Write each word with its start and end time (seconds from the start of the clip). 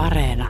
Areena. 0.00 0.48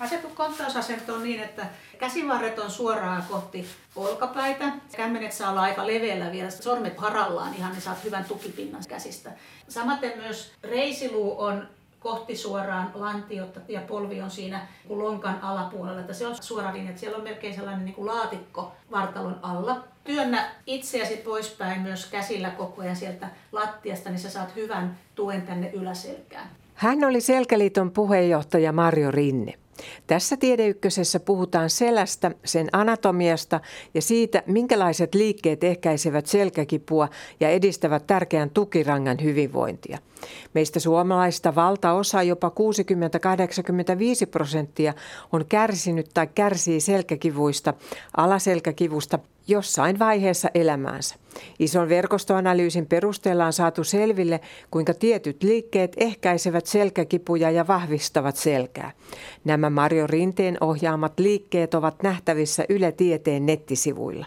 Asettu 0.00 0.28
konttausasento 0.28 1.14
on 1.14 1.22
niin, 1.22 1.42
että 1.42 1.66
käsivarret 1.98 2.58
on 2.58 2.70
suoraan 2.70 3.24
kohti 3.30 3.66
olkapäitä. 3.96 4.72
Kämmenet 4.96 5.32
saa 5.32 5.50
olla 5.50 5.62
aika 5.62 5.86
leveällä 5.86 6.32
vielä, 6.32 6.50
sormet 6.50 6.98
harallaan 6.98 7.54
ihan, 7.54 7.72
niin 7.72 7.82
saat 7.82 8.04
hyvän 8.04 8.24
tukipinnan 8.24 8.82
käsistä. 8.88 9.32
Samaten 9.68 10.12
myös 10.18 10.52
reisiluu 10.62 11.40
on 11.40 11.68
kohti 12.00 12.36
suoraan 12.36 12.90
lantiota 12.94 13.60
ja 13.68 13.80
polvi 13.80 14.20
on 14.20 14.30
siinä 14.30 14.66
lonkan 14.88 15.42
alapuolella. 15.42 16.00
Että 16.00 16.12
se 16.12 16.26
on 16.26 16.42
suora 16.42 16.72
linja, 16.72 16.90
että 16.90 17.00
siellä 17.00 17.18
on 17.18 17.24
melkein 17.24 17.54
sellainen 17.54 17.84
niin 17.84 17.94
kuin 17.94 18.06
laatikko 18.06 18.72
vartalon 18.90 19.38
alla. 19.42 19.84
Työnnä 20.04 20.50
itseäsi 20.66 21.16
poispäin 21.16 21.80
myös 21.80 22.06
käsillä 22.06 22.50
koko 22.50 22.82
ajan 22.82 22.96
sieltä 22.96 23.28
lattiasta, 23.52 24.10
niin 24.10 24.20
sä 24.20 24.30
saat 24.30 24.56
hyvän 24.56 24.98
tuen 25.14 25.42
tänne 25.42 25.70
yläselkään. 25.70 26.48
Hän 26.76 27.04
oli 27.04 27.20
Selkäliiton 27.20 27.90
puheenjohtaja 27.90 28.72
Marjo 28.72 29.10
Rinne. 29.10 29.54
Tässä 30.06 30.36
Tiedeykkösessä 30.36 31.20
puhutaan 31.20 31.70
selästä, 31.70 32.30
sen 32.44 32.68
anatomiasta 32.72 33.60
ja 33.94 34.02
siitä, 34.02 34.42
minkälaiset 34.46 35.14
liikkeet 35.14 35.64
ehkäisevät 35.64 36.26
selkäkipua 36.26 37.08
ja 37.40 37.48
edistävät 37.50 38.06
tärkeän 38.06 38.50
tukirangan 38.50 39.16
hyvinvointia. 39.22 39.98
Meistä 40.54 40.80
suomalaista 40.80 41.54
valtaosa, 41.54 42.22
jopa 42.22 42.52
60-85 44.24 44.26
prosenttia, 44.30 44.94
on 45.32 45.44
kärsinyt 45.48 46.10
tai 46.14 46.26
kärsii 46.34 46.80
selkäkivuista, 46.80 47.74
alaselkäkivusta 48.16 49.18
jossain 49.48 49.98
vaiheessa 49.98 50.50
elämäänsä. 50.54 51.14
Ison 51.58 51.88
verkostoanalyysin 51.88 52.86
perusteella 52.86 53.46
on 53.46 53.52
saatu 53.52 53.84
selville, 53.84 54.40
kuinka 54.70 54.94
tietyt 54.94 55.42
liikkeet 55.42 55.92
ehkäisevät 55.96 56.66
selkäkipuja 56.66 57.50
ja 57.50 57.66
vahvistavat 57.66 58.36
selkää. 58.36 58.92
Nämä 59.44 59.70
Mario 59.70 60.06
Rinteen 60.06 60.56
ohjaamat 60.60 61.18
liikkeet 61.18 61.74
ovat 61.74 62.02
nähtävissä 62.02 62.64
Yle 62.68 62.92
Tieteen 62.92 63.46
nettisivuilla. 63.46 64.26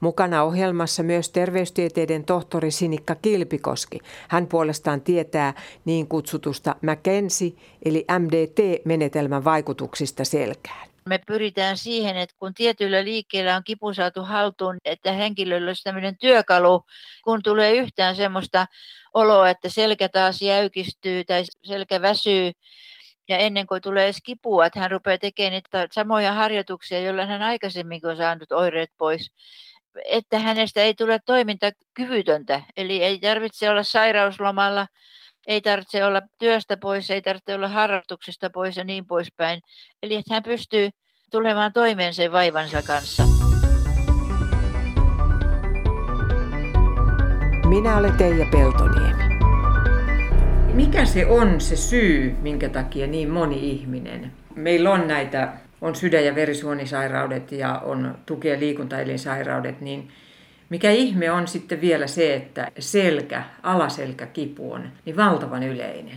Mukana 0.00 0.42
ohjelmassa 0.42 1.02
myös 1.02 1.30
terveystieteiden 1.30 2.24
tohtori 2.24 2.70
Sinikka 2.70 3.14
Kilpikoski. 3.14 4.00
Hän 4.28 4.46
puolestaan 4.46 5.00
tietää 5.00 5.54
niin 5.84 6.06
kutsutusta 6.06 6.76
McKenzie 6.82 7.52
eli 7.84 8.04
MDT-menetelmän 8.18 9.44
vaikutuksista 9.44 10.24
selkään. 10.24 10.93
Me 11.08 11.18
pyritään 11.26 11.76
siihen, 11.78 12.16
että 12.16 12.34
kun 12.38 12.54
tietyillä 12.54 13.04
liikkeillä 13.04 13.56
on 13.56 13.64
kipu 13.64 13.94
saatu 13.94 14.22
haltuun, 14.22 14.78
että 14.84 15.12
henkilöllä 15.12 15.68
olisi 15.68 15.82
tämmöinen 15.82 16.18
työkalu, 16.18 16.84
kun 17.24 17.42
tulee 17.42 17.72
yhtään 17.72 18.16
semmoista 18.16 18.66
oloa, 19.14 19.50
että 19.50 19.68
selkä 19.68 20.08
taas 20.08 20.42
jäykistyy 20.42 21.24
tai 21.24 21.44
selkä 21.62 22.02
väsyy, 22.02 22.52
ja 23.28 23.38
ennen 23.38 23.66
kuin 23.66 23.82
tulee 23.82 24.04
edes 24.04 24.20
kipua, 24.24 24.66
että 24.66 24.80
hän 24.80 24.90
rupeaa 24.90 25.18
tekemään 25.18 25.52
niitä 25.52 25.88
samoja 25.92 26.32
harjoituksia, 26.32 27.00
joilla 27.00 27.26
hän 27.26 27.42
aikaisemmin 27.42 28.06
on 28.06 28.16
saanut 28.16 28.52
oireet 28.52 28.90
pois, 28.98 29.32
että 30.04 30.38
hänestä 30.38 30.80
ei 30.82 30.94
tule 30.94 31.18
toimintakyvytöntä. 31.26 32.62
Eli 32.76 33.02
ei 33.02 33.18
tarvitse 33.18 33.70
olla 33.70 33.82
sairauslomalla, 33.82 34.86
ei 35.46 35.60
tarvitse 35.60 36.04
olla 36.04 36.22
työstä 36.38 36.76
pois, 36.76 37.10
ei 37.10 37.22
tarvitse 37.22 37.54
olla 37.54 37.68
harrastuksesta 37.68 38.50
pois 38.50 38.76
ja 38.76 38.84
niin 38.84 39.06
poispäin. 39.06 39.60
Eli 40.02 40.14
että 40.14 40.34
hän 40.34 40.42
pystyy 40.42 40.90
tulemaan 41.30 41.72
toimeen 41.72 42.14
sen 42.14 42.32
vaivansa 42.32 42.82
kanssa. 42.82 43.22
Minä 47.68 47.96
olen 47.96 48.12
Teija 48.12 48.46
Peltoniemi. 48.52 49.24
Mikä 50.74 51.04
se 51.04 51.26
on 51.26 51.60
se 51.60 51.76
syy, 51.76 52.36
minkä 52.42 52.68
takia 52.68 53.06
niin 53.06 53.30
moni 53.30 53.70
ihminen? 53.70 54.32
Meillä 54.54 54.90
on 54.90 55.08
näitä, 55.08 55.52
on 55.80 55.94
sydän- 55.94 56.24
ja 56.24 56.34
verisuonisairaudet 56.34 57.52
ja 57.52 57.78
on 57.78 58.18
tuki- 58.26 58.48
ja 58.48 58.58
liikuntaelinsairaudet, 58.58 59.80
niin 59.80 60.08
mikä 60.74 60.90
ihme 60.90 61.30
on 61.30 61.48
sitten 61.48 61.80
vielä 61.80 62.06
se, 62.06 62.34
että 62.34 62.70
selkä, 62.78 63.42
alaselkäkipu 63.62 64.72
on 64.72 64.88
niin 65.04 65.16
valtavan 65.16 65.62
yleinen? 65.62 66.16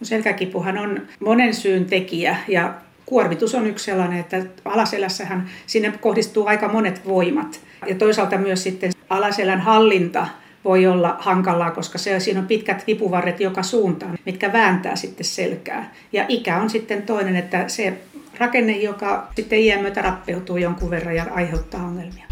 No 0.00 0.04
selkäkipuhan 0.04 0.78
on 0.78 1.02
monen 1.20 1.54
syyn 1.54 1.84
tekijä 1.84 2.36
ja 2.48 2.74
kuormitus 3.06 3.54
on 3.54 3.66
yksi 3.66 3.84
sellainen, 3.84 4.20
että 4.20 4.42
alaselässähän 4.64 5.50
sinne 5.66 5.92
kohdistuu 6.00 6.46
aika 6.46 6.68
monet 6.68 7.06
voimat. 7.06 7.60
Ja 7.86 7.94
toisaalta 7.94 8.38
myös 8.38 8.62
sitten 8.62 8.92
alaselän 9.10 9.60
hallinta 9.60 10.26
voi 10.64 10.86
olla 10.86 11.16
hankalaa, 11.20 11.70
koska 11.70 11.98
se, 11.98 12.20
siinä 12.20 12.40
on 12.40 12.46
pitkät 12.46 12.86
vipuvarret 12.86 13.40
joka 13.40 13.62
suuntaan, 13.62 14.18
mitkä 14.24 14.52
vääntää 14.52 14.96
sitten 14.96 15.26
selkää. 15.26 15.94
Ja 16.12 16.24
ikä 16.28 16.56
on 16.56 16.70
sitten 16.70 17.02
toinen, 17.02 17.36
että 17.36 17.68
se 17.68 17.98
rakenne, 18.38 18.76
joka 18.76 19.28
sitten 19.36 19.58
iän 19.58 19.80
myötä 19.80 20.02
rappeutuu 20.02 20.56
jonkun 20.56 20.90
verran 20.90 21.16
ja 21.16 21.26
aiheuttaa 21.30 21.82
ongelmia. 21.82 22.29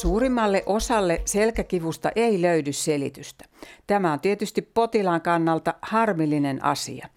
Suurimmalle 0.00 0.62
osalle 0.66 1.22
selkäkivusta 1.24 2.10
ei 2.16 2.42
löydy 2.42 2.72
selitystä. 2.72 3.44
Tämä 3.86 4.12
on 4.12 4.20
tietysti 4.20 4.62
potilaan 4.62 5.20
kannalta 5.20 5.74
harmillinen 5.82 6.64
asia. 6.64 7.08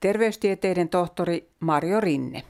Terveystieteiden 0.00 0.88
tohtori 0.88 1.48
Mario 1.60 2.00
Rinne. 2.00 2.42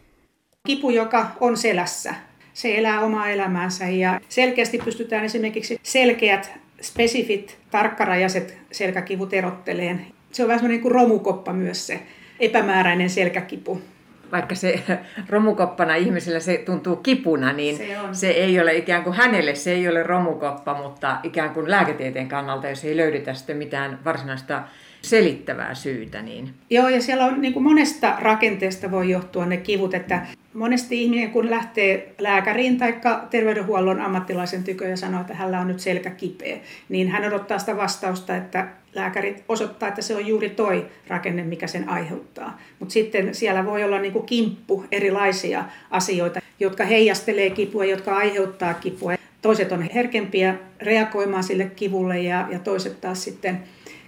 Kipu, 0.67 0.91
joka 0.91 1.31
on 1.41 1.57
selässä, 1.57 2.15
se 2.53 2.79
elää 2.79 3.01
omaa 3.01 3.29
elämäänsä 3.29 3.89
ja 3.89 4.21
selkeästi 4.29 4.79
pystytään 4.79 5.25
esimerkiksi 5.25 5.81
selkeät, 5.83 6.53
spesifit, 6.81 7.59
tarkkarajaiset 7.71 8.59
selkäkivut 8.73 9.35
erotteleen. 9.35 10.07
Se 10.33 10.43
on 10.43 10.49
vähän 10.49 10.59
semmoinen 10.59 10.83
kuin 10.83 10.93
romukoppa 10.93 11.53
myös 11.53 11.87
se 11.87 12.01
epämääräinen 12.41 13.11
selkäkipu 13.11 13.81
vaikka 14.33 14.55
se 14.55 14.83
romukoppana 15.29 15.95
ihmisellä 15.95 16.41
se 16.41 16.63
tuntuu 16.67 16.97
kipuna, 16.97 17.53
niin 17.53 17.77
se, 17.77 17.97
se 18.13 18.29
ei 18.29 18.61
ole 18.61 18.77
ikään 18.77 19.05
kuin 19.05 19.17
hänelle 19.17 19.55
se 19.55 19.73
ei 19.73 19.89
ole 19.89 20.03
romukoppa, 20.03 20.75
mutta 20.83 21.17
ikään 21.23 21.51
kuin 21.51 21.71
lääketieteen 21.71 22.29
kannalta, 22.29 22.69
jos 22.69 22.85
ei 22.85 22.97
löydetä 22.97 23.35
sitten 23.35 23.57
mitään 23.57 23.99
varsinaista 24.05 24.63
selittävää 25.03 25.75
syytä. 25.75 26.23
Niin... 26.23 26.55
Joo, 26.71 26.89
ja 26.89 27.03
siellä 27.03 27.25
on 27.25 27.41
niin 27.41 27.53
kuin 27.53 27.63
monesta 27.63 28.17
rakenteesta 28.21 28.91
voi 28.91 29.11
johtua 29.11 29.47
ne 29.47 29.57
kivut, 29.57 29.95
että 29.95 30.27
monesti 30.55 31.03
ihminen 31.03 31.31
kun 31.31 31.51
lähtee 31.51 32.15
lääkäriin 32.19 32.79
tai 32.79 32.95
terveydenhuollon 33.31 34.01
ammattilaisen 34.01 34.65
tykö 34.65 34.89
ja 34.89 34.97
sanoo, 34.97 35.21
että 35.21 35.35
hänellä 35.35 35.61
on 35.61 35.69
nyt 35.69 35.81
selkä 35.81 36.11
kipeä, 36.11 36.57
niin 36.89 37.09
hän 37.09 37.25
odottaa 37.25 37.59
sitä 37.59 37.77
vastausta, 37.77 38.37
että 38.37 38.69
lääkärit 38.95 39.45
osoittaa, 39.49 39.89
että 39.89 40.03
se 40.03 40.17
on 40.17 40.27
juuri 40.27 40.51
toi 40.51 40.87
rakenne, 41.09 41.43
mikä 41.43 41.67
sen 41.67 41.89
aiheuttaa. 41.89 42.61
Mutta 42.79 42.93
sitten 42.93 43.35
siellä 43.35 43.67
voi 43.67 43.85
olla 43.85 43.99
niin 43.99 44.13
kuin 44.13 44.27
kimppu 44.27 44.85
erilaisia 44.93 45.65
asioita, 45.91 46.41
jotka 46.61 46.85
heijastelee 46.85 47.51
kipua, 47.51 47.85
jotka 47.85 48.17
aiheuttaa 48.17 48.75
kipua. 48.75 49.13
Toiset 49.43 49.73
on 49.73 49.83
herkempiä 49.83 50.55
reagoimaan 50.81 51.45
sille 51.45 51.65
kivulle 51.65 52.21
ja, 52.21 52.49
ja 52.51 52.59
toiset 52.59 53.01
taas 53.01 53.25
sitten 53.25 53.63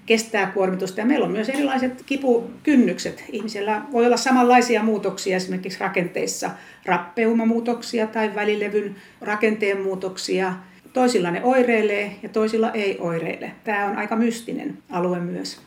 kestää 0.07 0.47
kuormitusta. 0.47 1.01
Ja 1.01 1.07
meillä 1.07 1.27
on 1.27 1.33
myös 1.33 1.49
erilaiset 1.49 2.03
kipukynnykset. 2.07 3.25
Ihmisellä 3.33 3.83
voi 3.93 4.07
olla 4.07 4.17
samanlaisia 4.17 4.83
muutoksia 4.83 5.37
esimerkiksi 5.37 5.81
rakenteissa, 5.81 6.51
rappeumamuutoksia 6.85 8.07
tai 8.07 8.35
välilevyn 8.35 8.97
rakenteen 9.21 9.81
muutoksia. 9.81 10.53
Toisilla 10.95 11.31
ne 11.31 11.41
oireilee 11.45 12.17
ja 12.23 12.29
toisilla 12.29 12.71
ei 12.71 12.99
oireile. 13.01 13.53
Tämä 13.65 13.87
on 13.87 13.97
aika 13.97 14.17
mystinen 14.17 14.79
alue 14.91 15.21
myös. 15.21 15.61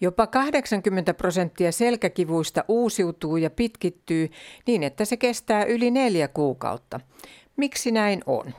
Jopa 0.00 0.26
80 0.26 1.14
prosenttia 1.14 1.72
selkäkivuista 1.72 2.64
uusiutuu 2.68 3.36
ja 3.36 3.50
pitkittyy 3.50 4.30
niin, 4.66 4.82
että 4.82 5.04
se 5.04 5.16
kestää 5.16 5.64
yli 5.64 5.90
neljä 5.90 6.28
kuukautta. 6.28 7.00
Miksi 7.56 7.90
näin 7.90 8.22
on? 8.26 8.54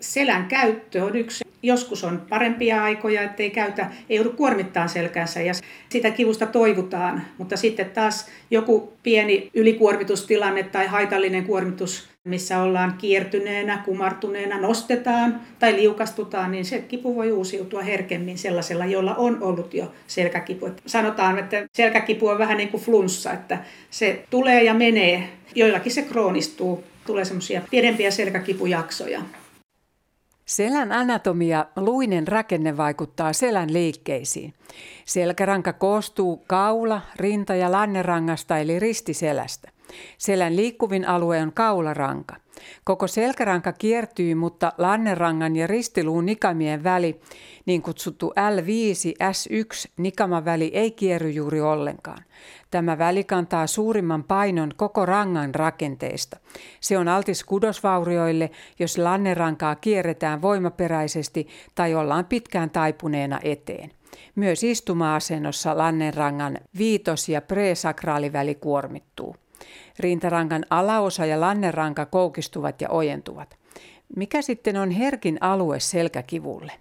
Selän 0.00 0.46
käyttö 0.46 1.04
on 1.04 1.16
yksi. 1.16 1.44
Joskus 1.62 2.04
on 2.04 2.22
parempia 2.28 2.84
aikoja, 2.84 3.22
ettei 3.22 3.50
käytä, 3.50 3.90
ei 4.10 4.16
joudu 4.16 4.30
kuormittaa 4.30 4.88
selkänsä 4.88 5.42
ja 5.42 5.52
sitä 5.88 6.10
kivusta 6.10 6.46
toivutaan. 6.46 7.22
Mutta 7.38 7.56
sitten 7.56 7.90
taas 7.90 8.28
joku 8.50 8.92
pieni 9.02 9.50
ylikuormitustilanne 9.54 10.62
tai 10.62 10.86
haitallinen 10.86 11.44
kuormitus, 11.44 12.11
missä 12.24 12.62
ollaan 12.62 12.94
kiertyneenä, 12.98 13.82
kumartuneena, 13.84 14.60
nostetaan 14.60 15.40
tai 15.58 15.76
liukastutaan, 15.76 16.50
niin 16.52 16.64
se 16.64 16.78
kipu 16.78 17.16
voi 17.16 17.32
uusiutua 17.32 17.82
herkemmin 17.82 18.38
sellaisella, 18.38 18.86
jolla 18.86 19.14
on 19.14 19.42
ollut 19.42 19.74
jo 19.74 19.92
selkäkipu. 20.06 20.70
Sanotaan, 20.86 21.38
että 21.38 21.66
selkäkipu 21.72 22.28
on 22.28 22.38
vähän 22.38 22.56
niin 22.56 22.68
kuin 22.68 22.82
flunssa, 22.82 23.32
että 23.32 23.64
se 23.90 24.24
tulee 24.30 24.62
ja 24.64 24.74
menee. 24.74 25.28
Joillakin 25.54 25.92
se 25.92 26.02
kroonistuu, 26.02 26.84
tulee 27.06 27.24
semmoisia 27.24 27.62
pidempiä 27.70 28.10
selkäkipujaksoja. 28.10 29.22
Selän 30.44 30.92
anatomia, 30.92 31.66
luinen 31.76 32.28
rakenne 32.28 32.76
vaikuttaa 32.76 33.32
selän 33.32 33.72
liikkeisiin. 33.72 34.54
Selkäranka 35.04 35.72
koostuu 35.72 36.44
kaula, 36.46 37.00
rinta 37.16 37.54
ja 37.54 37.72
lannerangasta 37.72 38.58
eli 38.58 38.78
ristiselästä. 38.78 39.71
Selän 40.18 40.56
liikkuvin 40.56 41.08
alue 41.08 41.42
on 41.42 41.52
kaularanka. 41.52 42.36
Koko 42.84 43.06
selkäranka 43.06 43.72
kiertyy, 43.72 44.34
mutta 44.34 44.72
lannerangan 44.78 45.56
ja 45.56 45.66
ristiluun 45.66 46.26
nikamien 46.26 46.84
väli, 46.84 47.20
niin 47.66 47.82
kutsuttu 47.82 48.30
L5-S1 48.30 49.90
nikamaväli 49.96 50.70
ei 50.74 50.90
kierry 50.90 51.30
juuri 51.30 51.60
ollenkaan. 51.60 52.24
Tämä 52.70 52.98
väli 52.98 53.24
kantaa 53.24 53.66
suurimman 53.66 54.24
painon 54.24 54.70
koko 54.76 55.06
rangan 55.06 55.54
rakenteesta. 55.54 56.36
Se 56.80 56.98
on 56.98 57.08
altis 57.08 57.44
kudosvaurioille, 57.44 58.50
jos 58.78 58.98
lannerankaa 58.98 59.74
kierretään 59.74 60.42
voimaperäisesti 60.42 61.48
tai 61.74 61.94
ollaan 61.94 62.24
pitkään 62.24 62.70
taipuneena 62.70 63.40
eteen. 63.42 63.90
Myös 64.34 64.64
istuma-asennossa 64.64 65.78
lannenrangan 65.78 66.58
viitos- 66.78 67.28
ja 67.28 67.42
presakraaliväli 67.42 68.54
kuormittuu. 68.54 69.36
Rintarangan 70.00 70.64
alaosa 70.70 71.26
ja 71.26 71.40
lanneranka 71.40 72.06
koukistuvat 72.06 72.80
ja 72.80 72.88
ojentuvat. 72.88 73.56
Mikä 74.16 74.42
sitten 74.42 74.76
on 74.76 74.90
herkin 74.90 75.38
alue 75.40 75.80
selkäkivulle? 75.80 76.72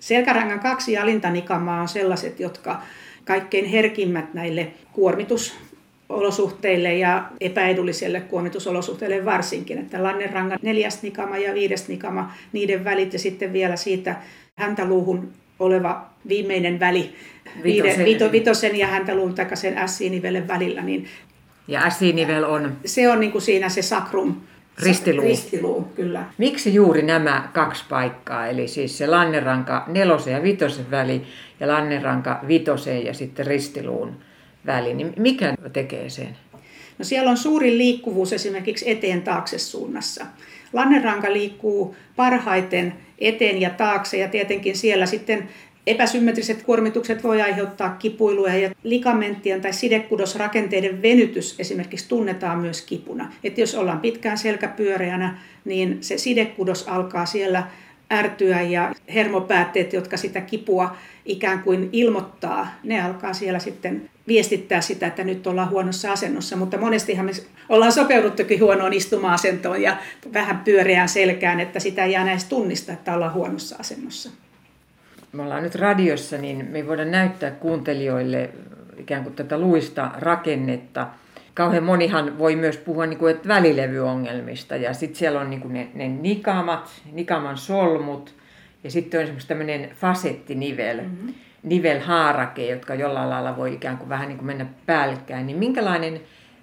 Selkärangan 0.00 0.60
kaksi 0.60 0.98
alintanikamaa 0.98 1.80
on 1.80 1.88
sellaiset, 1.88 2.40
jotka 2.40 2.82
kaikkein 3.24 3.64
herkimmät 3.64 4.34
näille 4.34 4.72
kuormitusolosuhteille 4.92 6.94
ja 6.94 7.24
epäedulliselle 7.40 8.20
kuormitusolosuhteille 8.20 9.24
varsinkin. 9.24 9.78
Että 9.78 10.02
lannerangan 10.02 10.58
neljäs 10.62 11.02
nikama 11.02 11.38
ja 11.38 11.54
viides 11.54 11.88
nikama, 11.88 12.32
niiden 12.52 12.84
välit 12.84 13.12
ja 13.12 13.18
sitten 13.18 13.52
vielä 13.52 13.76
siitä 13.76 14.16
häntäluuhun 14.56 15.32
oleva 15.58 16.06
viimeinen 16.28 16.80
väli 16.80 17.14
vitosen, 17.62 18.04
vito, 18.04 18.32
vitosen 18.32 18.76
ja 18.76 18.86
häntäluun 18.86 19.34
tai 19.34 19.56
sen 19.56 19.88
S-nivelen 19.88 20.48
välillä, 20.48 20.82
niin 20.82 21.06
ja 21.70 21.90
S-nivel 21.90 22.44
on? 22.44 22.76
Se 22.84 23.08
on 23.08 23.20
niin 23.20 23.32
kuin 23.32 23.42
siinä 23.42 23.68
se 23.68 23.82
sakrum, 23.82 24.36
Ristiluu. 24.82 25.24
Ristiluu, 25.24 25.82
kyllä. 25.82 26.24
Miksi 26.38 26.74
juuri 26.74 27.02
nämä 27.02 27.48
kaksi 27.52 27.84
paikkaa, 27.88 28.46
eli 28.46 28.68
siis 28.68 28.98
se 28.98 29.06
lanneranka 29.06 29.84
nelosen 29.86 30.32
ja 30.32 30.42
vitosen 30.42 30.90
väli 30.90 31.22
ja 31.60 31.68
lanneranka 31.68 32.40
vitosen 32.48 33.04
ja 33.04 33.14
sitten 33.14 33.46
ristiluun 33.46 34.16
väli, 34.66 34.94
niin 34.94 35.12
mikä 35.16 35.54
tekee 35.72 36.08
sen? 36.08 36.36
No 36.98 37.04
siellä 37.04 37.30
on 37.30 37.36
suurin 37.36 37.78
liikkuvuus 37.78 38.32
esimerkiksi 38.32 38.90
eteen 38.90 39.22
taakse 39.22 39.58
suunnassa. 39.58 40.26
Lanneranka 40.72 41.32
liikkuu 41.32 41.96
parhaiten 42.16 42.94
eteen 43.18 43.60
ja 43.60 43.70
taakse 43.70 44.16
ja 44.16 44.28
tietenkin 44.28 44.76
siellä 44.76 45.06
sitten 45.06 45.48
Epäsymmetriset 45.86 46.62
kuormitukset 46.62 47.24
voi 47.24 47.42
aiheuttaa 47.42 47.96
kipuiluja 47.98 48.56
ja 48.56 48.70
ligamenttien 48.82 49.60
tai 49.60 49.72
sidekudosrakenteiden 49.72 51.02
venytys 51.02 51.54
esimerkiksi 51.58 52.08
tunnetaan 52.08 52.58
myös 52.58 52.82
kipuna. 52.82 53.32
Että 53.44 53.60
jos 53.60 53.74
ollaan 53.74 54.00
pitkään 54.00 54.38
selkäpyöreänä, 54.38 55.38
niin 55.64 55.98
se 56.00 56.18
sidekudos 56.18 56.88
alkaa 56.88 57.26
siellä 57.26 57.66
ärtyä 58.12 58.62
ja 58.62 58.94
hermopäätteet, 59.14 59.92
jotka 59.92 60.16
sitä 60.16 60.40
kipua 60.40 60.96
ikään 61.24 61.62
kuin 61.62 61.88
ilmoittaa, 61.92 62.68
ne 62.84 63.02
alkaa 63.02 63.32
siellä 63.32 63.58
sitten 63.58 64.10
viestittää 64.28 64.80
sitä, 64.80 65.06
että 65.06 65.24
nyt 65.24 65.46
ollaan 65.46 65.70
huonossa 65.70 66.12
asennossa, 66.12 66.56
mutta 66.56 66.78
monestihan 66.78 67.26
me 67.26 67.32
ollaan 67.68 67.92
sopeuduttukin 67.92 68.60
huonoon 68.60 68.92
istuma-asentoon 68.92 69.82
ja 69.82 69.96
vähän 70.32 70.58
pyöreään 70.58 71.08
selkään, 71.08 71.60
että 71.60 71.80
sitä 71.80 72.04
ei 72.04 72.12
jää 72.12 72.30
edes 72.30 72.44
tunnista, 72.44 72.92
että 72.92 73.14
ollaan 73.14 73.34
huonossa 73.34 73.76
asennossa 73.78 74.30
me 75.32 75.42
ollaan 75.42 75.62
nyt 75.62 75.74
radiossa, 75.74 76.38
niin 76.38 76.68
me 76.70 76.78
ei 76.78 76.86
voida 76.86 77.04
näyttää 77.04 77.50
kuuntelijoille 77.50 78.50
ikään 78.96 79.22
kuin 79.22 79.34
tätä 79.34 79.58
luista 79.58 80.10
rakennetta. 80.18 81.06
Kauhean 81.54 81.84
monihan 81.84 82.38
voi 82.38 82.56
myös 82.56 82.76
puhua 82.76 83.06
niin 83.06 83.18
kuin, 83.18 83.34
että 83.34 83.48
välilevyongelmista 83.48 84.76
ja 84.76 84.94
sitten 84.94 85.18
siellä 85.18 85.40
on 85.40 85.50
niin 85.50 85.60
kuin 85.60 85.74
ne, 85.74 85.88
ne 85.94 86.08
nikamat, 86.08 87.02
nikaman 87.12 87.58
solmut 87.58 88.34
ja 88.84 88.90
sitten 88.90 89.18
on 89.18 89.22
esimerkiksi 89.22 89.48
tämmöinen 89.48 89.90
fasettinivel, 89.94 91.00
mm-hmm. 91.00 91.34
nivelhaarake, 91.62 92.66
jotka 92.66 92.94
jollain 92.94 93.30
lailla 93.30 93.56
voi 93.56 93.74
ikään 93.74 93.98
kuin 93.98 94.08
vähän 94.08 94.28
niin 94.28 94.38
kuin 94.38 94.46
mennä 94.46 94.66
päällekkäin. 94.86 95.46
Niin 95.46 95.58
minkälainen 95.58 96.20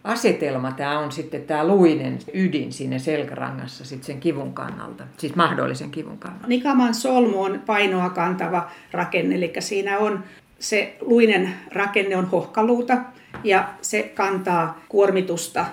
asetelma 0.07 0.71
tämä 0.71 0.99
on 0.99 1.11
sitten 1.11 1.41
tämä 1.41 1.67
luinen 1.67 2.19
ydin 2.33 2.73
siinä 2.73 2.99
selkärangassa 2.99 3.85
sitten 3.85 4.05
sen 4.05 4.19
kivun 4.19 4.53
kannalta, 4.53 5.03
siis 5.17 5.35
mahdollisen 5.35 5.91
kivun 5.91 6.17
kannalta? 6.17 6.47
Nikaman 6.47 6.93
solmu 6.93 7.43
on 7.43 7.61
painoa 7.65 8.09
kantava 8.09 8.71
rakenne, 8.91 9.35
eli 9.35 9.53
siinä 9.59 9.99
on 9.99 10.23
se 10.59 10.97
luinen 11.01 11.53
rakenne 11.71 12.17
on 12.17 12.25
hohkaluuta 12.25 12.97
ja 13.43 13.69
se 13.81 14.03
kantaa 14.15 14.81
kuormitusta 14.89 15.65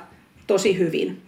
tosi 0.46 0.78
hyvin. 0.78 1.22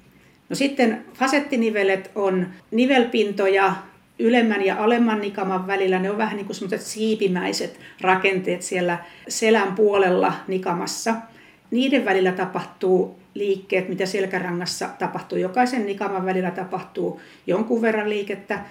No 0.48 0.56
sitten 0.56 1.04
fasettinivelet 1.14 2.10
on 2.14 2.46
nivelpintoja 2.70 3.72
ylemmän 4.18 4.64
ja 4.64 4.84
alemman 4.84 5.20
nikaman 5.20 5.66
välillä. 5.66 5.98
Ne 5.98 6.10
on 6.10 6.18
vähän 6.18 6.36
niin 6.36 6.46
kuin 6.46 6.78
siipimäiset 6.78 7.80
rakenteet 8.00 8.62
siellä 8.62 8.98
selän 9.28 9.72
puolella 9.72 10.32
nikamassa– 10.48 11.14
niiden 11.70 12.04
välillä 12.04 12.32
tapahtuu 12.32 13.18
liikkeet, 13.34 13.88
mitä 13.88 14.06
selkärangassa 14.06 14.88
tapahtuu. 14.98 15.38
Jokaisen 15.38 15.86
nikaman 15.86 16.26
välillä 16.26 16.50
tapahtuu 16.50 17.20
jonkun 17.46 17.82
verran 17.82 18.10
liikettä. 18.10 18.64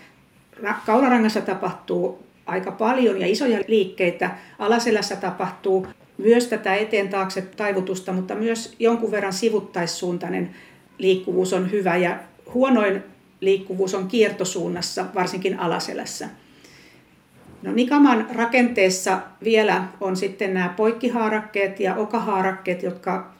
Kaularangassa 0.85 1.41
tapahtuu 1.41 2.23
aika 2.45 2.71
paljon 2.71 3.21
ja 3.21 3.27
isoja 3.27 3.59
liikkeitä. 3.67 4.29
Alaselässä 4.59 5.15
tapahtuu 5.15 5.87
myös 6.17 6.47
tätä 6.47 6.75
eteen 6.75 7.09
taakse 7.09 7.41
taivutusta, 7.41 8.13
mutta 8.13 8.35
myös 8.35 8.75
jonkun 8.79 9.11
verran 9.11 9.33
sivuttaissuuntainen 9.33 10.55
liikkuvuus 10.97 11.53
on 11.53 11.71
hyvä 11.71 11.97
ja 11.97 12.17
huonoin 12.53 13.03
liikkuvuus 13.41 13.95
on 13.95 14.07
kiertosuunnassa, 14.07 15.05
varsinkin 15.15 15.59
alaselässä. 15.59 16.29
No 17.61 17.71
Nikaman 17.71 18.27
rakenteessa 18.35 19.19
vielä 19.43 19.83
on 20.01 20.15
sitten 20.15 20.53
nämä 20.53 20.69
poikkihaarakkeet 20.69 21.79
ja 21.79 21.95
okahaarakkeet, 21.95 22.83
jotka 22.83 23.35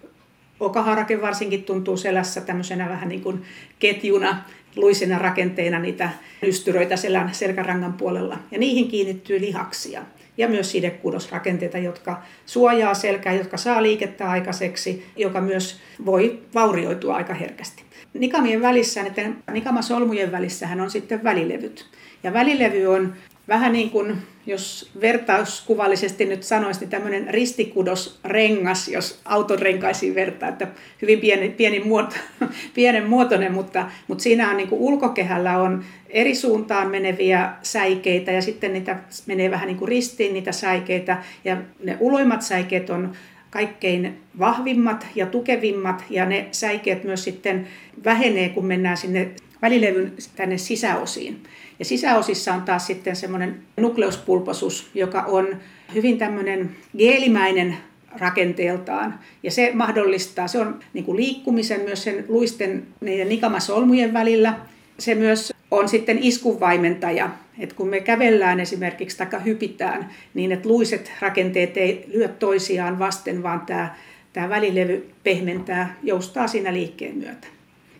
okahaarake 0.59 1.21
varsinkin 1.21 1.63
tuntuu 1.63 1.97
selässä 1.97 2.41
tämmöisenä 2.41 2.89
vähän 2.89 3.09
niin 3.09 3.21
kuin 3.21 3.43
ketjuna, 3.79 4.43
luisena 4.75 5.17
rakenteena 5.17 5.79
niitä 5.79 6.09
ystyröitä 6.41 6.95
selän 6.95 7.33
selkärangan 7.33 7.93
puolella. 7.93 8.39
Ja 8.51 8.57
niihin 8.57 8.87
kiinnittyy 8.87 9.41
lihaksia 9.41 10.01
ja 10.37 10.47
myös 10.47 10.71
sidekudosrakenteita, 10.71 11.77
jotka 11.77 12.21
suojaa 12.45 12.93
selkää, 12.93 13.33
jotka 13.33 13.57
saa 13.57 13.83
liikettä 13.83 14.29
aikaiseksi, 14.29 15.05
joka 15.15 15.41
myös 15.41 15.79
voi 16.05 16.39
vaurioitua 16.53 17.15
aika 17.15 17.33
herkästi. 17.33 17.83
Nikamien 18.13 18.61
välissä, 18.61 19.03
näiden 19.03 19.35
nikamasolmujen 19.51 20.31
välissähän 20.31 20.81
on 20.81 20.91
sitten 20.91 21.23
välilevyt. 21.23 21.85
Ja 22.23 22.33
välilevy 22.33 22.85
on 22.85 23.13
vähän 23.47 23.73
niin 23.73 23.89
kuin, 23.89 24.17
jos 24.45 24.91
vertauskuvallisesti 25.01 26.25
nyt 26.25 26.43
sanoisi, 26.43 26.79
niin 26.79 26.89
tämmöinen 26.89 27.27
ristikudosrengas, 27.29 28.87
jos 28.87 29.19
auton 29.25 29.59
renkaisiin 29.59 30.15
vertaa, 30.15 30.49
että 30.49 30.67
hyvin 31.01 31.19
pieni, 31.19 31.49
pieni 31.49 31.79
muoto, 31.79 32.15
pienen 32.75 33.09
muotoinen, 33.09 33.53
mutta, 33.53 33.89
mutta 34.07 34.21
siinä 34.21 34.49
on 34.49 34.57
niin 34.57 34.69
kuin 34.69 34.81
ulkokehällä 34.81 35.57
on 35.57 35.83
eri 36.09 36.35
suuntaan 36.35 36.89
meneviä 36.89 37.53
säikeitä 37.61 38.31
ja 38.31 38.41
sitten 38.41 38.73
niitä 38.73 38.99
menee 39.25 39.51
vähän 39.51 39.67
niin 39.67 39.77
kuin 39.77 39.89
ristiin 39.89 40.33
niitä 40.33 40.51
säikeitä 40.51 41.23
ja 41.43 41.57
ne 41.83 41.97
uloimmat 41.99 42.41
säikeet 42.41 42.89
on 42.89 43.13
kaikkein 43.49 44.17
vahvimmat 44.39 45.07
ja 45.15 45.25
tukevimmat 45.25 46.03
ja 46.09 46.25
ne 46.25 46.47
säikeet 46.51 47.03
myös 47.03 47.23
sitten 47.23 47.67
vähenee, 48.05 48.49
kun 48.49 48.65
mennään 48.65 48.97
sinne 48.97 49.29
välilevyn 49.61 50.13
tänne 50.35 50.57
sisäosiin. 50.57 51.43
Ja 51.79 51.85
sisäosissa 51.85 52.53
on 52.53 52.61
taas 52.61 52.87
sitten 52.87 53.15
semmoinen 53.15 53.59
nukleuspulposus, 53.77 54.89
joka 54.93 55.21
on 55.21 55.47
hyvin 55.93 56.17
tämmöinen 56.17 56.75
geelimäinen 56.97 57.77
rakenteeltaan. 58.19 59.19
Ja 59.43 59.51
se 59.51 59.71
mahdollistaa, 59.73 60.47
se 60.47 60.59
on 60.59 60.79
niin 60.93 61.05
kuin 61.05 61.17
liikkumisen 61.17 61.81
myös 61.81 62.03
sen 62.03 62.25
luisten 62.27 62.87
niiden 63.01 63.29
nikamasolmujen 63.29 64.13
välillä. 64.13 64.59
Se 64.99 65.15
myös 65.15 65.53
on 65.71 65.89
sitten 65.89 66.19
iskunvaimentaja, 66.21 67.29
että 67.59 67.75
kun 67.75 67.87
me 67.87 67.99
kävellään 67.99 68.59
esimerkiksi 68.59 69.17
tai 69.17 69.27
hypitään, 69.45 70.09
niin 70.33 70.51
että 70.51 70.69
luiset 70.69 71.11
rakenteet 71.19 71.77
ei 71.77 72.05
lyö 72.13 72.27
toisiaan 72.27 72.99
vasten, 72.99 73.43
vaan 73.43 73.61
tämä, 73.65 73.95
tämä 74.33 74.49
välilevy 74.49 75.09
pehmentää, 75.23 75.95
joustaa 76.03 76.47
siinä 76.47 76.73
liikkeen 76.73 77.17
myötä. 77.17 77.54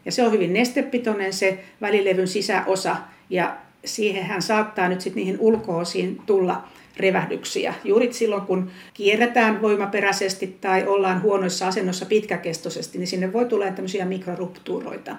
Ja 0.06 0.12
se 0.12 0.24
on 0.24 0.32
hyvin 0.32 0.54
nestepitoinen 0.54 1.34
se 1.34 1.60
välilevyn 1.82 2.28
sisäosa, 2.28 2.96
ja 3.30 3.58
siihen 3.86 4.24
hän 4.24 4.42
saattaa 4.42 4.90
nyt 4.90 5.02
sitten 5.02 5.20
niihin 5.20 5.40
ulkoosiin 5.40 6.22
tulla 6.26 6.68
revähdyksiä. 6.98 7.74
Juuri 7.84 8.14
silloin, 8.14 8.42
kun 8.42 8.72
kierretään 8.94 9.62
voimaperäisesti 9.62 10.58
tai 10.62 10.88
ollaan 10.88 11.22
huonoissa 11.22 11.68
asennossa 11.68 12.06
pitkäkestoisesti, 12.06 12.98
niin 12.98 13.08
sinne 13.08 13.34
voi 13.34 13.46
tulla 13.46 13.72
tämmöisiä 13.72 14.06
mikroruptuuroita. 14.06 15.16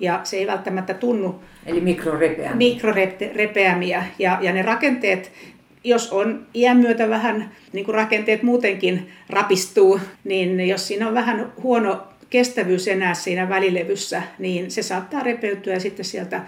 Ja 0.00 0.20
se 0.24 0.36
ei 0.36 0.46
välttämättä 0.46 0.94
tunnu... 0.94 1.42
Eli 1.66 1.80
mikrorepeämiä. 1.80 2.54
Mikrorepeämiä. 2.56 4.04
Ja, 4.18 4.38
ja 4.40 4.52
ne 4.52 4.62
rakenteet, 4.62 5.32
jos 5.84 6.12
on 6.12 6.46
iän 6.54 6.76
myötä 6.76 7.08
vähän, 7.08 7.50
niin 7.72 7.84
kuin 7.84 7.94
rakenteet 7.94 8.42
muutenkin 8.42 9.08
rapistuu, 9.30 10.00
niin 10.24 10.68
jos 10.68 10.88
siinä 10.88 11.08
on 11.08 11.14
vähän 11.14 11.52
huono 11.62 12.06
kestävyys 12.36 12.88
enää 12.88 13.14
siinä 13.14 13.48
välilevyssä, 13.48 14.22
niin 14.38 14.70
se 14.70 14.82
saattaa 14.82 15.22
repeytyä 15.22 15.72
ja 15.72 15.80
sitten 15.80 16.04
sieltä 16.04 16.42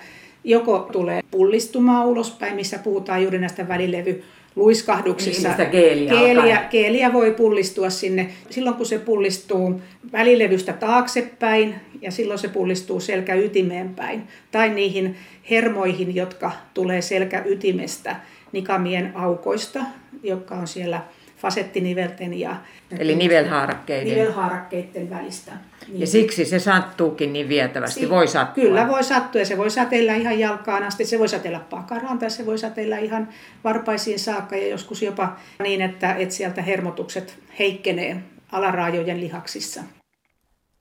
joko 0.45 0.88
tulee 0.92 1.21
pullistumaan 1.30 2.07
ulospäin, 2.07 2.57
missä 2.57 2.78
puhutaan 2.78 3.23
juuri 3.23 3.38
näistä 3.38 3.68
välilevy 3.68 4.25
luiskahduksissa. 4.57 5.49
Niin, 5.49 5.71
geeliä, 5.71 6.11
geeliä, 6.11 6.64
geeliä 6.71 7.12
voi 7.12 7.30
pullistua 7.30 7.90
sinne. 7.90 8.28
Silloin 8.50 8.76
kun 8.76 8.87
se 8.87 8.99
pullistuu 8.99 9.80
välilevystä 10.12 10.73
taaksepäin 10.73 11.75
ja 12.00 12.11
silloin 12.11 12.38
se 12.38 12.49
pullistuu 12.49 13.00
selkäytimeen 13.00 13.95
päin. 13.95 14.23
Tai 14.50 14.68
niihin 14.68 15.16
hermoihin, 15.50 16.14
jotka 16.14 16.52
tulee 16.75 17.02
selkäytimestä 17.02 18.16
nikamien 18.52 19.12
aukoista, 19.14 19.80
jotka 20.23 20.54
on 20.54 20.66
siellä 20.66 21.00
fasettinivelten 21.38 22.40
ja 22.40 22.57
Eli 22.99 23.14
nivelhaarakkeiden. 23.16 24.14
nivelhaarakkeiden 24.14 25.11
välistä. 25.11 25.52
Niin. 25.88 26.00
Ja 26.00 26.07
siksi 26.07 26.45
se 26.45 26.59
sattuukin 26.59 27.33
niin 27.33 27.49
vietävästi, 27.49 28.00
si- 28.00 28.11
voi 28.11 28.28
sattua. 28.28 28.64
Kyllä 28.64 28.88
voi 28.88 29.04
sattua 29.04 29.40
ja 29.40 29.45
se 29.45 29.57
voi 29.57 29.71
satella 29.71 30.12
ihan 30.14 30.38
jalkaan 30.38 30.83
asti, 30.83 31.04
se 31.04 31.18
voi 31.18 31.28
satella 31.28 31.61
pakaraan 31.61 32.18
tai 32.18 32.30
se 32.30 32.47
voi 32.47 32.59
satella 32.59 32.97
ihan 32.97 33.28
varpaisiin 33.64 34.18
saakka 34.18 34.57
ja 34.57 34.68
joskus 34.68 35.02
jopa 35.02 35.37
niin, 35.62 35.83
että, 35.83 36.14
että 36.14 36.35
sieltä 36.35 36.62
hermotukset 36.62 37.38
heikkenee 37.59 38.16
alaraajojen 38.52 39.21
lihaksissa. 39.21 39.80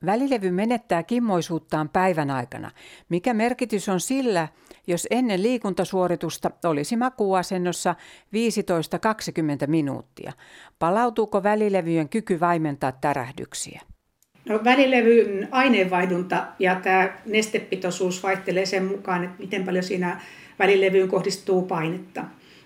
Välilevy 0.05 0.51
menettää 0.51 1.03
kimmoisuuttaan 1.03 1.89
päivän 1.89 2.31
aikana. 2.31 2.71
Mikä 3.09 3.33
merkitys 3.33 3.89
on 3.89 3.99
sillä, 3.99 4.47
jos 4.87 5.07
ennen 5.11 5.43
liikuntasuoritusta 5.43 6.51
olisi 6.65 6.95
makuasennossa 6.95 7.95
15-20 9.63 9.67
minuuttia? 9.67 10.31
Palautuuko 10.79 11.43
välilevyjen 11.43 12.09
kyky 12.09 12.39
vaimentaa 12.39 12.91
tärähdyksiä? 12.91 13.81
No, 14.49 14.63
välilevyn 14.63 15.47
aineenvaihdunta 15.51 16.47
ja 16.59 16.75
tämä 16.75 17.09
nestepitoisuus 17.25 18.23
vaihtelee 18.23 18.65
sen 18.65 18.85
mukaan, 18.85 19.23
että 19.23 19.35
miten 19.39 19.63
paljon 19.63 19.83
siinä 19.83 20.21
välilevyyn 20.59 21.07
kohdistuu 21.07 21.61
painetta. 21.61 22.23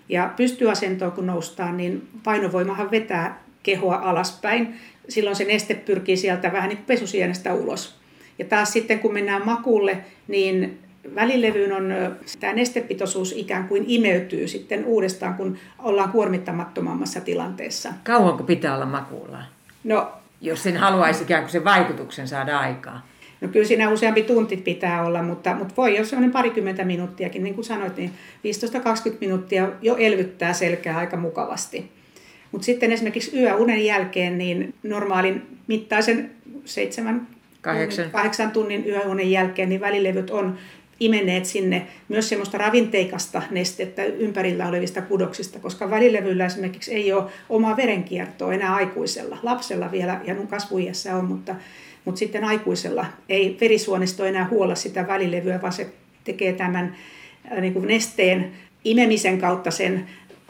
Ja 0.08 0.32
pystyasentoon 0.36 1.12
kun 1.12 1.26
noustaan, 1.26 1.76
niin 1.76 2.08
painovoimahan 2.24 2.90
vetää 2.90 3.42
kehoa 3.62 3.96
alaspäin. 3.96 4.80
Silloin 5.08 5.36
se 5.36 5.44
neste 5.44 5.74
pyrkii 5.74 6.16
sieltä 6.16 6.52
vähän 6.52 6.68
niin 6.68 6.76
kuin 6.76 6.86
pesusienestä 6.86 7.54
ulos. 7.54 7.94
Ja 8.38 8.44
taas 8.44 8.72
sitten 8.72 8.98
kun 8.98 9.12
mennään 9.12 9.46
makuulle, 9.46 9.98
niin 10.28 10.78
välilevyyn 11.14 11.72
on 11.72 11.94
tämä 12.40 12.52
nestepitoisuus 12.52 13.32
ikään 13.36 13.68
kuin 13.68 13.84
imeytyy 13.86 14.48
sitten 14.48 14.84
uudestaan, 14.84 15.34
kun 15.34 15.58
ollaan 15.78 16.10
kuormittamattomammassa 16.10 17.20
tilanteessa. 17.20 17.92
Kauanko 18.04 18.42
pitää 18.44 18.74
olla 18.74 18.86
makuulla? 18.86 19.42
No, 19.84 20.12
jos 20.40 20.62
sen 20.62 20.76
haluaisi 20.76 21.22
ikään 21.22 21.42
kuin 21.42 21.52
sen 21.52 21.64
vaikutuksen 21.64 22.28
saada 22.28 22.58
aikaa. 22.58 23.06
No 23.40 23.48
kyllä 23.48 23.66
siinä 23.66 23.90
useampi 23.90 24.22
tunti 24.22 24.56
pitää 24.56 25.04
olla, 25.04 25.22
mutta, 25.22 25.54
mutta 25.54 25.74
voi 25.76 25.96
jos 25.96 26.10
semmoinen 26.10 26.32
parikymmentä 26.32 26.84
minuuttiakin, 26.84 27.44
niin 27.44 27.54
kuin 27.54 27.64
sanoit, 27.64 27.96
niin 27.96 28.12
15-20 29.10 29.16
minuuttia 29.20 29.68
jo 29.82 29.96
elvyttää 29.96 30.52
selkää 30.52 30.98
aika 30.98 31.16
mukavasti. 31.16 31.90
Mutta 32.52 32.64
sitten 32.64 32.92
esimerkiksi 32.92 33.40
yöunen 33.40 33.84
jälkeen, 33.84 34.38
niin 34.38 34.74
normaalin 34.82 35.42
mittaisen 35.66 36.30
seitsemän, 36.64 37.26
kahdeksan. 37.60 38.10
kahdeksan 38.10 38.50
tunnin 38.50 38.86
yöunen 38.86 39.30
jälkeen, 39.30 39.68
niin 39.68 39.80
välilevyt 39.80 40.30
on 40.30 40.58
imenneet 41.00 41.44
sinne 41.44 41.86
myös 42.08 42.28
semmoista 42.28 42.58
ravinteikasta 42.58 43.42
nestettä 43.50 44.04
ympärillä 44.04 44.68
olevista 44.68 45.02
kudoksista, 45.02 45.58
koska 45.58 45.90
välilevyllä 45.90 46.46
esimerkiksi 46.46 46.94
ei 46.94 47.12
ole 47.12 47.30
omaa 47.48 47.76
verenkiertoa 47.76 48.54
enää 48.54 48.74
aikuisella. 48.74 49.38
Lapsella 49.42 49.92
vielä 49.92 50.20
ja 50.24 50.34
kasvuiässä 50.34 51.16
on, 51.16 51.24
mutta, 51.24 51.54
mutta 52.04 52.18
sitten 52.18 52.44
aikuisella 52.44 53.06
ei 53.28 53.56
verisuonisto 53.60 54.24
enää 54.24 54.48
huolla 54.48 54.74
sitä 54.74 55.06
välilevyä, 55.06 55.62
vaan 55.62 55.72
se 55.72 55.92
tekee 56.24 56.52
tämän 56.52 56.96
äh, 57.52 57.60
niin 57.60 57.72
kuin 57.72 57.86
nesteen 57.86 58.52
imemisen 58.84 59.38
kautta 59.38 59.70
sen 59.70 60.06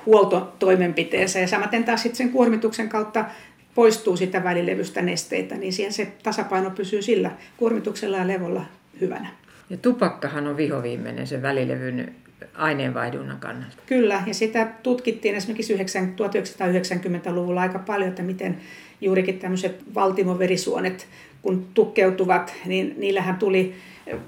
huoltotoimenpiteensä 0.06 1.38
ja 1.38 1.46
samaten 1.46 1.84
taas 1.84 2.02
sitten 2.02 2.16
sen 2.16 2.30
kuormituksen 2.30 2.88
kautta 2.88 3.24
poistuu 3.74 4.16
sitä 4.16 4.44
välilevystä 4.44 5.02
nesteitä, 5.02 5.54
niin 5.54 5.72
siihen 5.72 5.92
se 5.92 6.12
tasapaino 6.22 6.70
pysyy 6.70 7.02
sillä 7.02 7.30
kuormituksella 7.56 8.16
ja 8.16 8.26
levolla 8.26 8.64
hyvänä. 9.00 9.28
Ja 9.70 9.76
tupakkahan 9.76 10.46
on 10.46 10.56
vihoviimeinen 10.56 11.26
sen 11.26 11.42
välilevyn 11.42 12.14
aineenvaihdunnan 12.54 13.40
kannalta. 13.40 13.76
Kyllä, 13.86 14.22
ja 14.26 14.34
sitä 14.34 14.68
tutkittiin 14.82 15.34
esimerkiksi 15.34 15.74
1990-luvulla 15.74 17.60
aika 17.60 17.78
paljon, 17.78 18.08
että 18.08 18.22
miten 18.22 18.56
juurikin 19.00 19.38
tämmöiset 19.38 19.94
valtimoverisuonet, 19.94 21.06
kun 21.42 21.66
tukkeutuvat, 21.74 22.54
niin 22.66 22.94
niillähän 22.96 23.36
tuli 23.36 23.74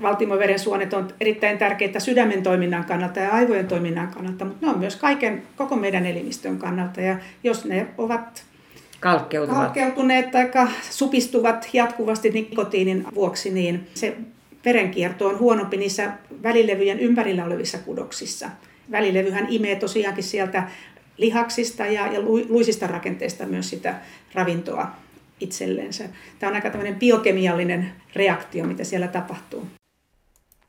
valtimoverensuonet 0.03 0.95
on 0.95 1.09
erittäin 1.21 1.59
tärkeitä 1.59 2.01
sydämen 2.01 2.43
toiminnan 2.43 2.85
kannalta 2.85 3.21
ja 3.21 3.33
aivojen 3.33 3.69
toiminnan 3.69 4.09
kannalta, 4.09 4.45
mutta 4.45 4.67
ne 4.67 4.73
on 4.73 4.79
myös 4.79 4.97
kaiken, 4.97 5.43
koko 5.57 5.77
meidän 5.77 6.07
elimistön 6.07 6.59
kannalta. 6.59 7.01
Ja 7.01 7.17
jos 7.45 7.65
ne 7.65 7.87
ovat 7.99 8.45
kalkkeutuneet 9.55 10.31
tai 10.31 10.51
supistuvat 10.91 11.69
jatkuvasti 11.73 12.31
nikotiinin 12.31 13.05
vuoksi, 13.15 13.51
niin 13.51 13.87
se 13.95 14.17
verenkierto 14.65 15.29
on 15.29 15.39
huonompi 15.39 15.77
niissä 15.77 16.13
välilevyjen 16.43 17.01
ympärillä 17.01 17.45
olevissa 17.45 17.79
kudoksissa. 17.79 18.51
Välilevyhän 18.91 19.47
imee 19.51 19.77
tosiaankin 19.77 20.25
sieltä 20.25 20.63
lihaksista 21.17 21.87
ja, 21.87 22.13
ja 22.13 22.21
luisista 22.49 22.87
rakenteista 22.87 23.47
myös 23.47 23.71
sitä 23.71 23.95
ravintoa 24.35 25.04
itsellensä. 25.41 26.05
Tämä 26.39 26.51
on 26.51 26.57
aika 26.57 26.71
tämmöinen 26.71 26.99
biokemiallinen 26.99 27.93
reaktio, 28.15 28.65
mitä 28.65 28.85
siellä 28.85 29.09
tapahtuu. 29.09 29.67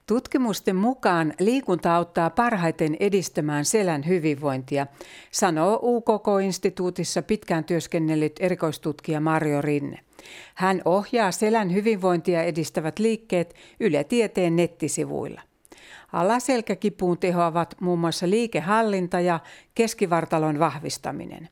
Tutkimusten 0.08 0.76
mukaan 0.76 1.34
liikunta 1.40 1.96
auttaa 1.96 2.30
parhaiten 2.30 2.98
edistämään 3.00 3.66
selän 3.66 4.08
hyvinvointia, 4.08 4.88
sanoo 5.32 5.80
UKK-instituutissa 5.82 7.22
pitkään 7.22 7.64
työskennellyt 7.64 8.36
erikoistutkija 8.40 9.20
Mario 9.20 9.62
Rinne. 9.62 10.00
Hän 10.56 10.82
ohjaa 10.86 11.32
selän 11.32 11.74
hyvinvointia 11.74 12.44
edistävät 12.44 13.00
liikkeet 13.00 13.56
Yle 13.80 14.04
Tieteen 14.04 14.56
nettisivuilla. 14.56 15.42
Alaselkäkipuun 16.16 17.18
tehoavat 17.18 17.76
muun 17.82 18.00
muassa 18.00 18.30
liikehallinta 18.30 19.20
ja 19.20 19.40
keskivartalon 19.76 20.60
vahvistaminen. 20.60 21.50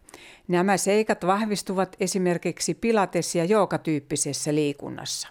Nämä 0.47 0.77
seikat 0.77 1.25
vahvistuvat 1.25 1.95
esimerkiksi 1.99 2.73
pilates- 2.73 3.35
ja 3.35 3.45
jookatyyppisessä 3.45 4.55
liikunnassa. 4.55 5.27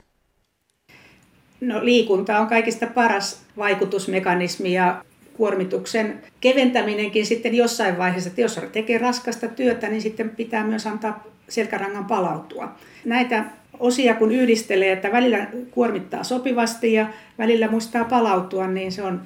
No, 1.60 1.84
liikunta 1.84 2.38
on 2.38 2.46
kaikista 2.46 2.86
paras 2.86 3.42
vaikutusmekanismi 3.56 4.72
ja 4.72 5.04
kuormituksen 5.36 6.22
keventäminenkin 6.40 7.26
sitten 7.26 7.54
jossain 7.54 7.98
vaiheessa, 7.98 8.28
että 8.28 8.40
jos 8.40 8.60
tekee 8.72 8.98
raskasta 8.98 9.48
työtä, 9.48 9.88
niin 9.88 10.02
sitten 10.02 10.30
pitää 10.30 10.64
myös 10.64 10.86
antaa 10.86 11.24
selkärangan 11.48 12.04
palautua. 12.04 12.74
Näitä 13.04 13.44
osia 13.78 14.14
kun 14.14 14.32
yhdistelee, 14.32 14.92
että 14.92 15.12
välillä 15.12 15.46
kuormittaa 15.70 16.24
sopivasti 16.24 16.92
ja 16.92 17.06
välillä 17.38 17.68
muistaa 17.68 18.04
palautua, 18.04 18.66
niin 18.66 18.92
se 18.92 19.02
on 19.02 19.22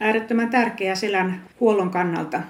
äärettömän 0.00 0.50
tärkeää 0.50 0.94
selän 0.94 1.42
huollon 1.60 1.90
kannalta. 1.90 2.40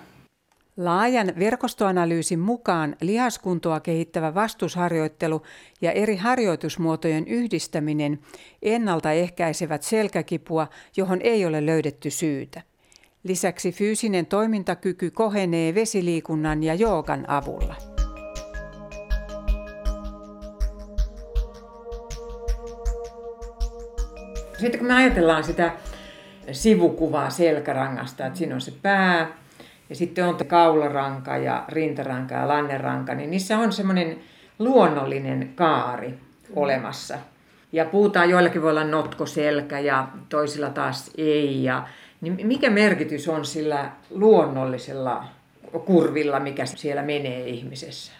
Laajan 0.76 1.32
verkostoanalyysin 1.38 2.38
mukaan 2.38 2.96
lihaskuntoa 3.00 3.80
kehittävä 3.80 4.34
vastusharjoittelu 4.34 5.42
ja 5.80 5.92
eri 5.92 6.16
harjoitusmuotojen 6.16 7.28
yhdistäminen 7.28 8.18
ennaltaehkäisevät 8.62 9.82
selkäkipua, 9.82 10.68
johon 10.96 11.20
ei 11.22 11.46
ole 11.46 11.66
löydetty 11.66 12.10
syytä. 12.10 12.62
Lisäksi 13.24 13.72
fyysinen 13.72 14.26
toimintakyky 14.26 15.10
kohenee 15.10 15.74
vesiliikunnan 15.74 16.62
ja 16.62 16.74
joogan 16.74 17.24
avulla. 17.30 17.89
Sitten 24.60 24.78
kun 24.78 24.88
me 24.88 24.94
ajatellaan 24.94 25.44
sitä 25.44 25.72
sivukuvaa 26.52 27.30
selkärangasta, 27.30 28.26
että 28.26 28.38
siinä 28.38 28.54
on 28.54 28.60
se 28.60 28.72
pää 28.82 29.28
ja 29.88 29.96
sitten 29.96 30.26
on 30.26 30.36
kaularanka 30.46 31.36
ja 31.36 31.64
rintaranka 31.68 32.34
ja 32.34 32.48
lanneranka, 32.48 33.14
niin 33.14 33.30
niissä 33.30 33.58
on 33.58 33.72
semmoinen 33.72 34.18
luonnollinen 34.58 35.52
kaari 35.54 36.14
olemassa. 36.56 37.18
Ja 37.72 37.84
puhutaan, 37.84 38.30
joillakin 38.30 38.62
voi 38.62 38.70
olla 38.70 38.84
notkoselkä 38.84 39.78
ja 39.78 40.08
toisilla 40.28 40.70
taas 40.70 41.10
ei. 41.18 41.64
Ja, 41.64 41.88
niin 42.20 42.46
mikä 42.46 42.70
merkitys 42.70 43.28
on 43.28 43.44
sillä 43.44 43.90
luonnollisella 44.10 45.24
kurvilla, 45.84 46.40
mikä 46.40 46.66
siellä 46.66 47.02
menee 47.02 47.48
ihmisessä? 47.48 48.12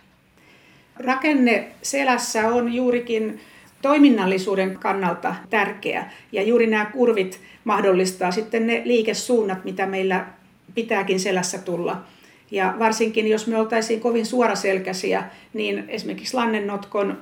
Rakenne 0.97 1.69
selässä 1.83 2.49
on 2.49 2.73
juurikin 2.73 3.41
toiminnallisuuden 3.83 4.79
kannalta 4.79 5.35
tärkeä. 5.51 6.11
Ja 6.33 6.43
juuri 6.43 6.67
nämä 6.67 6.85
kurvit 6.85 7.41
mahdollistaa 7.65 8.31
sitten 8.31 8.67
ne 8.67 8.83
liikesuunnat, 8.85 9.65
mitä 9.65 9.87
meillä 9.87 10.27
pitääkin 10.75 11.21
selässä 11.21 11.59
tulla. 11.59 12.05
Ja 12.51 12.75
varsinkin 12.79 13.29
jos 13.29 13.47
me 13.47 13.57
oltaisiin 13.57 14.01
kovin 14.01 14.27
suoraselkäisiä, 14.27 15.25
niin 15.55 15.85
esimerkiksi 15.89 16.37
lannennotkon 16.37 17.19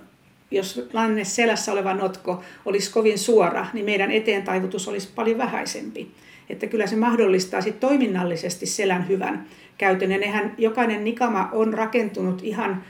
jos 0.51 0.89
lanne 0.93 1.25
selässä 1.25 1.73
oleva 1.73 1.95
notko 1.95 2.43
olisi 2.65 2.93
kovin 2.93 3.19
suora, 3.19 3.67
niin 3.73 3.85
meidän 3.85 4.11
eteen 4.11 4.43
taivutus 4.43 4.89
olisi 4.89 5.09
paljon 5.15 5.39
vähäisempi. 5.39 6.11
Että 6.51 6.67
kyllä 6.67 6.87
se 6.87 6.97
mahdollistaa 6.97 7.61
sit 7.61 7.81
toiminnallisesti 7.81 8.67
selän 8.67 9.09
hyvän 9.09 9.47
käytön. 9.79 10.13
Ja 10.13 10.19
nehän, 10.19 10.55
jokainen 10.59 11.05
nikama 11.05 11.49
on 11.53 11.75
rakentunut 11.75 12.41
ihan 12.43 12.85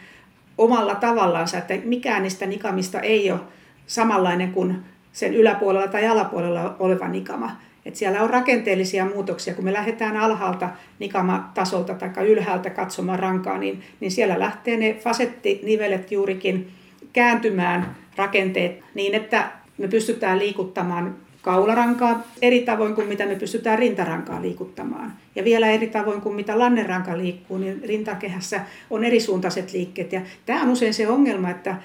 omalla 0.58 0.94
tavallaan, 0.94 1.48
että 1.58 1.74
mikään 1.84 2.22
niistä 2.22 2.46
nikamista 2.46 3.00
ei 3.00 3.30
ole 3.30 3.40
samanlainen 3.88 4.52
kuin 4.52 4.76
sen 5.12 5.34
yläpuolella 5.34 5.88
tai 5.88 6.06
alapuolella 6.06 6.76
oleva 6.78 7.08
nikama. 7.08 7.50
Et 7.86 7.96
siellä 7.96 8.22
on 8.22 8.30
rakenteellisia 8.30 9.04
muutoksia. 9.04 9.54
Kun 9.54 9.64
me 9.64 9.72
lähdetään 9.72 10.16
alhaalta 10.16 10.70
nikamatasolta 10.98 11.94
tai 11.94 12.26
ylhäältä 12.26 12.70
katsomaan 12.70 13.18
rankaa, 13.18 13.58
niin, 13.58 13.82
niin 14.00 14.10
siellä 14.10 14.38
lähtee 14.38 14.76
ne 14.76 14.94
fasettinivelet 14.94 16.12
juurikin 16.12 16.70
kääntymään 17.12 17.96
rakenteet 18.16 18.80
niin, 18.94 19.14
että 19.14 19.50
me 19.78 19.88
pystytään 19.88 20.38
liikuttamaan 20.38 21.16
kaularankaa 21.42 22.22
eri 22.42 22.60
tavoin 22.60 22.94
kuin 22.94 23.08
mitä 23.08 23.26
me 23.26 23.34
pystytään 23.36 23.78
rintarankaa 23.78 24.42
liikuttamaan. 24.42 25.12
Ja 25.34 25.44
vielä 25.44 25.66
eri 25.66 25.86
tavoin 25.86 26.20
kuin 26.20 26.34
mitä 26.34 26.58
lanneranka 26.58 27.18
liikkuu, 27.18 27.58
niin 27.58 27.82
rintakehässä 27.84 28.60
on 28.90 29.04
erisuuntaiset 29.04 29.72
liikkeet. 29.72 30.12
Ja 30.12 30.20
tämä 30.46 30.62
on 30.62 30.68
usein 30.68 30.94
se 30.94 31.08
ongelma, 31.08 31.50
että 31.50 31.76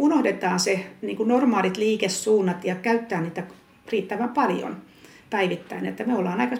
unohdetaan 0.00 0.60
se 0.60 0.86
niin 1.02 1.16
kuin 1.16 1.28
normaalit 1.28 1.76
liikesuunnat 1.76 2.64
ja 2.64 2.74
käyttää 2.74 3.20
niitä 3.20 3.42
riittävän 3.92 4.28
paljon 4.28 4.76
päivittäin. 5.30 5.86
Että 5.86 6.04
me 6.04 6.16
ollaan 6.16 6.40
aika 6.40 6.56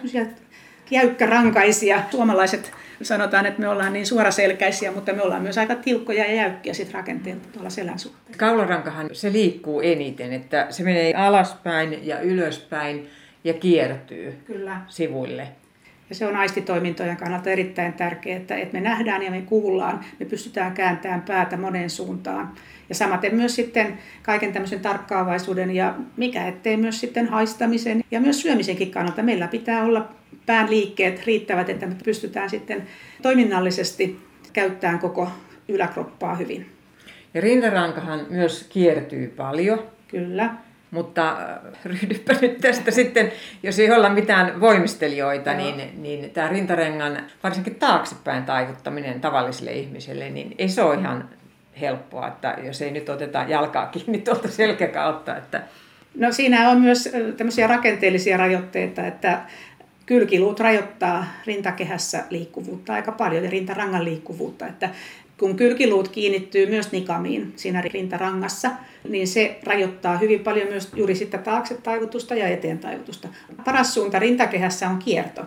jäykkärankaisia. 0.91 2.01
Suomalaiset 2.11 2.71
sanotaan, 3.01 3.45
että 3.45 3.61
me 3.61 3.69
ollaan 3.69 3.93
niin 3.93 4.05
suoraselkäisiä, 4.05 4.91
mutta 4.91 5.13
me 5.13 5.21
ollaan 5.21 5.41
myös 5.41 5.57
aika 5.57 5.75
tiukkoja 5.75 6.25
ja 6.25 6.35
jäykkiä 6.35 6.73
sit 6.73 6.93
rakenteelta 6.93 7.47
tuolla 7.53 7.69
selän 7.69 7.99
suhteen. 7.99 8.37
Kaularankahan 8.37 9.09
se 9.11 9.31
liikkuu 9.31 9.81
eniten, 9.81 10.33
että 10.33 10.67
se 10.69 10.83
menee 10.83 11.13
alaspäin 11.13 12.07
ja 12.07 12.19
ylöspäin 12.19 13.09
ja 13.43 13.53
kiertyy 13.53 14.33
Kyllä. 14.45 14.81
sivuille. 14.87 15.47
Ja 16.11 16.15
se 16.15 16.27
on 16.27 16.35
aistitoimintojen 16.35 17.17
kannalta 17.17 17.49
erittäin 17.49 17.93
tärkeää, 17.93 18.37
että, 18.37 18.55
että 18.55 18.73
me 18.73 18.81
nähdään 18.81 19.23
ja 19.23 19.31
me 19.31 19.41
kuullaan, 19.41 20.05
me 20.19 20.25
pystytään 20.25 20.71
kääntämään 20.71 21.21
päätä 21.21 21.57
moneen 21.57 21.89
suuntaan. 21.89 22.51
Ja 22.89 22.95
samaten 22.95 23.35
myös 23.35 23.55
sitten 23.55 23.97
kaiken 24.23 24.53
tämmöisen 24.53 24.79
tarkkaavaisuuden 24.79 25.71
ja 25.71 25.95
mikä 26.17 26.47
ettei 26.47 26.77
myös 26.77 26.99
sitten 26.99 27.27
haistamisen 27.27 28.03
ja 28.11 28.21
myös 28.21 28.41
syömisenkin 28.41 28.91
kannalta. 28.91 29.23
Meillä 29.23 29.47
pitää 29.47 29.83
olla 29.83 30.09
pään 30.45 30.69
liikkeet 30.69 31.25
riittävät, 31.25 31.69
että 31.69 31.85
me 31.85 31.95
pystytään 32.03 32.49
sitten 32.49 32.83
toiminnallisesti 33.21 34.19
käyttämään 34.53 34.99
koko 34.99 35.27
yläkroppaa 35.67 36.35
hyvin. 36.35 36.65
Ja 37.33 37.41
rintarankahan 37.41 38.25
myös 38.29 38.67
kiertyy 38.69 39.27
paljon. 39.27 39.83
Kyllä. 40.07 40.53
Mutta 40.91 41.29
äh, 41.29 41.57
ryhdyppä 41.85 42.33
nyt 42.41 42.57
tästä 42.57 42.91
sitten, 42.91 43.31
jos 43.63 43.79
ei 43.79 43.91
olla 43.91 44.09
mitään 44.09 44.61
voimistelijoita, 44.61 45.53
niin, 45.53 46.03
niin 46.03 46.29
tämä 46.29 46.47
rintarengan, 46.47 47.17
varsinkin 47.43 47.75
taaksepäin 47.75 48.43
taivuttaminen 48.43 49.21
tavalliselle 49.21 49.71
ihmiselle, 49.71 50.29
niin 50.29 50.55
ei 50.57 50.69
se 50.69 50.81
ole 50.81 50.99
ihan 50.99 51.29
helppoa, 51.81 52.27
että 52.27 52.57
jos 52.63 52.81
ei 52.81 52.91
nyt 52.91 53.09
oteta 53.09 53.45
jalkaa 53.47 53.85
kiinni 53.85 54.17
tuolta 54.17 54.47
selkäkautta. 54.47 55.37
Että... 55.37 55.61
No 56.15 56.31
siinä 56.31 56.69
on 56.69 56.81
myös 56.81 57.09
tämmöisiä 57.37 57.67
rakenteellisia 57.67 58.37
rajoitteita, 58.37 59.07
että 59.07 59.41
kylkiluut 60.05 60.59
rajoittaa 60.59 61.25
rintakehässä 61.45 62.23
liikkuvuutta 62.29 62.93
aika 62.93 63.11
paljon 63.11 63.43
ja 63.43 63.49
rintarangan 63.49 64.05
liikkuvuutta. 64.05 64.67
Että 64.67 64.89
kun 65.41 65.55
kylkiluut 65.55 66.07
kiinnittyy 66.07 66.69
myös 66.69 66.91
nikamiin 66.91 67.53
siinä 67.55 67.81
rintarangassa, 67.81 68.71
niin 69.09 69.27
se 69.27 69.59
rajoittaa 69.63 70.17
hyvin 70.17 70.39
paljon 70.39 70.67
myös 70.67 70.89
juuri 70.95 71.15
sitä 71.15 71.37
taakse 71.37 71.73
taivutusta 71.73 72.35
ja 72.35 72.47
eteen 72.47 72.79
taivutusta. 72.79 73.27
Paras 73.65 73.93
suunta 73.93 74.19
rintakehässä 74.19 74.89
on 74.89 74.99
kierto. 74.99 75.41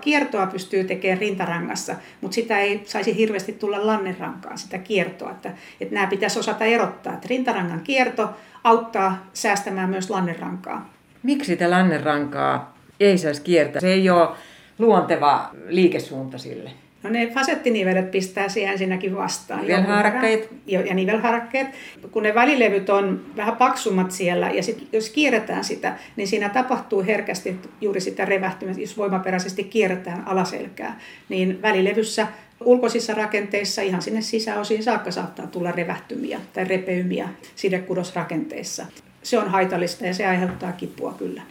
Kiertoa 0.00 0.46
pystyy 0.46 0.84
tekemään 0.84 1.18
rintarangassa, 1.18 1.94
mutta 2.20 2.34
sitä 2.34 2.58
ei 2.58 2.82
saisi 2.84 3.16
hirveästi 3.16 3.52
tulla 3.52 3.86
lannerankaan, 3.86 4.58
sitä 4.58 4.78
kiertoa. 4.78 5.30
Että, 5.30 5.50
että 5.80 5.94
nämä 5.94 6.06
pitäisi 6.06 6.38
osata 6.38 6.64
erottaa, 6.64 7.14
että 7.14 7.28
rintarangan 7.28 7.80
kierto 7.80 8.30
auttaa 8.64 9.26
säästämään 9.32 9.90
myös 9.90 10.10
lannerankaa. 10.10 10.92
Miksi 11.22 11.46
sitä 11.46 11.70
lannerankaa 11.70 12.76
ei 13.00 13.18
saisi 13.18 13.42
kiertää? 13.42 13.80
Se 13.80 13.92
ei 13.92 14.10
ole 14.10 14.28
luonteva 14.78 15.50
liikesuunta 15.66 16.38
sille. 16.38 16.70
No 17.02 17.10
ne 17.10 17.26
fasettinivelet 17.26 18.10
pistää 18.10 18.48
siihen 18.48 18.72
ensinnäkin 18.72 19.16
vastaan. 19.16 19.62
Nivelharakkeet. 19.62 20.50
Ja 20.66 20.94
nivelharakkeet. 20.94 21.66
Kun 22.10 22.22
ne 22.22 22.34
välilevyt 22.34 22.90
on 22.90 23.24
vähän 23.36 23.56
paksummat 23.56 24.10
siellä 24.10 24.50
ja 24.50 24.62
sit, 24.62 24.88
jos 24.92 25.10
kierretään 25.10 25.64
sitä, 25.64 25.96
niin 26.16 26.28
siinä 26.28 26.48
tapahtuu 26.48 27.04
herkästi 27.04 27.56
juuri 27.80 28.00
sitä 28.00 28.24
revähtymistä, 28.24 28.82
jos 28.82 28.96
voimaperäisesti 28.98 29.64
kierretään 29.64 30.28
alaselkää. 30.28 31.00
Niin 31.28 31.62
välilevyssä 31.62 32.26
ulkoisissa 32.64 33.14
rakenteissa 33.14 33.82
ihan 33.82 34.02
sinne 34.02 34.20
sisäosiin 34.20 34.82
saakka 34.82 35.10
saattaa 35.10 35.46
tulla 35.46 35.72
revähtymiä 35.72 36.40
tai 36.52 36.64
repeymiä 36.64 37.28
sidekudosrakenteissa. 37.54 38.86
Se 39.22 39.38
on 39.38 39.48
haitallista 39.48 40.06
ja 40.06 40.14
se 40.14 40.26
aiheuttaa 40.26 40.72
kipua 40.72 41.14
kyllä. 41.18 41.42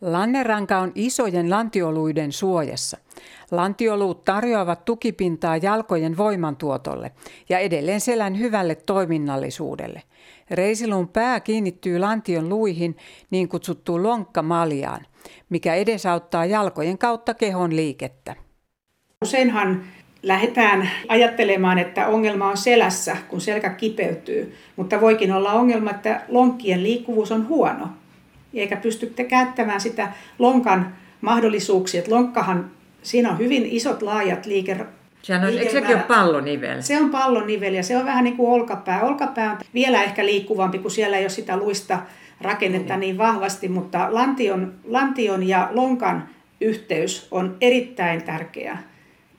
Lanneranka 0.00 0.78
on 0.78 0.92
isojen 0.94 1.50
lantioluiden 1.50 2.32
suojassa. 2.32 2.98
Lantioluut 3.50 4.24
tarjoavat 4.24 4.84
tukipintaa 4.84 5.56
jalkojen 5.56 6.16
voimantuotolle 6.16 7.12
ja 7.48 7.58
edelleen 7.58 8.00
selän 8.00 8.38
hyvälle 8.38 8.74
toiminnallisuudelle. 8.74 10.02
Reisiluun 10.50 11.08
pää 11.08 11.40
kiinnittyy 11.40 11.98
lantion 11.98 12.48
luihin 12.48 12.96
niin 13.30 13.48
kutsuttuun 13.48 14.02
lonkkamaljaan, 14.02 15.06
mikä 15.48 15.74
edesauttaa 15.74 16.44
jalkojen 16.44 16.98
kautta 16.98 17.34
kehon 17.34 17.76
liikettä. 17.76 18.36
Useinhan 19.24 19.84
lähdetään 20.22 20.90
ajattelemaan, 21.08 21.78
että 21.78 22.06
ongelma 22.06 22.48
on 22.50 22.56
selässä, 22.56 23.16
kun 23.28 23.40
selkä 23.40 23.70
kipeytyy, 23.70 24.54
mutta 24.76 25.00
voikin 25.00 25.32
olla 25.32 25.52
ongelma, 25.52 25.90
että 25.90 26.22
lonkkien 26.28 26.82
liikkuvuus 26.82 27.32
on 27.32 27.48
huono 27.48 27.88
eikä 28.54 28.76
pysty 28.76 29.14
käyttämään 29.28 29.80
sitä 29.80 30.12
lonkan 30.38 30.96
mahdollisuuksia. 31.20 31.98
Että 31.98 32.14
lonkkahan, 32.14 32.70
siinä 33.02 33.30
on 33.30 33.38
hyvin 33.38 33.66
isot 33.66 34.02
laajat 34.02 34.46
liike, 34.46 34.76
Sehän 35.22 35.44
on, 35.44 35.58
eikö 35.58 35.72
sekin 35.72 35.96
ole 35.96 36.04
pallonivel? 36.08 36.82
Se 36.82 37.00
on 37.00 37.10
pallonivel 37.10 37.74
ja 37.74 37.82
se 37.82 37.96
on 37.96 38.04
vähän 38.04 38.24
niin 38.24 38.36
kuin 38.36 38.50
olkapää. 38.50 39.02
Olkapää 39.02 39.52
on 39.52 39.58
vielä 39.74 40.02
ehkä 40.02 40.26
liikkuvampi, 40.26 40.78
kun 40.78 40.90
siellä 40.90 41.16
ei 41.16 41.22
ole 41.22 41.28
sitä 41.28 41.56
luista 41.56 41.98
rakennetta 42.40 42.94
mm. 42.94 43.00
niin 43.00 43.18
vahvasti, 43.18 43.68
mutta 43.68 44.08
lantion, 44.10 44.74
lantion 44.84 45.48
ja 45.48 45.68
lonkan 45.72 46.28
yhteys 46.60 47.28
on 47.30 47.56
erittäin 47.60 48.22
tärkeä, 48.22 48.78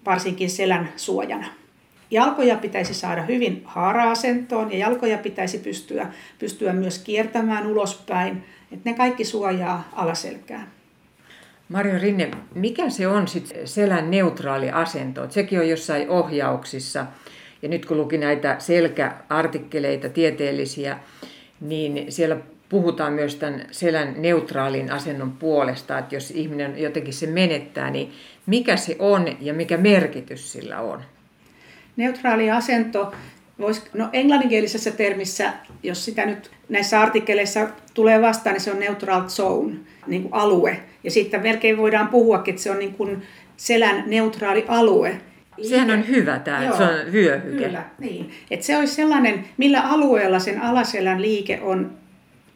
varsinkin 0.06 0.50
selän 0.50 0.89
suojana. 0.95 1.48
Jalkoja 2.12 2.58
pitäisi 2.58 2.93
saada 2.93 3.22
hyvin 3.22 3.62
haara-asentoon 3.65 4.72
ja 4.72 4.78
jalkoja 4.78 5.17
pitäisi 5.17 5.58
pystyä, 5.58 6.08
pystyä 6.39 6.74
myös 6.74 7.00
kiertämään 7.00 7.67
ulospäin 7.67 8.43
että 8.72 8.90
ne 8.90 8.98
kaikki 8.98 9.26
suojaa 9.26 9.90
alaselkää. 9.92 10.68
Marjo 11.70 12.00
Rinne, 12.00 12.32
mikä 12.56 12.90
se 12.90 13.08
on 13.08 13.28
sit 13.28 13.54
selän 13.66 14.12
neutraali 14.12 14.70
asento? 14.72 15.30
Sekin 15.30 15.60
on 15.60 15.70
jossain 15.70 16.10
ohjauksissa. 16.10 17.06
Ja 17.62 17.70
nyt 17.70 17.86
kun 17.86 17.98
luki 17.98 18.18
näitä 18.18 18.56
selkäartikkeleita 18.60 20.10
tieteellisiä, 20.10 21.00
niin 21.62 22.12
siellä 22.12 22.38
puhutaan 22.70 23.14
myös 23.14 23.36
tämän 23.36 23.66
selän 23.72 24.14
neutraalin 24.18 24.92
asennon 24.92 25.32
puolesta, 25.32 25.98
että 25.98 26.16
jos 26.16 26.32
ihminen 26.32 26.82
jotenkin 26.82 27.14
se 27.14 27.28
menettää, 27.28 27.90
niin 27.90 28.12
mikä 28.46 28.76
se 28.76 28.96
on 29.00 29.28
ja 29.42 29.54
mikä 29.54 29.78
merkitys 29.78 30.52
sillä 30.52 30.80
on? 30.80 31.02
Neutraali 31.96 32.52
asento 32.52 33.14
vois, 33.60 33.84
no 33.93 34.10
englanninkielisessä 34.13 34.91
termissä, 34.91 35.54
jos 35.84 36.06
sitä 36.06 36.26
nyt 36.26 36.52
näissä 36.69 37.02
artikkeleissa 37.02 37.67
tulee 37.93 38.22
vastaan, 38.22 38.54
niin 38.54 38.62
se 38.62 38.72
on 38.72 38.80
neutral 38.80 39.30
zone, 39.30 39.74
niin 40.08 40.22
kuin 40.22 40.34
alue. 40.34 40.80
Ja 41.04 41.12
sitten 41.12 41.41
melkein 41.41 41.78
voidaan 41.78 42.08
puhua, 42.08 42.43
että 42.48 42.62
se 42.62 42.72
on 42.72 42.80
niin 42.80 42.93
kuin 42.93 43.22
selän 43.58 44.04
neutraali 44.08 44.65
alue. 44.67 45.17
Sehän 45.69 45.91
on 45.91 46.08
hyvä 46.08 46.39
tämä, 46.39 46.63
että 46.63 46.78
se 46.78 46.84
on 46.84 47.12
vyöhyke. 47.12 47.65
Kyllä, 47.65 47.84
niin. 48.00 48.32
Että 48.52 48.65
se 48.65 48.78
olisi 48.78 48.95
sellainen, 48.95 49.45
millä 49.58 49.82
alueella 49.82 50.39
sen 50.39 50.62
alaselän 50.62 51.22
liike 51.22 51.60
on 51.62 51.91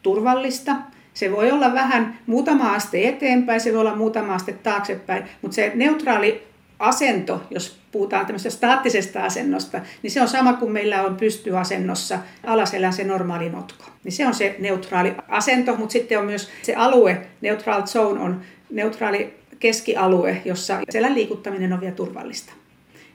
turvallista. 0.02 0.76
Se 1.14 1.32
voi 1.32 1.50
olla 1.50 1.74
vähän 1.74 2.18
muutama 2.26 2.72
aste 2.72 3.08
eteenpäin, 3.08 3.60
se 3.60 3.72
voi 3.72 3.80
olla 3.80 3.96
muutama 3.96 4.34
aste 4.34 4.52
taaksepäin, 4.52 5.24
mutta 5.42 5.54
se 5.54 5.72
neutraali 5.74 6.42
asento, 6.78 7.42
jos 7.50 7.78
puhutaan 7.92 8.26
tämmöisestä 8.26 8.56
staattisesta 8.56 9.24
asennosta, 9.24 9.80
niin 10.02 10.10
se 10.10 10.22
on 10.22 10.28
sama 10.28 10.52
kuin 10.52 10.72
meillä 10.72 11.02
on 11.02 11.16
pystyasennossa 11.16 12.18
alaselän 12.46 12.92
se 12.92 13.04
normaali 13.04 13.48
notko. 13.48 13.84
Niin 14.04 14.12
se 14.12 14.26
on 14.26 14.34
se 14.34 14.56
neutraali 14.58 15.14
asento, 15.28 15.76
mutta 15.76 15.92
sitten 15.92 16.18
on 16.18 16.26
myös 16.26 16.50
se 16.62 16.74
alue, 16.74 17.26
neutral 17.40 17.86
zone 17.86 18.20
on 18.20 18.40
neutraali 18.70 19.34
keskialue, 19.58 20.42
jossa 20.44 20.78
selän 20.90 21.14
liikuttaminen 21.14 21.72
on 21.72 21.80
vielä 21.80 21.94
turvallista. 21.94 22.52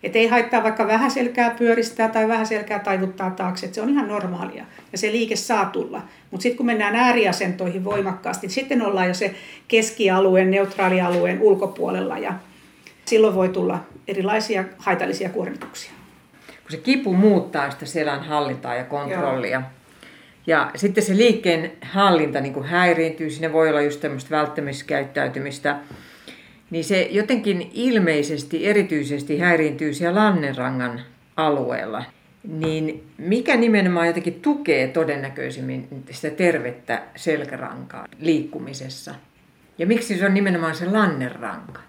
Että 0.03 0.19
ei 0.19 0.27
haittaa 0.27 0.63
vaikka 0.63 0.87
vähän 0.87 1.11
selkää 1.11 1.49
pyöristää 1.49 2.09
tai 2.09 2.27
vähän 2.27 2.45
selkää 2.45 2.79
taivuttaa 2.79 3.31
taakse, 3.31 3.65
että 3.65 3.75
se 3.75 3.81
on 3.81 3.89
ihan 3.89 4.07
normaalia 4.07 4.65
ja 4.91 4.97
se 4.97 5.11
liike 5.11 5.35
saa 5.35 5.65
tulla. 5.65 6.01
Mutta 6.31 6.43
sitten 6.43 6.57
kun 6.57 6.65
mennään 6.65 6.95
ääriasentoihin 6.95 7.83
voimakkaasti, 7.83 8.47
niin 8.47 8.53
sitten 8.53 8.81
ollaan 8.81 9.07
jo 9.07 9.13
se 9.13 9.35
keskialueen, 9.67 10.51
neutraalialueen 10.51 11.41
ulkopuolella 11.41 12.17
ja 12.17 12.33
silloin 13.09 13.35
voi 13.35 13.49
tulla 13.49 13.79
erilaisia 14.07 14.63
haitallisia 14.77 15.29
kuormituksia. 15.29 15.91
Kun 16.47 16.71
se 16.71 16.77
kipu 16.77 17.13
muuttaa 17.13 17.71
sitä 17.71 17.85
selän 17.85 18.23
hallintaa 18.23 18.75
ja 18.75 18.83
kontrollia, 18.83 19.59
Joo. 19.59 19.79
Ja 20.47 20.71
sitten 20.75 21.03
se 21.03 21.17
liikkeen 21.17 21.71
hallinta 21.81 22.41
niin 22.41 22.63
häiriintyy, 22.63 23.29
siinä 23.29 23.53
voi 23.53 23.69
olla 23.69 23.81
just 23.81 24.01
tämmöistä 24.01 24.29
välttämiskäyttäytymistä, 24.29 25.79
niin 26.69 26.83
se 26.83 27.07
jotenkin 27.11 27.71
ilmeisesti 27.73 28.67
erityisesti 28.67 29.39
häiriintyy 29.39 29.93
siellä 29.93 30.19
Lannenrangan 30.19 31.01
alueella. 31.37 32.03
Niin 32.43 33.03
mikä 33.17 33.55
nimenomaan 33.55 34.07
jotenkin 34.07 34.41
tukee 34.41 34.87
todennäköisimmin 34.87 35.87
sitä 36.11 36.29
tervettä 36.29 37.01
selkärankaa 37.15 38.05
liikkumisessa? 38.19 39.15
Ja 39.77 39.87
miksi 39.87 40.17
se 40.17 40.25
on 40.25 40.33
nimenomaan 40.33 40.75
se 40.75 40.85
Lannenranka, 40.85 41.81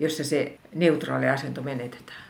jossa 0.00 0.24
se 0.24 0.52
neutraali 0.74 1.28
asento 1.28 1.62
menetetään? 1.62 2.26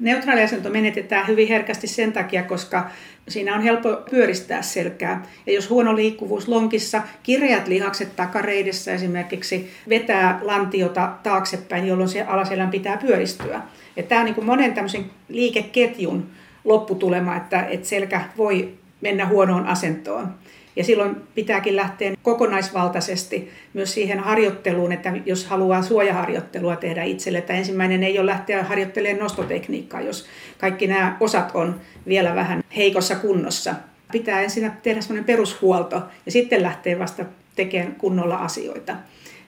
Neutraali 0.00 0.42
asento 0.42 0.70
menetetään 0.70 1.26
hyvin 1.26 1.48
herkästi 1.48 1.86
sen 1.86 2.12
takia, 2.12 2.42
koska 2.42 2.90
siinä 3.28 3.54
on 3.54 3.62
helppo 3.62 3.88
pyöristää 4.10 4.62
selkää. 4.62 5.26
Ja 5.46 5.52
jos 5.52 5.70
huono 5.70 5.96
liikkuvuus 5.96 6.48
lonkissa, 6.48 7.02
kireät 7.22 7.68
lihakset 7.68 8.16
takareidessä 8.16 8.94
esimerkiksi 8.94 9.70
vetää 9.88 10.38
lantiota 10.42 11.12
taaksepäin, 11.22 11.86
jolloin 11.86 12.08
se 12.08 12.22
alaselän 12.22 12.70
pitää 12.70 12.96
pyöristyä. 12.96 13.60
Ja 13.96 14.02
tämä 14.02 14.20
on 14.20 14.24
niin 14.24 14.34
kuin 14.34 14.46
monen 14.46 14.74
tämmöisen 14.74 15.10
liikeketjun 15.28 16.30
lopputulema, 16.64 17.36
että, 17.36 17.66
että 17.66 17.88
selkä 17.88 18.20
voi 18.36 18.74
mennä 19.00 19.26
huonoon 19.26 19.66
asentoon. 19.66 20.34
Ja 20.76 20.84
silloin 20.84 21.16
pitääkin 21.34 21.76
lähteä 21.76 22.14
kokonaisvaltaisesti 22.22 23.50
myös 23.74 23.94
siihen 23.94 24.18
harjoitteluun, 24.18 24.92
että 24.92 25.12
jos 25.26 25.46
haluaa 25.46 25.82
suojaharjoittelua 25.82 26.76
tehdä 26.76 27.02
itselle, 27.02 27.38
että 27.38 27.52
ensimmäinen 27.52 28.02
ei 28.02 28.18
ole 28.18 28.26
lähteä 28.26 28.64
harjoittelemaan 28.64 29.22
nostotekniikkaa, 29.22 30.00
jos 30.00 30.26
kaikki 30.58 30.86
nämä 30.86 31.16
osat 31.20 31.50
on 31.54 31.80
vielä 32.06 32.34
vähän 32.34 32.64
heikossa 32.76 33.16
kunnossa. 33.16 33.74
Pitää 34.12 34.40
ensin 34.40 34.72
tehdä 34.82 35.00
sellainen 35.00 35.24
perushuolto 35.24 36.02
ja 36.26 36.32
sitten 36.32 36.62
lähteä 36.62 36.98
vasta 36.98 37.24
tekemään 37.56 37.94
kunnolla 37.94 38.36
asioita. 38.36 38.96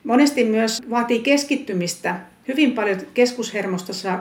Monesti 0.04 0.44
myös 0.44 0.82
vaatii 0.90 1.20
keskittymistä. 1.20 2.16
Hyvin 2.48 2.72
paljon 2.72 2.98
keskushermostossa 3.14 4.18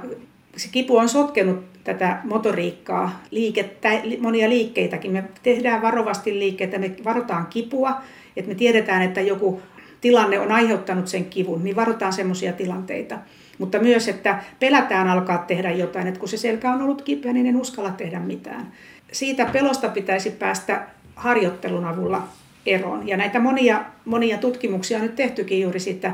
se 0.57 0.69
kipu 0.71 0.97
on 0.97 1.09
sotkenut 1.09 1.65
tätä 1.83 2.19
motoriikkaa, 2.23 3.21
liikettä, 3.31 3.89
monia 4.19 4.49
liikkeitäkin. 4.49 5.11
Me 5.11 5.23
tehdään 5.43 5.81
varovasti 5.81 6.39
liikkeitä, 6.39 6.79
me 6.79 6.91
varotaan 7.03 7.47
kipua, 7.47 8.01
että 8.37 8.49
me 8.49 8.55
tiedetään, 8.55 9.01
että 9.01 9.21
joku 9.21 9.61
tilanne 10.01 10.39
on 10.39 10.51
aiheuttanut 10.51 11.07
sen 11.07 11.25
kivun, 11.25 11.63
niin 11.63 11.75
varotaan 11.75 12.13
semmoisia 12.13 12.53
tilanteita. 12.53 13.17
Mutta 13.57 13.79
myös, 13.79 14.07
että 14.07 14.43
pelätään 14.59 15.07
alkaa 15.07 15.37
tehdä 15.37 15.71
jotain, 15.71 16.07
että 16.07 16.19
kun 16.19 16.29
se 16.29 16.37
selkä 16.37 16.71
on 16.71 16.81
ollut 16.81 17.01
kipeä, 17.01 17.33
niin 17.33 17.45
en 17.45 17.57
uskalla 17.57 17.91
tehdä 17.91 18.19
mitään. 18.19 18.71
Siitä 19.11 19.45
pelosta 19.45 19.89
pitäisi 19.89 20.31
päästä 20.31 20.87
harjoittelun 21.15 21.85
avulla 21.85 22.27
eroon. 22.65 23.07
Ja 23.07 23.17
näitä 23.17 23.39
monia, 23.39 23.83
monia 24.05 24.37
tutkimuksia 24.37 24.97
on 24.97 25.03
nyt 25.03 25.15
tehtykin 25.15 25.61
juuri 25.61 25.79
siitä 25.79 26.13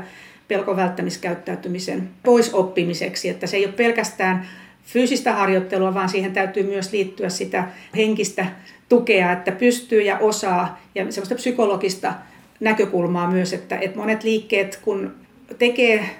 pelkovälttämiskäyttäytymisen 0.52 2.10
pois 2.22 2.54
oppimiseksi, 2.54 3.28
että 3.28 3.46
se 3.46 3.56
ei 3.56 3.64
ole 3.64 3.72
pelkästään 3.72 4.48
fyysistä 4.84 5.32
harjoittelua, 5.32 5.94
vaan 5.94 6.08
siihen 6.08 6.32
täytyy 6.32 6.62
myös 6.62 6.92
liittyä 6.92 7.28
sitä 7.28 7.64
henkistä 7.96 8.46
tukea, 8.88 9.32
että 9.32 9.52
pystyy 9.52 10.02
ja 10.02 10.18
osaa 10.18 10.80
ja 10.94 11.12
semmoista 11.12 11.34
psykologista 11.34 12.14
näkökulmaa 12.60 13.30
myös, 13.30 13.52
että, 13.52 13.78
että 13.78 13.98
monet 13.98 14.24
liikkeet 14.24 14.78
kun 14.82 15.14
tekee 15.58 16.10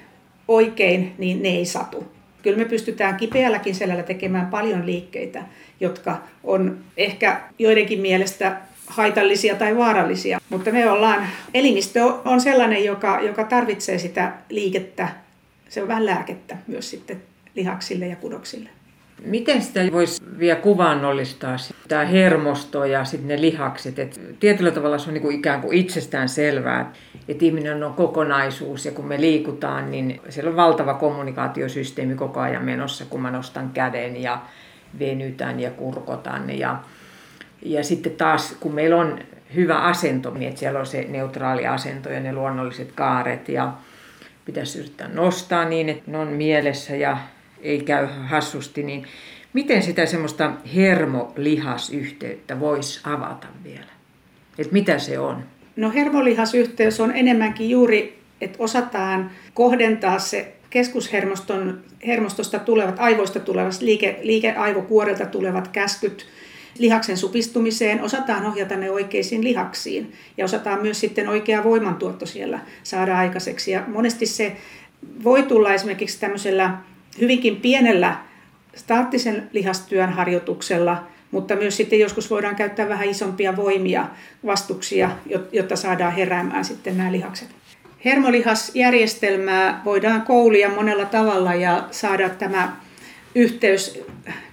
oikein, 0.49 1.14
niin 1.18 1.42
ne 1.42 1.49
ei 1.49 1.64
satu. 1.64 2.12
Kyllä 2.42 2.59
me 2.59 2.64
pystytään 2.64 3.16
kipeälläkin 3.16 3.75
selällä 3.75 4.03
tekemään 4.03 4.47
paljon 4.47 4.87
liikkeitä, 4.87 5.42
jotka 5.81 6.23
on 6.45 6.79
ehkä 6.97 7.40
joidenkin 7.59 8.01
mielestä 8.01 8.57
haitallisia 8.93 9.57
tai 9.57 9.77
vaarallisia. 9.77 10.41
Mutta 10.49 10.71
me 10.71 10.91
ollaan, 10.91 11.27
elimistö 11.55 12.05
on 12.05 12.41
sellainen, 12.41 12.85
joka, 12.85 13.21
joka 13.21 13.45
tarvitsee 13.45 13.99
sitä 13.99 14.33
liikettä, 14.49 15.09
se 15.69 15.83
on 15.83 15.89
vähän 15.89 16.07
lääkettä 16.07 16.57
myös 16.67 16.91
sitten 16.91 17.23
lihaksille 17.55 18.07
ja 18.07 18.17
kudoksille. 18.17 18.69
Miten 19.25 19.63
sitä 19.63 19.81
voisi 19.93 20.23
vielä 20.39 20.61
kuvannollistaa, 20.61 21.57
tämä 21.89 22.05
hermosto 22.05 22.85
ja 22.85 23.05
sitten 23.05 23.29
ne 23.29 23.41
lihakset? 23.41 23.99
Et 23.99 24.21
tietyllä 24.41 24.71
tavalla 24.71 24.99
se 24.99 25.11
on 25.11 25.15
niin 25.15 25.23
kuin 25.23 25.37
ikään 25.37 25.61
kuin 25.61 25.79
itsestään 25.79 26.29
selvää, 26.29 26.93
että 27.29 27.45
ihminen 27.45 27.85
on 27.85 27.95
kokonaisuus 27.95 28.87
ja 28.87 28.93
kun 28.93 29.05
me 29.05 29.21
liikutaan, 29.21 29.91
niin 29.91 30.21
siellä 30.29 30.51
on 30.51 30.57
valtava 30.57 30.95
kommunikaatiosysteemi 30.95 32.15
koko 32.15 32.41
ajan 32.41 32.65
menossa, 32.65 33.05
kun 33.05 33.23
mä 33.23 33.31
nostan 33.31 33.71
käden 33.71 34.23
ja 34.23 34.43
venytän 34.99 35.61
ja 35.61 35.71
kurkotan. 35.71 36.59
Ja, 36.59 36.77
ja 37.62 37.85
sitten 37.85 38.12
taas, 38.12 38.57
kun 38.61 38.75
meillä 38.75 38.96
on 38.96 39.18
hyvä 39.55 39.79
asento, 39.79 40.31
niin 40.31 40.48
että 40.48 40.61
siellä 40.61 40.81
on 40.81 40.87
se 40.87 41.07
neutraali 41.09 41.66
asento 41.66 42.11
ja 42.11 42.20
ne 42.20 42.33
luonnolliset 42.33 42.92
kaaret 42.92 43.48
ja 43.48 43.72
pitäisi 44.44 44.79
yrittää 44.79 45.09
nostaa 45.09 45.64
niin, 45.64 45.88
että 45.88 46.11
ne 46.11 46.18
on 46.18 46.29
mielessä 46.29 46.96
ja 46.96 47.18
ei 47.61 47.81
käy 47.81 48.07
hassusti, 48.07 48.83
niin 48.83 49.07
miten 49.53 49.83
sitä 49.83 50.07
semmoista 50.07 50.53
hermolihasyhteyttä 50.75 52.61
voisi 52.61 53.01
avata 53.05 53.46
vielä? 53.64 53.92
Et 54.59 54.72
mitä 54.72 54.98
se 54.98 55.18
on? 55.18 55.44
No 55.77 55.90
hermolihasyhteys 55.90 57.01
on 57.01 57.16
enemmänkin 57.16 57.70
juuri, 57.70 58.22
että 58.40 58.57
osataan 58.62 59.31
kohdentaa 59.55 60.18
se 60.18 60.55
keskushermoston 60.70 61.81
hermostosta 62.07 62.59
tulevat, 62.59 62.96
aivoista 62.98 63.40
tulevat, 63.40 63.81
liike, 63.81 64.18
liikeaivokuorelta 64.22 65.27
tulevat 65.27 65.68
käskyt 65.68 66.27
lihaksen 66.79 67.17
supistumiseen, 67.17 68.03
osataan 68.03 68.47
ohjata 68.47 68.77
ne 68.77 68.91
oikeisiin 68.91 69.45
lihaksiin 69.45 70.13
ja 70.37 70.45
osataan 70.45 70.83
myös 70.83 71.01
sitten 71.01 71.29
oikea 71.29 71.65
voimantuotto 71.65 72.27
siellä 72.27 72.61
saada 72.83 73.19
aikaiseksi. 73.19 73.71
Ja 73.71 73.83
monesti 73.87 74.27
se 74.27 74.57
voi 75.25 75.43
tulla 75.43 75.75
esimerkiksi 75.75 76.21
tämmöisellä 76.21 76.77
hyvinkin 77.21 77.57
pienellä 77.57 78.17
staattisen 78.75 79.49
lihastyön 79.53 80.13
harjoituksella, 80.13 81.07
mutta 81.31 81.57
myös 81.57 81.77
sitten 81.77 81.99
joskus 81.99 82.31
voidaan 82.31 82.57
käyttää 82.57 82.89
vähän 82.89 83.09
isompia 83.09 83.57
voimia, 83.57 84.07
vastuksia, 84.47 85.11
jotta 85.53 85.77
saadaan 85.77 86.13
heräämään 86.13 86.65
sitten 86.65 86.99
nämä 86.99 87.13
lihakset. 87.13 87.49
Hermolihasjärjestelmää 88.05 89.83
voidaan 89.85 90.23
koulia 90.23 90.69
monella 90.69 91.05
tavalla 91.05 91.55
ja 91.55 91.89
saada 91.91 92.29
tämä 92.29 92.77
yhteys 93.35 94.01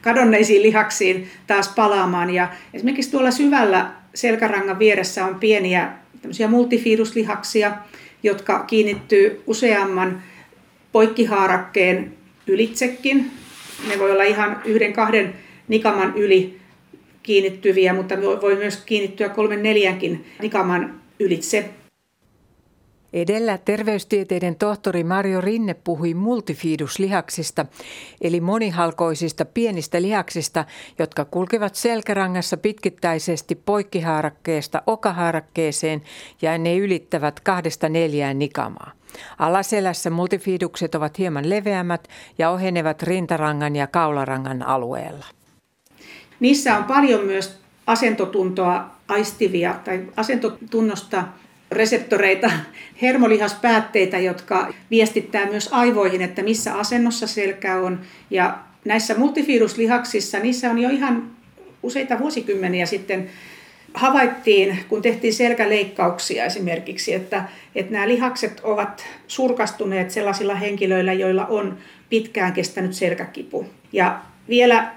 kadonneisiin 0.02 0.62
lihaksiin 0.62 1.28
taas 1.48 1.68
palaamaan. 1.68 2.30
Ja 2.30 2.48
esimerkiksi 2.74 3.12
tuolla 3.12 3.32
syvällä 3.32 3.92
selkärangan 4.16 4.80
vieressä 4.80 5.26
on 5.26 5.36
pieniä 5.36 5.92
multifiiduslihaksia, 6.50 7.72
jotka 8.24 8.64
kiinnittyy 8.64 9.42
useamman 9.48 10.24
poikkihaarakkeen 10.92 12.14
ylitsekin. 12.48 13.32
Ne 13.90 14.00
voi 14.00 14.12
olla 14.12 14.24
ihan 14.24 14.62
yhden 14.66 14.94
kahden 14.94 15.34
nikaman 15.68 16.14
yli 16.16 16.60
kiinnittyviä, 17.24 17.94
mutta 17.94 18.22
voi 18.22 18.56
myös 18.56 18.78
kiinnittyä 18.86 19.30
kolmen 19.30 19.64
neljänkin 19.64 20.26
nikaman 20.42 21.00
ylitse. 21.20 21.70
Edellä 23.14 23.58
terveystieteiden 23.58 24.56
tohtori 24.56 25.04
Mario 25.04 25.42
Rinne 25.42 25.74
puhui 25.74 26.14
multifiduslihaksista, 26.14 27.66
eli 28.22 28.42
monihalkoisista 28.42 29.46
pienistä 29.46 30.02
lihaksista, 30.02 30.66
jotka 31.00 31.26
kulkevat 31.26 31.76
selkärangassa 31.76 32.58
pitkittäisesti 32.58 33.56
poikkihaarakkeesta 33.56 34.82
okahaarakkeeseen 34.88 36.02
ja 36.42 36.58
ne 36.58 36.78
ylittävät 36.78 37.40
kahdesta 37.40 37.90
neljään 37.90 38.40
nikamaa. 38.40 38.92
Alaselässä 39.40 40.10
multifidukset 40.10 40.96
ovat 40.96 41.18
hieman 41.18 41.50
leveämmät 41.50 42.08
ja 42.38 42.50
ohenevat 42.50 43.04
rintarangan 43.04 43.76
ja 43.76 43.88
kaularangan 43.88 44.64
alueella. 44.64 45.26
Niissä 46.40 46.78
on 46.78 46.84
paljon 46.84 47.26
myös 47.26 47.60
asentotuntoa 47.88 48.86
aistivia 49.08 49.76
tai 49.86 50.06
asentotunnosta 50.18 51.24
reseptoreita, 51.72 52.52
hermolihaspäätteitä, 53.02 54.20
jotka 54.20 54.74
viestittää 54.92 55.46
myös 55.46 55.70
aivoihin, 55.72 56.22
että 56.22 56.44
missä 56.44 56.74
asennossa 56.74 57.28
selkä 57.28 57.80
on. 57.80 58.00
Ja 58.30 58.58
näissä 58.86 59.18
multifiduslihaksissa, 59.18 60.40
niissä 60.40 60.70
on 60.70 60.80
jo 60.80 60.90
ihan 60.90 61.32
useita 61.84 62.20
vuosikymmeniä 62.20 62.86
sitten 62.86 63.30
havaittiin, 63.94 64.80
kun 64.90 65.02
tehtiin 65.02 65.34
selkäleikkauksia 65.34 66.46
esimerkiksi, 66.46 67.14
että, 67.14 67.44
että 67.76 67.94
nämä 67.94 68.08
lihakset 68.08 68.60
ovat 68.64 69.06
surkastuneet 69.28 70.12
sellaisilla 70.12 70.56
henkilöillä, 70.56 71.14
joilla 71.14 71.46
on 71.46 71.78
pitkään 72.10 72.54
kestänyt 72.54 72.94
selkäkipu. 72.94 73.66
Ja 73.94 74.20
vielä 74.50 74.92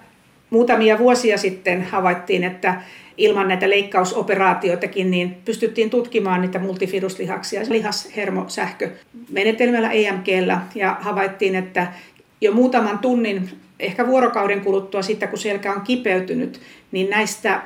muutamia 0.51 0.99
vuosia 0.99 1.39
sitten 1.39 1.83
havaittiin, 1.83 2.45
että 2.45 2.83
ilman 3.17 3.49
näitä 3.49 3.71
leikkausoperaatioitakin, 3.71 5.11
niin 5.11 5.37
pystyttiin 5.45 5.91
tutkimaan 5.91 6.41
niitä 6.41 6.59
multifiruslihaksia 6.59 7.63
lihashermosähkömenetelmällä 7.69 9.91
EMGllä 9.91 10.61
ja 10.75 10.97
havaittiin, 11.01 11.55
että 11.55 11.93
jo 12.41 12.53
muutaman 12.53 12.99
tunnin, 12.99 13.51
ehkä 13.81 14.07
vuorokauden 14.07 14.61
kuluttua 14.61 15.03
siitä, 15.03 15.27
kun 15.27 15.39
selkä 15.39 15.73
on 15.73 15.81
kipeytynyt, 15.81 16.61
niin 16.93 17.11
näistä 17.11 17.63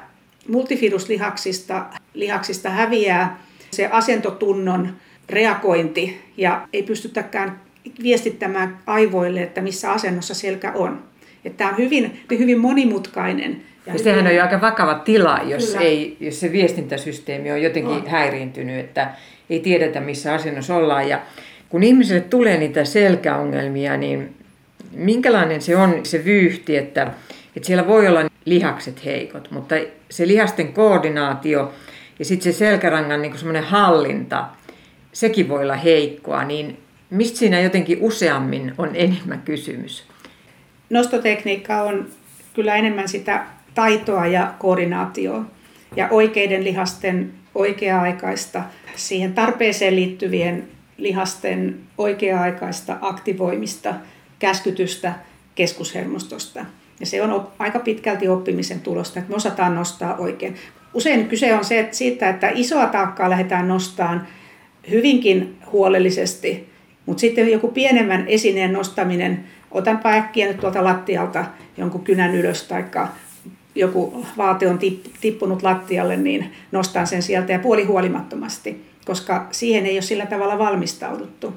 multifiruslihaksista 0.48 1.86
lihaksista 2.14 2.70
häviää 2.70 3.42
se 3.70 3.86
asentotunnon 3.86 4.96
reagointi 5.28 6.20
ja 6.36 6.68
ei 6.72 6.82
pystytäkään 6.82 7.60
viestittämään 8.02 8.78
aivoille, 8.86 9.42
että 9.42 9.60
missä 9.60 9.92
asennossa 9.92 10.34
selkä 10.34 10.72
on. 10.72 11.02
Että 11.44 11.56
tämä 11.56 11.70
on 11.70 11.76
hyvin, 11.76 12.20
hyvin 12.30 12.58
monimutkainen. 12.58 13.62
Ja, 13.86 13.92
ja 13.92 13.98
sehän 13.98 14.26
on 14.26 14.34
jo 14.34 14.42
aika 14.42 14.60
vakava 14.60 14.94
tila, 14.94 15.40
jos, 15.44 15.74
ei, 15.74 16.16
jos 16.20 16.40
se 16.40 16.52
viestintäsysteemi 16.52 17.52
on 17.52 17.62
jotenkin 17.62 17.92
on. 17.92 18.06
häiriintynyt, 18.06 18.78
että 18.78 19.10
ei 19.50 19.60
tiedetä 19.60 20.00
missä 20.00 20.34
asennossa 20.34 20.74
ollaan. 20.74 21.08
Ja 21.08 21.20
kun 21.68 21.82
ihmiselle 21.82 22.20
tulee 22.20 22.58
niitä 22.58 22.84
selkäongelmia, 22.84 23.96
niin 23.96 24.34
minkälainen 24.92 25.62
se 25.62 25.76
on 25.76 26.00
se 26.02 26.24
vyyhti, 26.24 26.76
että, 26.76 27.02
että 27.56 27.66
siellä 27.66 27.86
voi 27.86 28.08
olla 28.08 28.30
lihakset 28.44 29.04
heikot, 29.04 29.50
mutta 29.50 29.74
se 30.10 30.26
lihasten 30.26 30.72
koordinaatio 30.72 31.72
ja 32.18 32.24
sitten 32.24 32.52
se 32.52 32.58
selkärangan 32.58 33.22
niin 33.22 33.38
semmoinen 33.38 33.64
hallinta, 33.64 34.46
sekin 35.12 35.48
voi 35.48 35.62
olla 35.62 35.76
heikkoa, 35.76 36.44
niin 36.44 36.78
mistä 37.10 37.38
siinä 37.38 37.60
jotenkin 37.60 37.98
useammin 38.00 38.72
on 38.78 38.90
enemmän 38.94 39.42
kysymys? 39.44 40.04
Nostotekniikka 40.90 41.82
on 41.82 42.08
kyllä 42.54 42.76
enemmän 42.76 43.08
sitä 43.08 43.46
taitoa 43.76 44.26
ja 44.26 44.54
koordinaatioa 44.58 45.44
ja 45.96 46.08
oikeiden 46.10 46.64
lihasten 46.64 47.32
oikea-aikaista, 47.54 48.62
siihen 48.96 49.32
tarpeeseen 49.32 49.96
liittyvien 49.96 50.68
lihasten 50.96 51.76
oikea-aikaista 51.98 52.98
aktivoimista, 53.00 53.94
käskytystä 54.38 55.12
keskushermostosta. 55.54 56.64
Ja 57.00 57.06
se 57.06 57.22
on 57.22 57.48
aika 57.58 57.78
pitkälti 57.78 58.28
oppimisen 58.28 58.80
tulosta, 58.80 59.18
että 59.18 59.30
me 59.30 59.36
osataan 59.36 59.74
nostaa 59.74 60.16
oikein. 60.16 60.54
Usein 60.94 61.28
kyse 61.28 61.54
on 61.54 61.64
se, 61.64 61.80
että 61.80 61.96
siitä, 61.96 62.28
että 62.28 62.50
isoa 62.54 62.86
taakkaa 62.86 63.30
lähdetään 63.30 63.68
nostamaan 63.68 64.26
hyvinkin 64.90 65.56
huolellisesti, 65.72 66.68
mutta 67.06 67.20
sitten 67.20 67.52
joku 67.52 67.68
pienemmän 67.68 68.24
esineen 68.28 68.72
nostaminen, 68.72 69.44
otanpa 69.70 70.08
äkkiä 70.10 70.46
nyt 70.46 70.60
tuolta 70.60 70.84
lattialta 70.84 71.44
jonkun 71.76 72.04
kynän 72.04 72.34
ylös 72.34 72.62
tai 72.62 72.84
joku 73.76 74.26
vaate 74.36 74.68
on 74.68 74.78
tippunut 75.20 75.62
lattialle, 75.62 76.16
niin 76.16 76.52
nostan 76.72 77.06
sen 77.06 77.22
sieltä 77.22 77.52
ja 77.52 77.58
puoli 77.58 77.84
huolimattomasti, 77.84 78.84
koska 79.04 79.46
siihen 79.50 79.86
ei 79.86 79.94
ole 79.94 80.02
sillä 80.02 80.26
tavalla 80.26 80.58
valmistauduttu. 80.58 81.54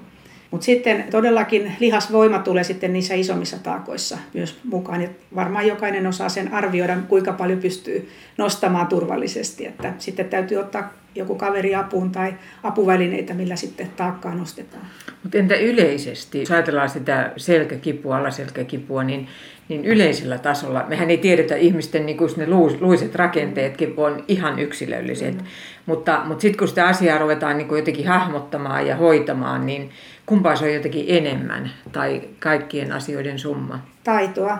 Mutta 0.51 0.65
sitten 0.65 1.05
todellakin 1.11 1.71
lihasvoima 1.79 2.39
tulee 2.39 2.63
sitten 2.63 2.93
niissä 2.93 3.13
isommissa 3.13 3.57
taakoissa 3.57 4.17
myös 4.33 4.59
mukaan. 4.63 5.01
Ja 5.01 5.09
varmaan 5.35 5.67
jokainen 5.67 6.07
osaa 6.07 6.29
sen 6.29 6.53
arvioida, 6.53 6.97
kuinka 7.07 7.33
paljon 7.33 7.59
pystyy 7.59 8.09
nostamaan 8.37 8.87
turvallisesti. 8.87 9.65
Että 9.65 9.93
sitten 9.97 10.29
täytyy 10.29 10.57
ottaa 10.57 10.93
joku 11.15 11.35
kaveri 11.35 11.75
apuun 11.75 12.11
tai 12.11 12.33
apuvälineitä, 12.63 13.33
millä 13.33 13.55
sitten 13.55 13.89
taakkaa 13.95 14.35
nostetaan. 14.35 14.85
Mutta 15.23 15.37
entä 15.37 15.55
yleisesti, 15.55 16.39
jos 16.39 16.51
ajatellaan 16.51 16.89
sitä 16.89 17.31
selkäkipua, 17.37 18.17
alaselkäkipua, 18.17 19.03
niin, 19.03 19.27
niin 19.69 19.85
yleisellä 19.85 20.37
tasolla, 20.37 20.85
mehän 20.87 21.09
ei 21.09 21.17
tiedetä 21.17 21.55
ihmisten 21.55 22.05
niin 22.05 22.17
kuin 22.17 22.29
ne 22.37 22.47
luiset 22.79 23.15
rakenteetkin 23.15 23.93
on 23.97 24.23
ihan 24.27 24.59
yksilölliset. 24.59 25.35
Mm. 25.35 25.43
Mutta, 25.85 26.21
mutta 26.25 26.41
sitten 26.41 26.59
kun 26.59 26.67
sitä 26.67 26.87
asiaa 26.87 27.17
ruvetaan 27.17 27.57
niin 27.57 27.67
kuin 27.67 27.79
jotenkin 27.79 28.07
hahmottamaan 28.07 28.87
ja 28.87 28.95
hoitamaan, 28.95 29.65
niin 29.65 29.89
kumpaa 30.25 30.55
se 30.55 30.65
on 30.65 30.73
jotenkin 30.73 31.05
enemmän 31.07 31.71
tai 31.91 32.21
kaikkien 32.39 32.91
asioiden 32.91 33.39
summa? 33.39 33.79
Taitoa. 34.03 34.57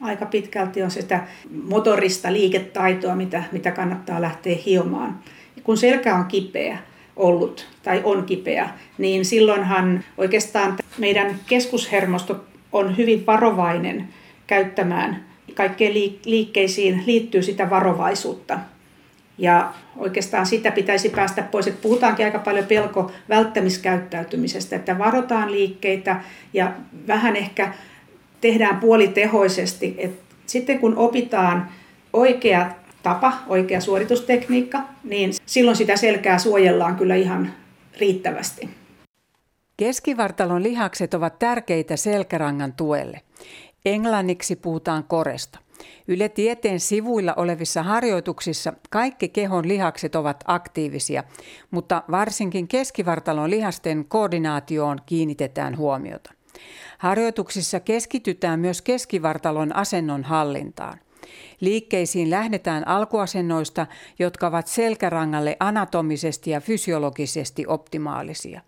Aika 0.00 0.26
pitkälti 0.26 0.82
on 0.82 0.90
sitä 0.90 1.20
motorista 1.68 2.32
liiketaitoa, 2.32 3.16
mitä, 3.16 3.44
mitä 3.52 3.70
kannattaa 3.70 4.20
lähteä 4.20 4.56
hiomaan. 4.66 5.18
Kun 5.62 5.76
selkä 5.76 6.14
on 6.14 6.24
kipeä 6.24 6.78
ollut 7.16 7.66
tai 7.82 8.00
on 8.04 8.24
kipeä, 8.24 8.68
niin 8.98 9.24
silloinhan 9.24 10.04
oikeastaan 10.16 10.76
meidän 10.98 11.34
keskushermosto 11.46 12.44
on 12.72 12.96
hyvin 12.96 13.26
varovainen 13.26 14.08
käyttämään 14.46 15.24
kaikkeen 15.54 15.94
liikkeisiin 16.24 17.02
liittyy 17.06 17.42
sitä 17.42 17.70
varovaisuutta. 17.70 18.58
Ja 19.38 19.72
oikeastaan 19.96 20.46
sitä 20.46 20.70
pitäisi 20.70 21.08
päästä 21.08 21.42
pois. 21.42 21.66
Että 21.66 21.82
puhutaankin 21.82 22.26
aika 22.26 22.38
paljon 22.38 22.66
pelko 22.66 23.10
välttämiskäyttäytymisestä, 23.28 24.76
että 24.76 24.98
varotaan 24.98 25.52
liikkeitä 25.52 26.20
ja 26.52 26.72
vähän 27.06 27.36
ehkä 27.36 27.74
tehdään 28.40 28.76
puolitehoisesti. 28.76 29.94
Että 29.98 30.34
sitten 30.46 30.78
kun 30.78 30.96
opitaan 30.96 31.68
oikea 32.12 32.70
tapa, 33.02 33.32
oikea 33.46 33.80
suoritustekniikka, 33.80 34.80
niin 35.04 35.32
silloin 35.46 35.76
sitä 35.76 35.96
selkää 35.96 36.38
suojellaan 36.38 36.96
kyllä 36.96 37.14
ihan 37.14 37.52
riittävästi. 38.00 38.68
Keskivartalon 39.76 40.62
lihakset 40.62 41.14
ovat 41.14 41.38
tärkeitä 41.38 41.96
selkärangan 41.96 42.72
tuelle. 42.72 43.20
Englanniksi 43.84 44.56
puhutaan 44.56 45.04
koresta. 45.04 45.58
Yle 46.08 46.28
Tieteen 46.28 46.80
sivuilla 46.80 47.34
olevissa 47.36 47.82
harjoituksissa 47.82 48.72
kaikki 48.90 49.28
kehon 49.28 49.68
lihakset 49.68 50.14
ovat 50.14 50.44
aktiivisia, 50.46 51.24
mutta 51.70 52.02
varsinkin 52.10 52.68
keskivartalon 52.68 53.50
lihasten 53.50 54.04
koordinaatioon 54.04 54.98
kiinnitetään 55.06 55.76
huomiota. 55.76 56.32
Harjoituksissa 56.98 57.80
keskitytään 57.80 58.60
myös 58.60 58.82
keskivartalon 58.82 59.76
asennon 59.76 60.24
hallintaan. 60.24 60.98
Liikkeisiin 61.60 62.30
lähdetään 62.30 62.88
alkuasennoista, 62.88 63.86
jotka 64.18 64.46
ovat 64.46 64.66
selkärangalle 64.66 65.56
anatomisesti 65.60 66.50
ja 66.50 66.60
fysiologisesti 66.60 67.66
optimaalisia. 67.66 68.60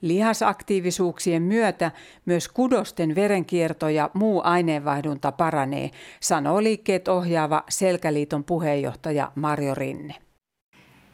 Lihasaktiivisuuksien 0.00 1.42
myötä 1.42 1.90
myös 2.26 2.48
kudosten 2.48 3.14
verenkierto 3.14 3.88
ja 3.88 4.10
muu 4.14 4.40
aineenvaihdunta 4.44 5.32
paranee, 5.32 5.90
sanoo 6.20 6.62
liikkeet 6.62 7.08
ohjaava 7.08 7.64
Selkäliiton 7.68 8.44
puheenjohtaja 8.44 9.32
Marjo 9.34 9.74
Rinne. 9.74 10.14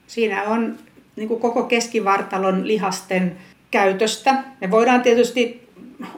Siinä 0.07 0.43
on 0.43 0.77
niin 1.17 1.29
kuin 1.29 1.41
koko 1.41 1.63
keskivartalon 1.63 2.69
lihasten 2.69 3.37
käytöstä. 3.71 4.45
Me 4.61 4.71
voidaan 4.71 5.03
tietysti 5.03 5.69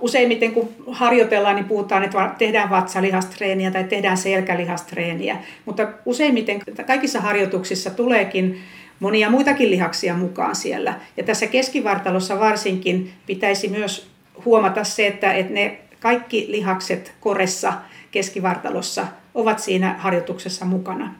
useimmiten 0.00 0.52
kun 0.52 0.68
harjoitellaan, 0.86 1.56
niin 1.56 1.64
puhutaan, 1.64 2.04
että 2.04 2.34
tehdään 2.38 2.70
vatsalihastreeniä 2.70 3.70
tai 3.70 3.84
tehdään 3.84 4.16
selkälihastreeniä. 4.16 5.36
Mutta 5.64 5.88
useimmiten 6.04 6.60
kaikissa 6.86 7.20
harjoituksissa 7.20 7.90
tuleekin 7.90 8.60
monia 9.00 9.30
muitakin 9.30 9.70
lihaksia 9.70 10.14
mukaan 10.14 10.56
siellä. 10.56 10.94
Ja 11.16 11.24
tässä 11.24 11.46
keskivartalossa 11.46 12.40
varsinkin 12.40 13.12
pitäisi 13.26 13.68
myös 13.68 14.10
huomata 14.44 14.84
se, 14.84 15.06
että, 15.06 15.32
että 15.32 15.52
ne 15.52 15.78
kaikki 16.00 16.46
lihakset 16.48 17.14
koressa 17.20 17.72
keskivartalossa 18.10 19.06
ovat 19.34 19.58
siinä 19.58 19.94
harjoituksessa 19.98 20.64
mukana. 20.64 21.14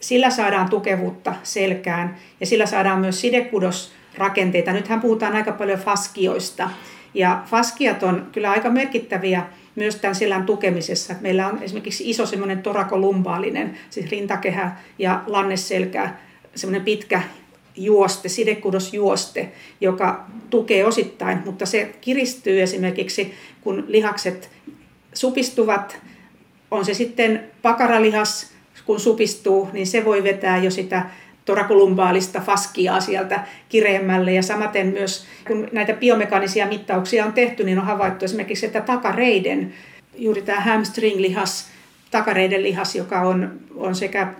Sillä 0.00 0.30
saadaan 0.30 0.70
tukevuutta 0.70 1.34
selkään 1.42 2.16
ja 2.40 2.46
sillä 2.46 2.66
saadaan 2.66 3.00
myös 3.00 3.20
sidekudosrakenteita. 3.20 4.72
Nythän 4.72 5.00
puhutaan 5.00 5.36
aika 5.36 5.52
paljon 5.52 5.78
faskioista. 5.78 6.70
Ja 7.14 7.42
faskiat 7.46 8.02
on 8.02 8.28
kyllä 8.32 8.50
aika 8.50 8.70
merkittäviä 8.70 9.42
myös 9.74 9.96
tämän 9.96 10.14
selän 10.14 10.46
tukemisessa. 10.46 11.14
Meillä 11.20 11.48
on 11.48 11.62
esimerkiksi 11.62 12.10
iso 12.10 12.26
semmoinen 12.26 12.62
torakolumbaalinen, 12.62 13.78
siis 13.90 14.10
rintakehä 14.10 14.76
ja 14.98 15.22
lanneselkä 15.26 16.10
semmoinen 16.54 16.84
pitkä 16.84 17.22
juoste, 17.76 18.28
sidekudosjuoste, 18.28 19.52
joka 19.80 20.24
tukee 20.50 20.84
osittain, 20.84 21.38
mutta 21.44 21.66
se 21.66 21.94
kiristyy 22.00 22.62
esimerkiksi, 22.62 23.34
kun 23.60 23.84
lihakset 23.88 24.50
supistuvat. 25.14 25.98
On 26.70 26.84
se 26.84 26.94
sitten 26.94 27.44
pakaralihas, 27.62 28.52
kun 28.86 29.00
supistuu, 29.00 29.68
niin 29.72 29.86
se 29.86 30.04
voi 30.04 30.24
vetää 30.24 30.58
jo 30.58 30.70
sitä 30.70 31.06
torakolumbaalista 31.44 32.40
faskiaa 32.40 33.00
sieltä 33.00 33.44
kireemmälle. 33.68 34.32
Ja 34.32 34.42
samaten 34.42 34.86
myös, 34.86 35.26
kun 35.46 35.68
näitä 35.72 35.92
biomekaanisia 35.92 36.66
mittauksia 36.66 37.24
on 37.24 37.32
tehty, 37.32 37.64
niin 37.64 37.78
on 37.78 37.86
havaittu 37.86 38.24
esimerkiksi, 38.24 38.66
että 38.66 38.80
takareiden, 38.80 39.74
juuri 40.14 40.42
tämä 40.42 40.60
hamstring-lihas, 40.60 41.66
takareiden 42.10 42.62
lihas, 42.62 42.96
joka 42.96 43.20
on, 43.20 43.60
on 43.76 43.94
sekä 43.94 44.34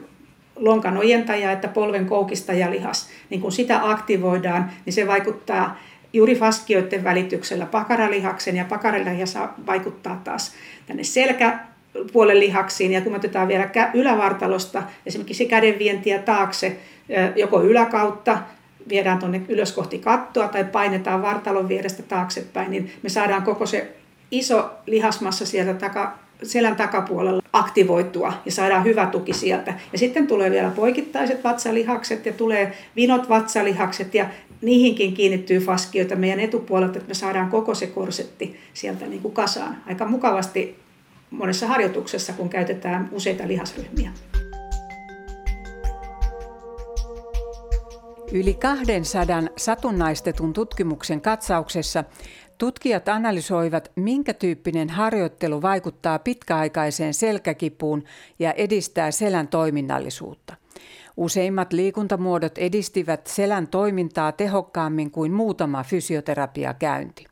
lonkan 0.63 0.97
ojentaja 0.97 1.53
että 1.53 1.69
polven 1.69 2.07
koukistajalihas, 2.07 3.09
niin 3.31 3.41
kun 3.41 3.53
sitä 3.53 3.91
aktivoidaan, 3.91 4.71
niin 4.87 4.93
se 4.93 5.07
vaikuttaa 5.07 5.79
juuri 6.13 6.35
faskioiden 6.35 7.05
välityksellä 7.05 7.67
pakaralihaksen 7.67 8.57
ja 8.57 8.65
pakaralihas 8.65 9.39
vaikuttaa 9.67 10.21
taas 10.25 10.53
tänne 10.87 11.05
selkäpuolen 11.05 12.41
lihaksiin. 12.41 12.93
Ja 12.93 13.01
kun 13.01 13.17
otetaan 13.17 13.49
vielä 13.49 13.71
ylävartalosta 13.95 14.83
esimerkiksi 15.07 15.47
kädenvientiä 15.47 16.19
taakse 16.19 16.77
joko 17.37 17.63
yläkautta 17.63 18.39
viedään 18.89 19.19
tuonne 19.19 19.43
ylös 19.49 19.73
kohti 19.73 19.99
kattoa 19.99 20.49
tai 20.49 20.65
painetaan 20.65 21.23
vartalon 21.23 21.69
vierestä 21.69 22.03
taaksepäin, 22.03 22.71
niin 22.71 22.93
me 23.03 23.09
saadaan 23.09 23.43
koko 23.43 23.67
se 23.67 23.95
iso 24.31 24.71
lihasmassa 24.87 25.47
sieltä 25.47 25.91
selän 26.43 26.77
takapuolella 26.77 27.43
aktivoitua 27.53 28.33
ja 28.45 28.53
saadaan 28.53 28.85
hyvä 28.85 29.07
tuki 29.07 29.33
sieltä. 29.33 29.75
Ja 29.93 29.99
sitten 29.99 30.27
tulee 30.27 30.51
vielä 30.51 30.71
poikittaiset 30.71 31.45
vatsalihakset 31.45 32.27
ja 32.27 32.33
tulee 32.33 32.73
vinot 32.97 33.29
vatsalihakset 33.29 34.15
ja 34.15 34.27
niihinkin 34.63 35.15
kiinnittyy 35.15 35.61
faskioita 35.61 36.17
meidän 36.17 36.41
etupuolelta, 36.41 36.99
että 36.99 37.09
me 37.09 37.15
saadaan 37.15 37.51
koko 37.51 37.75
se 37.75 37.87
korsetti 37.87 38.57
sieltä 38.75 39.07
niin 39.07 39.23
kuin 39.23 39.35
kasaan. 39.35 39.77
Aika 39.87 40.07
mukavasti 40.07 40.79
monessa 41.31 41.67
harjoituksessa, 41.67 42.33
kun 42.33 42.49
käytetään 42.49 43.09
useita 43.13 43.49
lihasryhmiä. 43.49 44.11
Yli 48.33 48.55
200 48.55 49.43
satunnaistetun 49.57 50.53
tutkimuksen 50.53 51.21
katsauksessa 51.21 52.05
tutkijat 52.63 53.09
analysoivat, 53.09 53.93
minkä 53.97 54.35
tyyppinen 54.35 54.91
harjoittelu 54.91 55.63
vaikuttaa 55.63 56.19
pitkäaikaiseen 56.19 57.15
selkäkipuun 57.15 58.05
ja 58.39 58.53
edistää 58.53 59.11
selän 59.11 59.49
toiminnallisuutta. 59.49 60.55
Useimmat 61.17 61.73
liikuntamuodot 61.73 62.59
edistivät 62.59 63.27
selän 63.27 63.69
toimintaa 63.69 64.33
tehokkaammin 64.33 65.11
kuin 65.11 65.33
muutama 65.33 65.83
fysioterapiakäynti. 65.83 67.27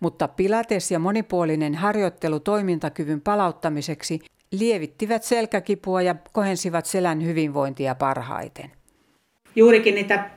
Mutta 0.00 0.28
pilates 0.28 0.90
ja 0.90 0.98
monipuolinen 0.98 1.74
harjoittelu 1.74 2.40
toimintakyvyn 2.40 3.20
palauttamiseksi 3.20 4.20
lievittivät 4.50 5.22
selkäkipua 5.22 6.02
ja 6.02 6.14
kohensivat 6.32 6.86
selän 6.86 7.24
hyvinvointia 7.24 7.94
parhaiten 7.94 8.70
juurikin 9.56 9.94
niitä 9.94 10.30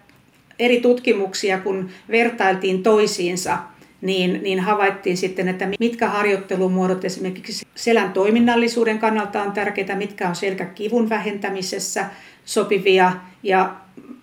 eri 0.60 0.82
tutkimuksia, 0.82 1.60
kun 1.60 1.89
vertailtiin 2.12 2.84
toisiinsa, 2.84 3.58
niin, 4.04 4.39
niin 4.44 4.60
havaittiin 4.60 5.18
sitten, 5.18 5.48
että 5.48 5.68
mitkä 5.80 6.10
harjoittelumuodot 6.10 7.06
esimerkiksi 7.06 7.68
selän 7.76 8.13
toiminnallisuuden 8.13 9.00
kannalta 9.00 9.42
on 9.42 9.52
tärkeitä, 9.52 9.96
mitkä 9.96 10.30
on 10.30 10.36
selkäkivun 10.36 11.10
vähentämisessä 11.10 12.06
sopivia 12.46 13.12
ja 13.44 13.76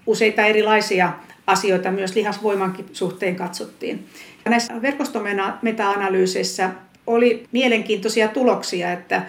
useita 0.07 0.43
erilaisia 0.43 1.13
asioita 1.47 1.91
myös 1.91 2.15
lihasvoimankin 2.15 2.87
suhteen 2.93 3.37
katsottiin. 3.37 4.07
Näissä 4.45 4.83
verkostometa-analyyseissä 4.83 6.71
oli 7.07 7.47
mielenkiintoisia 7.53 8.29
tuloksia, 8.29 8.93
että 8.93 9.23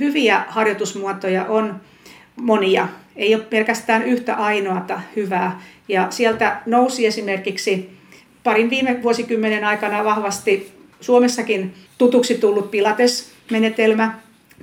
hyviä 0.00 0.44
harjoitusmuotoja 0.48 1.44
on 1.44 1.80
monia 2.36 2.88
ei 3.16 3.34
ole 3.34 3.42
pelkästään 3.42 4.02
yhtä 4.02 4.34
ainoata 4.34 5.00
hyvää. 5.16 5.60
Ja 5.88 6.06
sieltä 6.10 6.60
nousi 6.66 7.06
esimerkiksi 7.06 7.90
parin 8.44 8.70
viime 8.70 9.02
vuosikymmenen 9.02 9.64
aikana 9.64 10.04
vahvasti 10.04 10.72
Suomessakin 11.00 11.74
tutuksi 11.98 12.34
tullut 12.34 12.70
Pilates-menetelmä. 12.70 14.14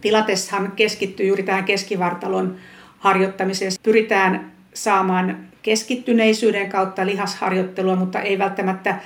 Pilateshan 0.01 0.71
keskittyy 0.75 1.27
juuri 1.27 1.43
tähän 1.43 1.63
keskivartalon 1.63 2.55
harjoittamiseen. 2.97 3.71
Pyritään 3.83 4.51
saamaan 4.73 5.37
keskittyneisyyden 5.61 6.69
kautta 6.69 7.05
lihasharjoittelua, 7.05 7.95
mutta 7.95 8.19
ei 8.19 8.39
välttämättä 8.39 8.99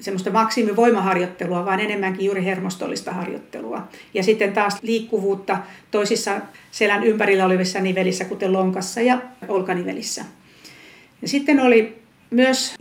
semmoista 0.00 0.30
maksimivoimaharjoittelua, 0.30 1.64
vaan 1.64 1.80
enemmänkin 1.80 2.26
juuri 2.26 2.44
hermostollista 2.44 3.12
harjoittelua. 3.12 3.88
Ja 4.14 4.22
sitten 4.22 4.52
taas 4.52 4.78
liikkuvuutta 4.82 5.58
toisissa 5.90 6.40
selän 6.70 7.04
ympärillä 7.04 7.44
olevissa 7.44 7.80
nivelissä, 7.80 8.24
kuten 8.24 8.52
lonkassa 8.52 9.00
ja 9.00 9.18
olkanivelissä. 9.48 10.24
Ja 11.22 11.28
sitten 11.28 11.60
oli 11.60 11.98
myös 12.30 12.74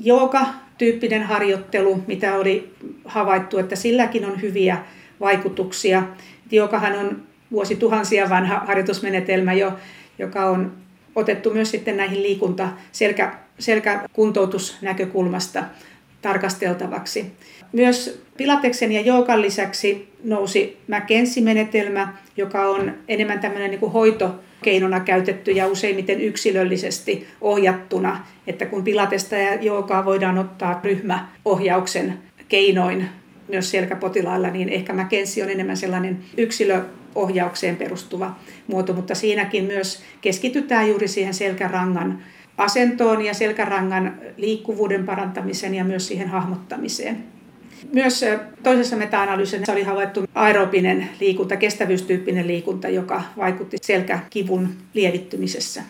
jooga-tyyppinen 0.77 1.23
harjoittelu, 1.23 2.03
mitä 2.07 2.35
oli 2.35 2.73
havaittu, 3.05 3.57
että 3.57 3.75
silläkin 3.75 4.25
on 4.25 4.41
hyviä 4.41 4.77
vaikutuksia. 5.19 6.03
Joogahan 6.51 6.93
on 6.93 7.23
vuosituhansia 7.51 8.29
vanha 8.29 8.59
harjoitusmenetelmä 8.59 9.53
jo, 9.53 9.73
joka 10.19 10.45
on 10.45 10.71
otettu 11.15 11.53
myös 11.53 11.71
sitten 11.71 11.97
näihin 11.97 12.23
liikunta 12.23 12.69
selkä, 12.91 13.33
selkäkuntoutusnäkökulmasta 13.59 15.63
tarkasteltavaksi. 16.21 17.31
Myös 17.71 18.21
Pilateksen 18.37 18.91
ja 18.91 19.01
joogan 19.01 19.41
lisäksi 19.41 20.09
nousi 20.23 20.77
McKenzie-menetelmä, 20.87 22.13
joka 22.37 22.69
on 22.69 22.93
enemmän 23.07 23.39
tämmöinen 23.39 23.71
niin 23.71 23.79
kuin 23.79 23.91
hoitokeinona 23.91 24.99
käytetty 24.99 25.51
ja 25.51 25.67
useimmiten 25.67 26.21
yksilöllisesti 26.21 27.27
ohjattuna, 27.41 28.25
että 28.47 28.65
kun 28.65 28.83
Pilatesta 28.83 29.35
ja 29.35 29.55
joogaa 29.61 30.05
voidaan 30.05 30.37
ottaa 30.37 30.81
ryhmäohjauksen 30.83 32.13
keinoin 32.49 33.05
myös 33.47 33.71
selkäpotilailla, 33.71 34.49
niin 34.49 34.69
ehkä 34.69 34.93
McKenzie 34.93 35.43
on 35.43 35.49
enemmän 35.49 35.77
sellainen 35.77 36.19
yksilöohjaukseen 36.37 37.75
perustuva 37.75 38.35
muoto, 38.67 38.93
mutta 38.93 39.15
siinäkin 39.15 39.63
myös 39.63 40.01
keskitytään 40.21 40.87
juuri 40.87 41.07
siihen 41.07 41.33
selkärangan 41.33 42.23
asentoon 42.57 43.25
ja 43.25 43.33
selkärangan 43.33 44.19
liikkuvuuden 44.37 45.05
parantamiseen 45.05 45.75
ja 45.75 45.83
myös 45.83 46.07
siihen 46.07 46.27
hahmottamiseen. 46.27 47.36
Myös 47.93 48.25
toisessa 48.63 48.95
meta-analyysissä 48.95 49.71
oli 49.71 49.83
havaittu 49.83 50.25
aerobinen 50.35 51.09
liikunta, 51.19 51.57
kestävyystyyppinen 51.57 52.47
liikunta, 52.47 52.89
joka 52.89 53.23
vaikutti 53.37 53.77
selkäkivun 53.81 54.69
lievittymisessä. 54.93 55.83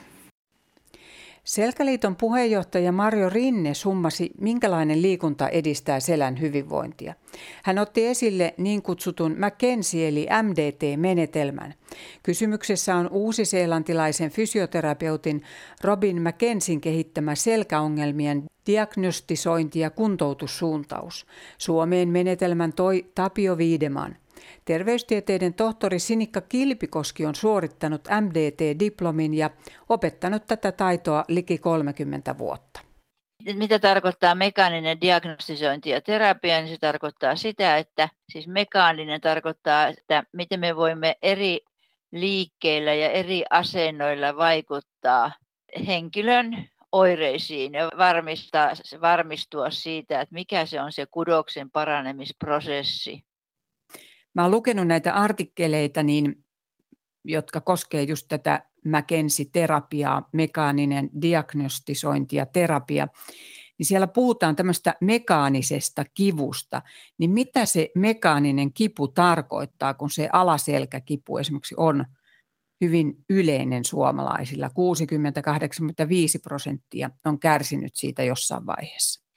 Selkäliiton 1.43 2.15
puheenjohtaja 2.15 2.91
Mario 2.91 3.30
Rinne 3.30 3.73
summasi, 3.73 4.32
minkälainen 4.41 5.02
liikunta 5.02 5.50
edistää 5.50 6.00
selän 6.00 6.41
hyvinvointia. 6.41 7.13
Hän 7.63 7.80
otti 7.80 8.06
esille 8.06 8.54
niin 8.58 8.82
kutsutun 8.82 9.36
McKenzie 9.38 10.08
eli 10.08 10.28
MDT-menetelmän. 10.43 11.73
Kysymyksessä 12.23 12.95
on 12.95 13.10
uusi-seelantilaisen 13.12 14.32
fysioterapeutin 14.32 15.41
Robin 15.84 16.21
McKenzin 16.21 16.82
kehittämä 16.82 17.36
selkäongelmien 17.36 18.43
diagnostisointi- 18.68 19.80
ja 19.80 19.90
kuntoutussuuntaus. 19.90 21.26
Suomeen 21.58 22.10
menetelmän 22.10 22.74
toi 22.74 23.12
Tapio 23.16 23.58
Viideman– 23.58 24.16
Terveystieteiden 24.66 25.54
tohtori 25.54 26.00
Sinikka 26.00 26.42
Kilpikoski 26.42 27.26
on 27.26 27.36
suorittanut 27.36 28.08
MDT-diplomin 28.22 29.34
ja 29.34 29.50
opettanut 29.90 30.48
tätä 30.48 30.72
taitoa 30.72 31.26
liki 31.28 31.58
30 31.58 32.38
vuotta. 32.38 32.80
Mitä 33.54 33.80
tarkoittaa 33.80 34.36
mekaaninen 34.36 35.02
diagnostisointi 35.02 35.90
ja 35.90 36.02
terapia, 36.02 36.62
niin 36.62 36.70
se 36.70 36.78
tarkoittaa 36.78 37.36
sitä, 37.36 37.78
että 37.78 38.10
siis 38.32 38.48
mekaaninen 38.48 39.22
tarkoittaa, 39.22 39.88
että 39.88 40.24
miten 40.34 40.60
me 40.60 40.76
voimme 40.76 41.16
eri 41.22 41.60
liikkeillä 42.12 42.94
ja 42.94 43.10
eri 43.10 43.44
asennoilla 43.50 44.38
vaikuttaa 44.38 45.32
henkilön 45.88 46.70
oireisiin 46.91 47.73
ja 47.73 47.89
varmistaa, 47.97 48.71
varmistua 49.02 49.69
siitä, 49.69 50.21
että 50.21 50.34
mikä 50.34 50.65
se 50.65 50.82
on 50.82 50.91
se 50.91 51.06
kudoksen 51.06 51.71
paranemisprosessi. 51.71 53.26
Mä 54.34 54.41
oon 54.41 54.52
lukenut 54.52 54.88
näitä 54.88 55.13
artikkeleita, 55.13 56.04
niin, 56.04 56.43
jotka 57.23 57.62
koskee 57.62 58.04
just 58.04 58.26
tätä 58.28 58.63
McKenzie-terapiaa, 58.86 60.30
mekaaninen 60.34 61.10
diagnostisointi 61.21 62.36
ja 62.36 62.45
terapia, 62.45 63.08
niin 63.78 63.86
siellä 63.86 64.08
puhutaan 64.08 64.56
tämmöistä 64.56 64.95
mekaanisesta 65.02 66.06
kivusta. 66.13 66.82
Niin 67.17 67.32
mitä 67.32 67.65
se 67.65 67.91
mekaaninen 67.95 68.73
kipu 68.73 69.08
tarkoittaa, 69.08 69.93
kun 69.93 70.10
se 70.10 70.30
alaselkäkipu 70.34 71.38
esimerkiksi 71.38 71.76
on 71.78 72.06
hyvin 72.82 73.13
yleinen 73.30 73.86
suomalaisilla. 73.86 74.68
60-85 74.68 74.72
prosenttia 76.44 77.10
on 77.26 77.40
kärsinyt 77.40 77.96
siitä 77.96 78.24
jossain 78.24 78.66
vaiheessa. 78.66 79.28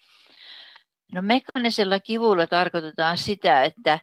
No 1.13 1.23
mekaanisella 1.23 2.01
kivulla 2.01 2.47
tarkoitetaan 2.47 3.19
sitä, 3.19 3.65
että 3.65 4.01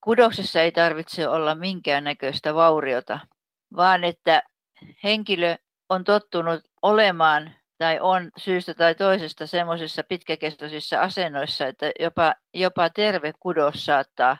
kudoksessa 0.00 0.62
ei 0.62 0.72
tarvitse 0.72 1.28
olla 1.28 1.54
minkäännäköistä 1.54 2.54
vauriota, 2.54 3.18
vaan 3.76 4.04
että 4.04 4.42
henkilö 5.04 5.56
on 5.88 6.04
tottunut 6.04 6.60
olemaan 6.82 7.54
tai 7.78 8.00
on 8.00 8.30
syystä 8.36 8.74
tai 8.74 8.94
toisesta 8.94 9.46
semmoisissa 9.46 10.02
pitkäkestoisissa 10.04 11.00
asennoissa, 11.00 11.66
että 11.66 11.92
jopa, 12.00 12.34
jopa 12.54 12.90
terve 12.90 13.32
kudos 13.40 13.84
saattaa 13.84 14.36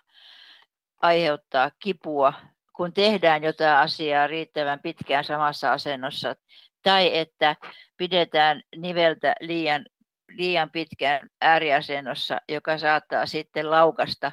aiheuttaa 1.03 1.71
kipua, 1.79 2.33
kun 2.81 2.93
tehdään 2.93 3.43
jotain 3.45 3.77
asiaa 3.77 4.27
riittävän 4.27 4.81
pitkään 4.83 5.25
samassa 5.25 5.73
asennossa. 5.73 6.37
tai 6.83 7.19
että 7.19 7.57
pidetään 7.97 8.63
niveltä 8.77 9.35
liian, 9.41 9.85
liian 10.29 10.71
pitkään 10.71 11.29
ääriasennossa, 11.41 12.41
joka 12.49 12.79
saattaa 12.79 13.27
sitten 13.27 13.71
laukasta 13.71 14.33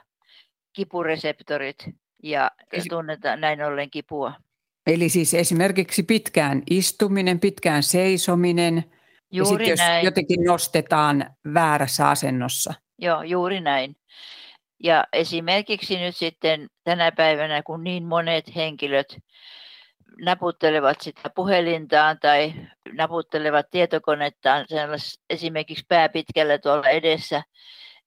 kipureseptorit 0.74 1.76
ja 2.24 2.52
tunnetaan 2.90 3.42
näin 3.42 3.64
ollen 3.64 3.90
kipua. 3.90 4.34
Eli 4.88 5.10
siis 5.10 5.34
esimerkiksi 5.34 6.04
pitkään 6.04 6.64
istuminen, 6.70 7.40
pitkään 7.40 7.84
seisominen, 7.84 8.84
juuri 9.32 9.70
ja 9.70 9.76
sitten 9.78 9.96
jos 9.96 10.04
jotenkin 10.04 10.44
nostetaan 10.44 11.36
väärässä 11.54 12.10
asennossa. 12.10 12.74
Joo, 13.00 13.24
juuri 13.24 13.62
näin. 13.62 13.96
Ja 14.84 15.08
esimerkiksi 15.14 16.00
nyt 16.00 16.16
sitten 16.16 16.68
tänä 16.84 17.12
päivänä, 17.12 17.64
kun 17.64 17.84
niin 17.84 18.04
monet 18.04 18.56
henkilöt 18.56 19.18
naputtelevat 20.22 21.02
sitä 21.02 21.30
puhelintaan 21.36 22.20
tai 22.20 22.54
naputtelevat 22.94 23.66
tietokonettaan 23.72 24.66
esimerkiksi 25.30 25.86
pääpitkällä 25.88 26.58
tuolla 26.58 26.90
edessä, 26.90 27.44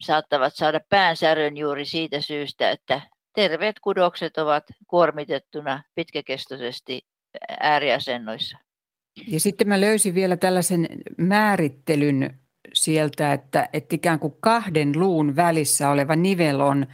saattavat 0.00 0.54
saada 0.54 0.80
päänsärön 0.88 1.56
juuri 1.56 1.84
siitä 1.84 2.20
syystä, 2.20 2.70
että 2.70 3.00
terveet 3.34 3.80
kudokset 3.80 4.38
ovat 4.38 4.64
kuormitettuna 4.86 5.82
pitkäkestoisesti 5.94 7.02
ääriasennoissa. 7.60 8.58
Ja 9.26 9.40
sitten 9.40 9.68
mä 9.68 9.80
löysin 9.80 10.14
vielä 10.14 10.36
tällaisen 10.36 10.88
määrittelyn 11.18 12.40
sieltä, 12.74 13.32
että, 13.32 13.68
että 13.72 13.94
ikään 13.94 14.18
kuin 14.18 14.34
kahden 14.40 14.92
luun 15.00 15.36
välissä 15.36 15.90
oleva 15.90 16.16
nivel 16.16 16.60
on, 16.60 16.86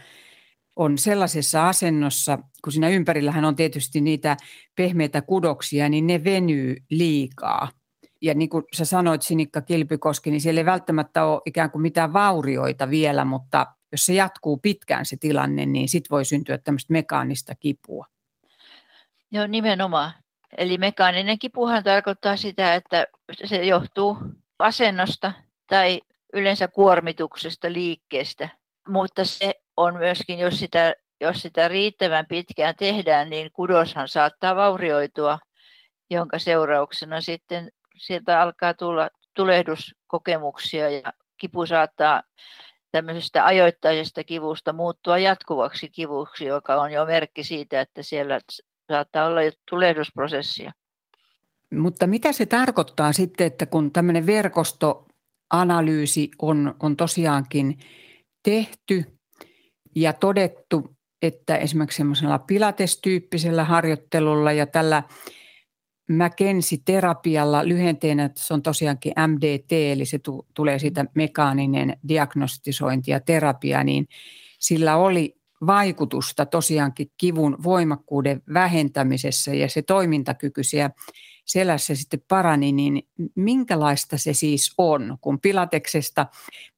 on 0.76 0.98
sellaisessa 0.98 1.68
asennossa, 1.68 2.38
kun 2.64 2.72
siinä 2.72 2.88
ympärillähän 2.88 3.44
on 3.44 3.56
tietysti 3.56 4.00
niitä 4.00 4.36
pehmeitä 4.76 5.22
kudoksia, 5.22 5.88
niin 5.88 6.06
ne 6.06 6.24
venyy 6.24 6.76
liikaa. 6.90 7.68
Ja 8.22 8.34
niin 8.34 8.48
kuin 8.48 8.64
sä 8.76 8.84
sanoit 8.84 9.22
Sinikka 9.22 9.60
Kilpikoski, 9.60 10.30
niin 10.30 10.40
siellä 10.40 10.60
ei 10.60 10.64
välttämättä 10.64 11.24
ole 11.24 11.42
ikään 11.46 11.70
kuin 11.70 11.82
mitään 11.82 12.12
vaurioita 12.12 12.90
vielä, 12.90 13.24
mutta 13.24 13.66
jos 13.92 14.06
se 14.06 14.14
jatkuu 14.14 14.56
pitkään 14.56 15.06
se 15.06 15.16
tilanne, 15.16 15.66
niin 15.66 15.88
sitten 15.88 16.10
voi 16.10 16.24
syntyä 16.24 16.58
tämmöistä 16.58 16.92
mekaanista 16.92 17.54
kipua. 17.54 18.06
Joo, 19.30 19.46
nimenomaan. 19.46 20.12
Eli 20.56 20.78
mekaaninen 20.78 21.38
kipuhan 21.38 21.84
tarkoittaa 21.84 22.36
sitä, 22.36 22.74
että 22.74 23.06
se 23.44 23.64
johtuu 23.64 24.18
asennosta 24.58 25.32
tai 25.66 26.00
yleensä 26.32 26.68
kuormituksesta, 26.68 27.72
liikkeestä. 27.72 28.48
Mutta 28.88 29.24
se 29.24 29.54
on 29.76 29.96
myöskin, 29.96 30.38
jos 30.38 30.58
sitä, 30.58 30.94
jos 31.20 31.42
sitä 31.42 31.68
riittävän 31.68 32.26
pitkään 32.26 32.74
tehdään, 32.78 33.30
niin 33.30 33.50
kudoshan 33.52 34.08
saattaa 34.08 34.56
vaurioitua, 34.56 35.38
jonka 36.10 36.38
seurauksena 36.38 37.20
sitten 37.20 37.70
sieltä 37.96 38.40
alkaa 38.40 38.74
tulla 38.74 39.10
tulehduskokemuksia 39.34 40.90
ja 40.90 41.12
kipu 41.38 41.66
saattaa 41.66 42.22
tämmöisestä 42.92 43.44
ajoittaisesta 43.44 44.24
kivusta 44.24 44.72
muuttua 44.72 45.18
jatkuvaksi 45.18 45.88
kivuksi, 45.88 46.44
joka 46.44 46.80
on 46.80 46.92
jo 46.92 47.06
merkki 47.06 47.44
siitä, 47.44 47.80
että 47.80 48.02
siellä 48.02 48.40
saattaa 48.92 49.26
olla 49.26 49.42
jo 49.42 49.50
tulehdusprosessia. 49.70 50.72
Mutta 51.74 52.06
mitä 52.06 52.32
se 52.32 52.46
tarkoittaa 52.46 53.12
sitten, 53.12 53.46
että 53.46 53.66
kun 53.66 53.92
tämmöinen 53.92 54.26
verkostoanalyysi 55.52 56.30
on, 56.38 56.74
on 56.80 56.96
tosiaankin 56.96 57.78
tehty 58.42 59.04
ja 59.94 60.12
todettu, 60.12 60.96
että 61.22 61.56
esimerkiksi 61.56 61.96
semmoisella 61.96 62.38
pilatestyyppisellä 62.38 63.64
harjoittelulla 63.64 64.52
ja 64.52 64.66
tällä 64.66 65.02
McKenzie-terapialla 66.10 67.68
lyhenteenä, 67.68 68.30
se 68.34 68.54
on 68.54 68.62
tosiaankin 68.62 69.12
MDT, 69.26 69.72
eli 69.72 70.04
se 70.04 70.18
tu- 70.18 70.46
tulee 70.54 70.78
siitä 70.78 71.04
mekaaninen 71.14 71.96
diagnostisointi 72.08 73.10
ja 73.10 73.20
terapia, 73.20 73.84
niin 73.84 74.06
sillä 74.58 74.96
oli 74.96 75.36
vaikutusta 75.66 76.46
tosiaankin 76.46 77.10
kivun 77.18 77.56
voimakkuuden 77.62 78.42
vähentämisessä 78.54 79.54
ja 79.54 79.68
se 79.68 79.82
toimintakyky 79.82 80.62
siellä 80.62 80.90
selässä 81.46 81.94
sitten 81.94 82.22
parani, 82.28 82.72
niin 82.72 83.08
minkälaista 83.34 84.18
se 84.18 84.32
siis 84.32 84.74
on, 84.78 85.18
kun 85.20 85.40
pilateksesta 85.40 86.26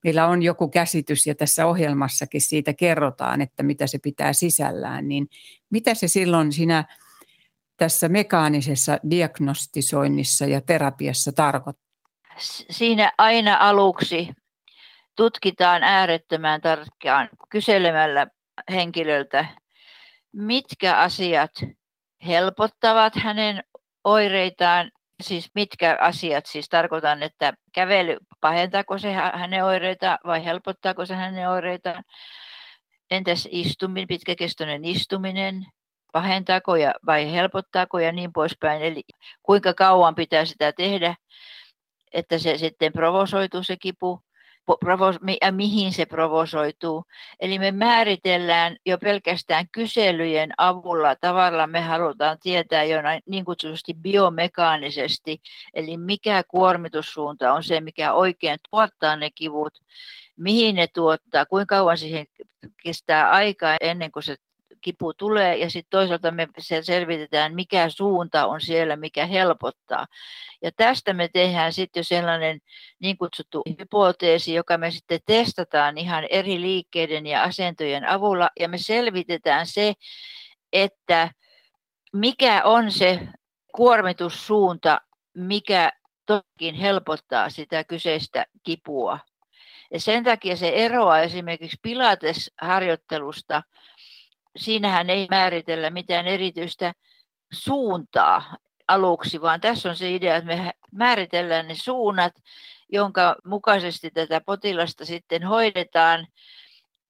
meillä 0.05 0.27
on 0.27 0.43
joku 0.43 0.69
käsitys 0.69 1.27
ja 1.27 1.35
tässä 1.35 1.67
ohjelmassakin 1.67 2.41
siitä 2.41 2.73
kerrotaan, 2.73 3.41
että 3.41 3.63
mitä 3.63 3.87
se 3.87 3.99
pitää 3.99 4.33
sisällään, 4.33 5.09
niin 5.09 5.29
mitä 5.71 5.95
se 5.95 6.09
silloin 6.09 6.53
sinä 6.53 6.85
tässä 7.77 8.09
mekaanisessa 8.09 8.99
diagnostisoinnissa 9.11 10.47
ja 10.47 10.61
terapiassa 10.61 11.33
tarkoittaa? 11.33 11.89
Siinä 12.71 13.13
aina 13.19 13.57
aluksi 13.61 14.29
tutkitaan 15.17 15.83
äärettömän 15.83 16.61
tarkkaan 16.61 17.29
kyselemällä 17.51 18.27
henkilöltä, 18.71 19.47
mitkä 20.33 20.99
asiat 20.99 21.51
helpottavat 22.27 23.13
hänen 23.17 23.65
oireitaan, 24.09 24.91
siis 25.23 25.51
mitkä 25.55 25.99
asiat, 26.01 26.47
siis 26.47 26.69
tarkoitan, 26.69 27.23
että 27.23 27.53
kävely, 27.73 28.17
pahentaako 28.41 28.99
se 28.99 29.13
hänen 29.13 29.65
oireitaan 29.65 30.19
vai 30.27 30.45
helpottaako 30.45 31.07
se 31.07 31.15
hänen 31.15 31.51
oireitaan. 31.51 32.05
Entäs 33.11 33.49
istuminen, 33.51 34.09
pitkäkestoinen 34.09 34.85
istuminen, 34.85 35.67
pahentaako 36.13 36.77
ja, 36.77 36.95
vai 37.07 37.33
helpottaako 37.33 37.99
ja 37.99 38.13
niin 38.13 38.33
poispäin. 38.33 38.83
Eli 38.83 39.03
kuinka 39.43 39.75
kauan 39.75 40.15
pitää 40.15 40.45
sitä 40.45 40.73
tehdä, 40.73 41.15
että 42.13 42.39
se 42.39 42.59
sitten 42.59 42.93
provosoituu 42.93 43.63
se 43.63 43.77
kipu 43.77 44.23
ja 45.43 45.53
mihin 45.53 45.93
se 45.93 46.07
provosoituu. 46.07 47.05
Eli 47.41 47.59
me 47.59 47.71
määritellään 47.73 48.77
jo 48.87 48.99
pelkästään 48.99 49.69
kyselyjen 49.73 50.51
avulla 50.59 51.17
tavalla 51.17 51.67
me 51.67 51.81
halutaan 51.81 52.39
tietää 52.43 52.85
jo 52.85 52.99
niin 53.27 53.45
kutsutusti 53.45 53.95
biomekaanisesti, 53.95 55.41
eli 55.75 55.97
mikä 55.97 56.43
kuormitussuunta 56.49 57.53
on 57.53 57.65
se, 57.65 57.81
mikä 57.81 58.13
oikein 58.13 58.59
tuottaa 58.71 59.17
ne 59.17 59.31
kivut, 59.31 59.79
mihin 60.37 60.75
ne 60.77 60.87
tuottaa, 60.95 61.47
kuinka 61.47 61.75
kauan 61.77 61.99
siihen 61.99 62.27
kestää 62.83 63.31
aikaa 63.31 63.77
ennen 63.81 64.13
kuin 64.13 64.23
se 64.23 64.37
kipu 64.81 65.15
tulee 65.15 65.57
ja 65.57 65.71
sitten 65.71 65.91
toisaalta 65.91 66.31
me 66.31 66.49
selvitetään, 66.83 67.55
mikä 67.55 67.89
suunta 67.89 68.47
on 68.47 68.61
siellä, 68.61 68.97
mikä 68.97 69.27
helpottaa. 69.27 70.07
Ja 70.63 70.71
tästä 70.77 71.13
me 71.13 71.29
tehdään 71.29 71.73
sitten 71.73 72.01
jo 72.01 72.05
sellainen 72.05 72.61
niin 73.01 73.19
kutsuttu 73.19 73.63
hypoteesi, 73.81 74.55
joka 74.55 74.79
me 74.79 74.91
sitten 74.91 75.21
testataan 75.27 75.99
ihan 75.99 76.25
eri 76.31 76.61
liikkeiden 76.61 77.27
ja 77.27 77.43
asentojen 77.43 78.09
avulla 78.09 78.51
ja 78.61 78.69
me 78.69 78.79
selvitetään 78.79 79.67
se, 79.67 79.93
että 80.73 81.31
mikä 82.13 82.63
on 82.65 82.91
se 82.93 83.21
kuormitussuunta, 83.75 85.01
mikä 85.35 85.93
toki 86.27 86.81
helpottaa 86.81 87.51
sitä 87.51 87.85
kyseistä 87.85 88.47
kipua. 88.63 89.19
Ja 89.93 90.01
sen 90.01 90.25
takia 90.25 90.57
se 90.57 90.69
eroaa 90.69 91.21
esimerkiksi 91.21 91.77
Pilates-harjoittelusta 91.83 93.63
siinähän 94.57 95.11
ei 95.11 95.27
määritellä 95.31 95.91
mitään 95.91 96.27
erityistä 96.27 96.93
suuntaa 97.53 98.57
aluksi, 98.89 99.41
vaan 99.41 99.61
tässä 99.61 99.89
on 99.89 99.97
se 99.97 100.15
idea, 100.15 100.37
että 100.37 100.47
me 100.47 100.73
määritellään 100.93 101.69
ne 101.69 101.75
suunnat, 101.75 102.33
jonka 102.93 103.37
mukaisesti 103.45 104.11
tätä 104.11 104.41
potilasta 104.41 105.05
sitten 105.05 105.45
hoidetaan. 105.45 106.27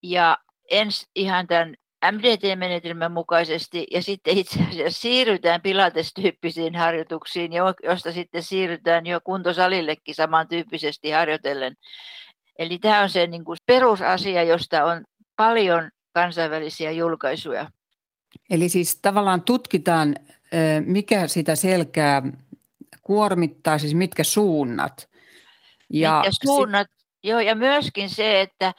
Ja 0.03 0.39
ens 0.71 1.07
ihan 1.15 1.47
tämän 1.47 1.75
MDT-menetelmän 2.13 3.13
mukaisesti 3.13 3.87
ja 3.91 4.03
sitten 4.03 4.39
itse 4.39 4.61
asiassa 4.69 5.01
siirrytään 5.01 5.63
pilatestyyppisiin 5.63 6.75
harjoituksiin, 6.77 7.53
josta 7.83 8.13
sitten 8.13 8.43
siirrytään 8.43 9.07
jo 9.07 9.21
kuntosalillekin 9.25 10.15
samantyyppisesti 10.15 11.11
harjoitellen. 11.11 11.77
Eli 12.59 12.79
tämä 12.79 13.03
on 13.03 13.11
se 13.11 13.27
niin 13.27 13.45
kuin 13.45 13.59
perusasia, 13.67 14.43
josta 14.43 14.85
on 14.85 15.05
paljon 15.37 15.91
kansainvälisiä 16.19 16.91
julkaisuja. 16.91 17.71
Eli 18.51 18.69
siis 18.69 18.99
tavallaan 19.03 19.43
tutkitaan, 19.43 20.15
mikä 20.87 21.27
sitä 21.29 21.57
selkää 21.57 22.23
kuormittaa, 23.03 23.79
siis 23.79 23.95
mitkä 23.95 24.25
suunnat. 24.25 25.09
Ja 25.93 26.23
mitkä 26.25 26.47
suunnat, 26.47 26.87
sit... 26.91 27.09
joo, 27.23 27.41
ja 27.41 27.55
myöskin 27.55 28.11
se, 28.11 28.41
että, 28.41 28.75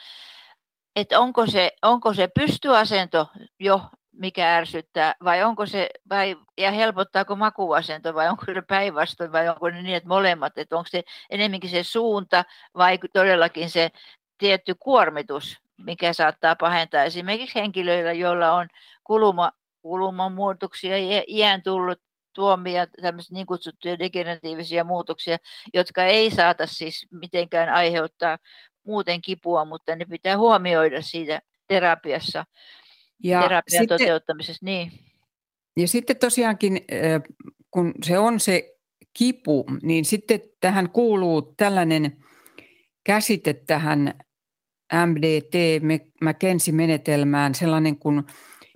että 0.96 1.20
onko, 1.20 1.48
se, 1.48 1.72
onko 1.82 2.14
se 2.14 2.28
pystyasento 2.40 3.28
jo, 3.60 3.82
mikä 4.12 4.56
ärsyttää, 4.58 5.16
vai 5.24 5.44
onko 5.44 5.66
se, 5.66 5.90
vai, 6.10 6.36
ja 6.58 6.72
helpottaako 6.72 7.36
makuasento, 7.36 8.14
vai 8.14 8.30
onko 8.30 8.46
se 8.46 8.62
päinvastoin, 8.68 9.32
vai 9.32 9.50
onko 9.50 9.70
ne 9.70 9.82
niin, 9.82 9.96
että 9.96 10.10
molemmat, 10.10 10.58
että 10.58 10.78
onko 10.78 10.90
se 10.92 11.04
enemmänkin 11.30 11.70
se 11.70 11.84
suunta, 11.84 12.44
vai 12.78 13.00
todellakin 13.14 13.70
se 13.70 13.90
tietty 14.38 14.76
kuormitus, 14.80 15.58
mikä 15.86 16.14
saattaa 16.14 16.56
pahentaa 16.56 17.04
esimerkiksi 17.04 17.60
henkilöillä, 17.60 18.14
joilla 18.14 18.52
on 18.52 18.68
kuluma, 19.04 19.52
kuluman 19.82 20.34
muutoksia 20.34 20.98
ja 20.98 21.24
iän 21.28 21.64
tullut, 21.64 22.00
tuomia 22.34 22.88
tämmöisiä 22.88 23.36
niin 23.36 23.46
kutsuttuja 23.46 24.00
degeneratiivisia 24.00 24.84
muutoksia, 24.84 25.38
jotka 25.74 26.06
ei 26.06 26.32
saata 26.32 26.68
siis 26.68 27.08
mitenkään 27.12 27.70
aiheuttaa 27.70 28.38
muuten 28.84 29.22
kipua, 29.22 29.66
mutta 29.66 29.96
ne 29.96 30.06
pitää 30.06 30.38
huomioida 30.38 31.02
siitä 31.02 31.42
terapiassa, 31.68 32.46
ja 33.24 33.42
terapian 33.42 33.82
sitten, 33.82 34.00
toteuttamisessa. 34.00 34.66
Niin. 34.66 34.92
Ja 35.78 35.88
sitten 35.88 36.18
tosiaankin, 36.18 36.86
kun 37.72 37.94
se 38.04 38.20
on 38.20 38.40
se 38.40 38.76
kipu, 39.18 39.66
niin 39.82 40.06
sitten 40.06 40.42
tähän 40.60 40.90
kuuluu 40.90 41.54
tällainen 41.58 42.24
käsite 43.04 43.54
tähän 43.54 44.14
MDT, 44.94 45.54
McKenzie-menetelmään, 46.22 47.56
sellainen 47.56 48.00
kuin 48.00 48.24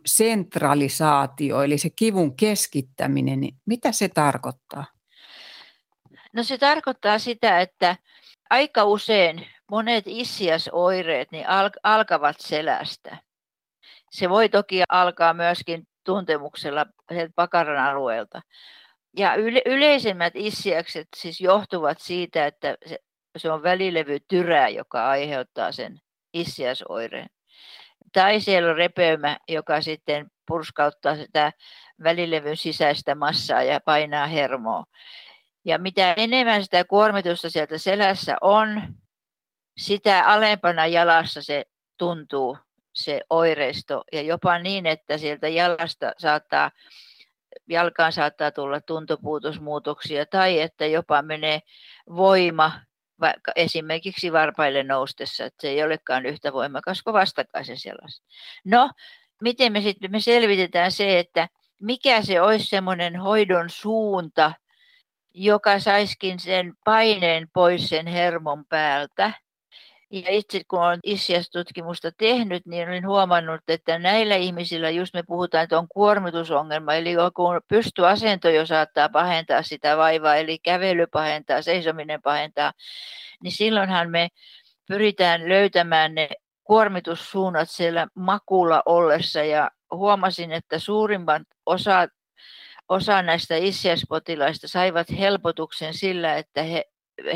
sentralisaatio, 0.06 1.62
eli 1.62 1.78
se 1.78 1.90
kivun 1.96 2.36
keskittäminen, 2.36 3.40
niin 3.40 3.56
mitä 3.66 3.92
se 3.92 4.10
tarkoittaa? 4.10 4.86
No 6.34 6.44
se 6.44 6.58
tarkoittaa 6.58 7.20
sitä, 7.20 7.62
että 7.62 7.98
aika 8.50 8.84
usein 8.84 9.48
monet 9.72 10.04
issiasoireet 10.08 11.32
niin 11.32 11.46
alkavat 11.84 12.36
selästä. 12.40 13.18
Se 14.12 14.30
voi 14.30 14.50
toki 14.50 14.84
alkaa 14.90 15.34
myöskin 15.34 15.88
tuntemuksella 16.04 16.86
pakaran 17.36 17.86
alueelta. 17.86 18.42
Ja 19.18 19.36
yle- 19.36 19.62
yleisimmät 19.66 20.34
issiakset 20.36 21.08
siis 21.18 21.42
johtuvat 21.42 22.00
siitä, 22.02 22.46
että 22.46 22.78
se, 22.86 23.00
se 23.38 23.52
on 23.52 23.64
välilevytyrä, 23.64 24.70
joka 24.70 25.10
aiheuttaa 25.10 25.72
sen 25.72 26.00
issiasoireen. 26.34 27.30
Tai 28.14 28.42
siellä 28.42 28.70
on 28.70 28.78
repeymä, 28.78 29.38
joka 29.48 29.82
sitten 29.82 30.32
purskauttaa 30.48 31.16
sitä 31.16 31.52
välilevyn 32.04 32.58
sisäistä 32.58 33.16
massaa 33.16 33.64
ja 33.64 33.80
painaa 33.80 34.28
hermoa. 34.28 34.84
Ja 35.66 35.78
mitä 35.78 36.14
enemmän 36.18 36.64
sitä 36.64 36.84
kuormitusta 36.84 37.50
sieltä 37.50 37.78
selässä 37.78 38.36
on, 38.42 38.82
sitä 39.78 40.24
alempana 40.26 40.88
jalassa 40.88 41.42
se 41.42 41.66
tuntuu, 41.98 42.58
se 42.94 43.22
oireisto. 43.30 44.04
Ja 44.12 44.22
jopa 44.22 44.60
niin, 44.60 44.86
että 44.86 45.18
sieltä 45.18 45.48
jalasta 45.48 46.14
saattaa, 46.18 46.72
jalkaan 47.70 48.12
saattaa 48.12 48.52
tulla 48.52 48.82
tuntopuutosmuutoksia 48.82 50.26
tai 50.26 50.60
että 50.60 50.86
jopa 50.86 51.22
menee 51.22 51.60
voima 52.16 52.72
vaikka 53.20 53.52
esimerkiksi 53.56 54.32
varpaille 54.32 54.84
noustessa, 54.84 55.46
että 55.46 55.62
se 55.62 55.70
ei 55.70 55.84
olekaan 55.84 56.26
yhtä 56.26 56.54
voimakas 56.54 57.04
kuin 57.04 57.14
vastakkaisen 57.14 57.78
sellaisen. 57.78 58.26
No, 58.66 58.90
miten 59.42 59.72
me 59.72 59.82
sitten 59.82 60.12
me 60.12 60.20
selvitetään 60.20 60.92
se, 60.92 61.20
että 61.20 61.50
mikä 61.82 62.22
se 62.22 62.42
olisi 62.42 62.66
semmoinen 62.66 63.16
hoidon 63.16 63.70
suunta, 63.70 64.54
joka 65.34 65.80
saiskin 65.80 66.40
sen 66.40 66.74
paineen 66.86 67.48
pois 67.54 67.90
sen 67.90 68.08
hermon 68.08 68.66
päältä. 68.66 69.34
Ja 70.14 70.30
itse 70.30 70.62
kun 70.68 70.84
olen 70.84 71.00
ISIAS-tutkimusta 71.04 72.12
tehnyt, 72.18 72.66
niin 72.66 72.90
olen 72.90 73.08
huomannut, 73.08 73.62
että 73.68 74.00
näillä 74.00 74.36
ihmisillä, 74.36 74.90
just 74.90 75.14
me 75.14 75.24
puhutaan, 75.28 75.64
että 75.64 75.78
on 75.78 75.88
kuormitusongelma, 75.88 76.94
eli 76.94 77.14
kun 77.36 77.62
pystyasento 77.68 78.50
jo 78.50 78.66
saattaa 78.66 79.10
pahentaa 79.10 79.62
sitä 79.62 79.98
vaivaa, 79.98 80.36
eli 80.36 80.60
kävely 80.60 81.08
pahentaa, 81.08 81.62
seisominen 81.62 82.22
pahentaa, 82.22 82.74
niin 83.44 83.52
silloinhan 83.52 84.10
me 84.10 84.28
pyritään 84.88 85.50
löytämään 85.50 86.16
ne 86.16 86.30
kuormitussuunnat 86.64 87.70
siellä 87.70 88.08
makulla 88.16 88.84
ollessa. 88.86 89.44
Ja 89.44 89.72
huomasin, 89.92 90.52
että 90.52 90.80
suurimman 90.80 91.46
osa, 91.66 92.08
osa 92.90 93.22
näistä 93.22 93.56
ICS-potilaista 93.56 94.68
saivat 94.68 95.08
helpotuksen 95.20 95.94
sillä, 95.94 96.36
että 96.36 96.64
he 96.64 96.86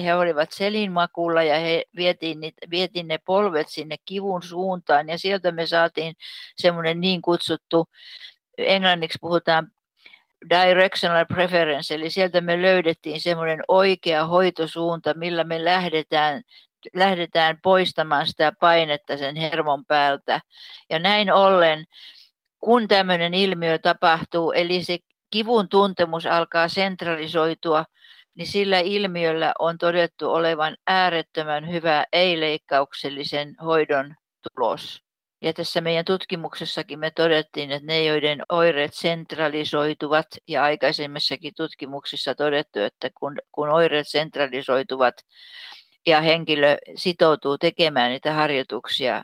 he 0.04 0.16
olivat 0.16 0.52
selinmakulla 0.52 1.44
ja 1.44 1.60
he 1.60 1.84
vietiin, 1.96 2.40
niitä, 2.40 2.68
vietiin 2.70 3.08
ne 3.08 3.18
polvet 3.26 3.70
sinne 3.70 3.96
kivun 4.06 4.44
suuntaan 4.44 5.10
ja 5.10 5.20
sieltä 5.20 5.52
me 5.52 5.66
saatiin 5.66 6.14
semmoinen 6.56 7.02
niin 7.02 7.22
kutsuttu, 7.22 7.88
englanniksi 8.58 9.18
puhutaan 9.22 9.72
directional 10.50 11.26
preference, 11.26 11.96
eli 11.96 12.10
sieltä 12.10 12.42
me 12.42 12.62
löydettiin 12.62 13.22
semmoinen 13.22 13.60
oikea 13.68 14.26
hoitosuunta, 14.26 15.14
millä 15.14 15.44
me 15.44 15.66
lähdetään, 15.66 16.42
lähdetään 16.96 17.60
poistamaan 17.64 18.28
sitä 18.28 18.52
painetta 18.60 19.18
sen 19.18 19.36
hermon 19.36 19.86
päältä. 19.86 20.42
Ja 20.90 21.00
näin 21.00 21.34
ollen, 21.34 21.86
kun 22.60 22.88
tämmöinen 22.88 23.34
ilmiö 23.34 23.78
tapahtuu, 23.78 24.52
eli 24.52 24.84
se 24.84 24.98
kivun 25.30 25.70
tuntemus 25.70 26.26
alkaa 26.26 26.68
sentralisoitua 26.68 27.86
niin 28.38 28.48
sillä 28.48 28.80
ilmiöllä 28.80 29.54
on 29.60 29.78
todettu 29.78 30.30
olevan 30.30 30.78
äärettömän 30.88 31.72
hyvä 31.72 32.06
ei-leikkauksellisen 32.14 33.56
hoidon 33.66 34.16
tulos. 34.42 35.04
Ja 35.42 35.54
tässä 35.54 35.82
meidän 35.82 36.06
tutkimuksessakin 36.06 37.00
me 37.00 37.12
todettiin, 37.12 37.72
että 37.72 37.86
ne, 37.88 38.04
joiden 38.04 38.42
oireet 38.50 38.94
sentralisoituvat, 38.94 40.28
ja 40.48 40.64
aikaisemmissakin 40.64 41.54
tutkimuksissa 41.58 42.36
todettu, 42.36 42.80
että 42.80 43.10
kun, 43.20 43.38
kun 43.52 43.70
oireet 43.70 44.08
sentralisoituvat 44.08 45.16
ja 46.08 46.22
henkilö 46.22 46.78
sitoutuu 46.96 47.58
tekemään 47.58 48.12
niitä 48.12 48.34
harjoituksia, 48.34 49.24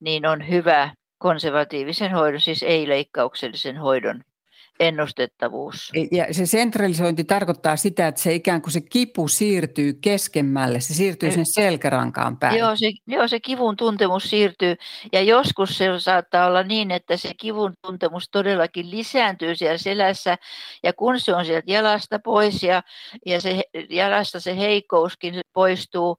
niin 0.00 0.26
on 0.26 0.48
hyvä 0.48 0.94
konservatiivisen 1.18 2.10
hoidon, 2.10 2.40
siis 2.40 2.62
ei-leikkauksellisen 2.62 3.76
hoidon 3.76 4.24
ennustettavuus. 4.80 5.92
Ja 6.12 6.34
se 6.34 6.46
sentralisointi 6.46 7.24
tarkoittaa 7.24 7.76
sitä, 7.76 8.08
että 8.08 8.20
se 8.20 8.34
ikään 8.34 8.62
kuin 8.62 8.72
se 8.72 8.80
kipu 8.80 9.28
siirtyy 9.28 9.92
keskemmälle, 9.92 10.80
se 10.80 10.94
siirtyy 10.94 11.30
sen 11.30 11.46
selkärankaan 11.46 12.36
päin. 12.36 12.58
Joo 12.58 12.76
se, 12.76 12.92
joo, 13.06 13.28
se 13.28 13.40
kivun 13.40 13.76
tuntemus 13.76 14.30
siirtyy 14.30 14.76
ja 15.12 15.22
joskus 15.22 15.78
se 15.78 15.86
saattaa 15.98 16.46
olla 16.46 16.62
niin, 16.62 16.90
että 16.90 17.16
se 17.16 17.30
kivun 17.36 17.72
tuntemus 17.82 18.28
todellakin 18.30 18.90
lisääntyy 18.90 19.54
siellä 19.54 19.78
selässä 19.78 20.36
ja 20.82 20.92
kun 20.92 21.20
se 21.20 21.34
on 21.34 21.44
sieltä 21.44 21.72
jalasta 21.72 22.18
pois 22.18 22.62
ja, 22.62 22.82
ja 23.26 23.40
se, 23.40 23.62
jalasta 23.90 24.40
se 24.40 24.56
heikkouskin 24.56 25.40
poistuu, 25.52 26.16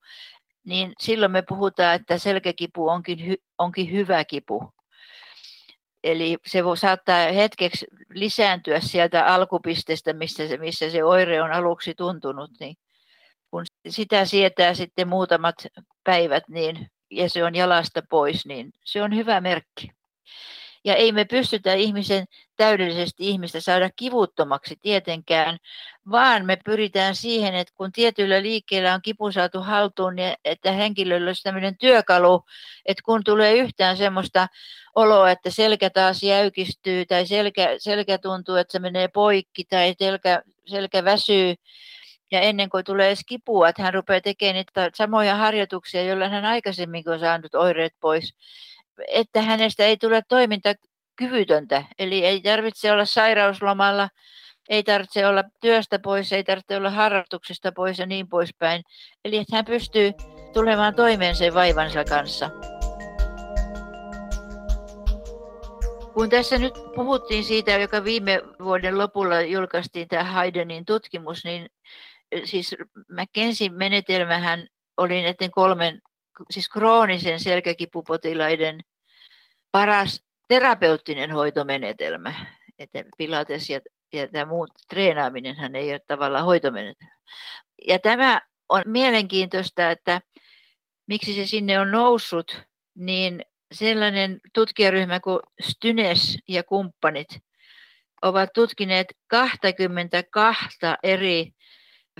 niin 0.66 0.93
silloin 0.99 1.32
me 1.32 1.41
puhutaan, 1.49 1.95
että 1.95 2.18
selkäkipu 2.18 2.88
onkin, 2.88 3.28
hy, 3.28 3.36
onkin 3.58 3.91
hyvä 3.91 4.26
kipu. 4.26 4.64
Eli 6.06 6.38
se 6.47 6.64
voi 6.64 6.78
saattaa 6.78 7.32
hetkeksi 7.32 7.86
lisääntyä 8.10 8.80
sieltä 8.80 9.26
alkupisteestä, 9.26 10.14
missä 10.14 10.47
se, 10.47 10.58
missä 10.58 10.89
se 10.89 11.03
oire 11.03 11.41
on 11.41 11.51
aluksi 11.51 11.93
tuntunut, 11.97 12.51
niin 12.60 12.76
kun 13.51 13.66
sitä 13.89 14.26
sietää 14.26 14.74
sitten 14.74 15.08
muutamat 15.08 15.56
päivät 16.03 16.43
niin, 16.49 16.88
ja 17.12 17.30
se 17.30 17.43
on 17.43 17.56
jalasta 17.56 18.01
pois, 18.10 18.45
niin 18.45 18.72
se 18.84 19.01
on 19.01 19.16
hyvä 19.16 19.41
merkki. 19.41 19.91
Ja 20.86 20.95
ei 20.95 21.11
me 21.11 21.25
pystytä 21.25 21.73
ihmisen 21.73 22.25
täydellisesti 22.55 23.29
ihmistä 23.29 23.59
saada 23.59 23.89
kivuttomaksi 23.95 24.75
tietenkään, 24.81 25.57
vaan 26.11 26.45
me 26.45 26.57
pyritään 26.65 27.15
siihen, 27.15 27.55
että 27.55 27.73
kun 27.77 27.91
tietyillä 27.91 28.41
liikkeillä 28.41 28.93
on 28.93 29.01
kipu 29.01 29.31
saatu 29.31 29.59
haltuun, 29.59 30.15
niin 30.15 30.33
että 30.45 30.71
henkilöllä 30.71 31.29
olisi 31.29 31.43
tämmöinen 31.43 31.77
työkalu, 31.77 32.43
että 32.86 33.03
kun 33.05 33.23
tulee 33.23 33.53
yhtään 33.53 33.97
semmoista 33.97 34.47
oloa, 34.95 35.31
että 35.31 35.49
selkä 35.49 35.89
taas 35.89 36.23
jäykistyy 36.23 37.05
tai 37.05 37.27
selkä, 37.27 37.69
selkä 37.77 38.17
tuntuu, 38.17 38.55
että 38.55 38.71
se 38.71 38.79
menee 38.79 39.07
poikki 39.07 39.63
tai 39.63 39.95
selkä, 39.99 40.41
selkä 40.65 41.03
väsyy, 41.03 41.55
ja 42.31 42.39
ennen 42.39 42.69
kuin 42.69 42.83
tulee 42.83 43.07
edes 43.07 43.23
kipua, 43.25 43.69
että 43.69 43.83
hän 43.83 43.93
rupeaa 43.93 44.21
tekemään 44.21 44.55
niitä 44.55 44.91
samoja 44.93 45.36
harjoituksia, 45.36 46.03
joilla 46.03 46.29
hän 46.29 46.45
aikaisemmin 46.45 47.09
on 47.09 47.19
saanut 47.19 47.55
oireet 47.55 47.93
pois, 47.99 48.33
että 49.07 49.41
hänestä 49.41 49.83
ei 49.83 49.97
tule 49.97 50.21
toimintakyvytöntä. 50.27 51.83
Eli 51.99 52.25
ei 52.25 52.41
tarvitse 52.41 52.91
olla 52.91 53.05
sairauslomalla, 53.05 54.09
ei 54.69 54.83
tarvitse 54.83 55.27
olla 55.27 55.43
työstä 55.61 55.99
pois, 55.99 56.33
ei 56.33 56.43
tarvitse 56.43 56.77
olla 56.77 56.89
harrastuksesta 56.89 57.71
pois 57.71 57.99
ja 57.99 58.05
niin 58.05 58.29
poispäin. 58.29 58.83
Eli 59.25 59.37
että 59.37 59.55
hän 59.55 59.65
pystyy 59.65 60.11
tulemaan 60.53 60.95
toimeen 60.95 61.35
sen 61.35 61.53
vaivansa 61.53 62.03
kanssa. 62.03 62.49
Kun 66.13 66.29
tässä 66.29 66.57
nyt 66.57 66.73
puhuttiin 66.95 67.43
siitä, 67.43 67.71
joka 67.71 68.03
viime 68.03 68.41
vuoden 68.63 68.97
lopulla 68.97 69.41
julkaistiin 69.41 70.07
tämä 70.07 70.23
Haydenin 70.23 70.85
tutkimus, 70.85 71.45
niin 71.45 71.69
siis 72.43 72.75
McKenzie 73.09 73.69
menetelmähän 73.69 74.67
oli 74.97 75.21
näiden 75.21 75.51
kolmen 75.51 76.01
siis 76.49 76.69
kroonisen 76.69 77.39
selkäkipupotilaiden 77.39 78.79
paras 79.71 80.23
terapeuttinen 80.47 81.31
hoitomenetelmä. 81.31 82.33
Että 82.79 83.03
pilates 83.17 83.69
ja, 83.69 83.79
ja 84.13 84.27
tämä 84.27 84.45
muu 84.45 84.67
treenaaminenhan 84.89 85.75
ei 85.75 85.91
ole 85.91 85.99
tavallaan 86.07 86.45
hoitomenetelmä. 86.45 87.15
Ja 87.88 87.99
tämä 87.99 88.41
on 88.69 88.81
mielenkiintoista, 88.86 89.91
että 89.91 90.21
miksi 91.07 91.33
se 91.33 91.45
sinne 91.45 91.79
on 91.79 91.91
noussut, 91.91 92.61
niin 92.95 93.41
sellainen 93.73 94.39
tutkijaryhmä 94.53 95.19
kuin 95.19 95.39
Stynes 95.61 96.38
ja 96.47 96.63
kumppanit 96.63 97.27
ovat 98.21 98.49
tutkineet 98.53 99.07
22 99.27 100.77
eri 101.03 101.51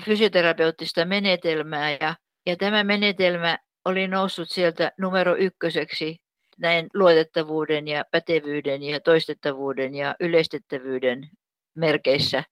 fysioterapeuttista 0.02 1.06
menetelmää 1.06 1.92
ja, 1.92 2.16
ja 2.46 2.56
tämä 2.56 2.84
menetelmä 2.84 3.58
oli 3.86 4.08
noussut 4.08 4.50
sieltä 4.50 4.92
numero 4.98 5.36
ykköseksi 5.36 6.22
näin 6.58 6.88
luotettavuuden 6.94 7.88
ja 7.88 8.06
pätevyyden 8.12 8.84
ja 8.84 9.00
toistettavuuden 9.00 9.96
ja 9.96 10.16
yleistettävyyden 10.20 11.30
merkeissä. 11.76 12.44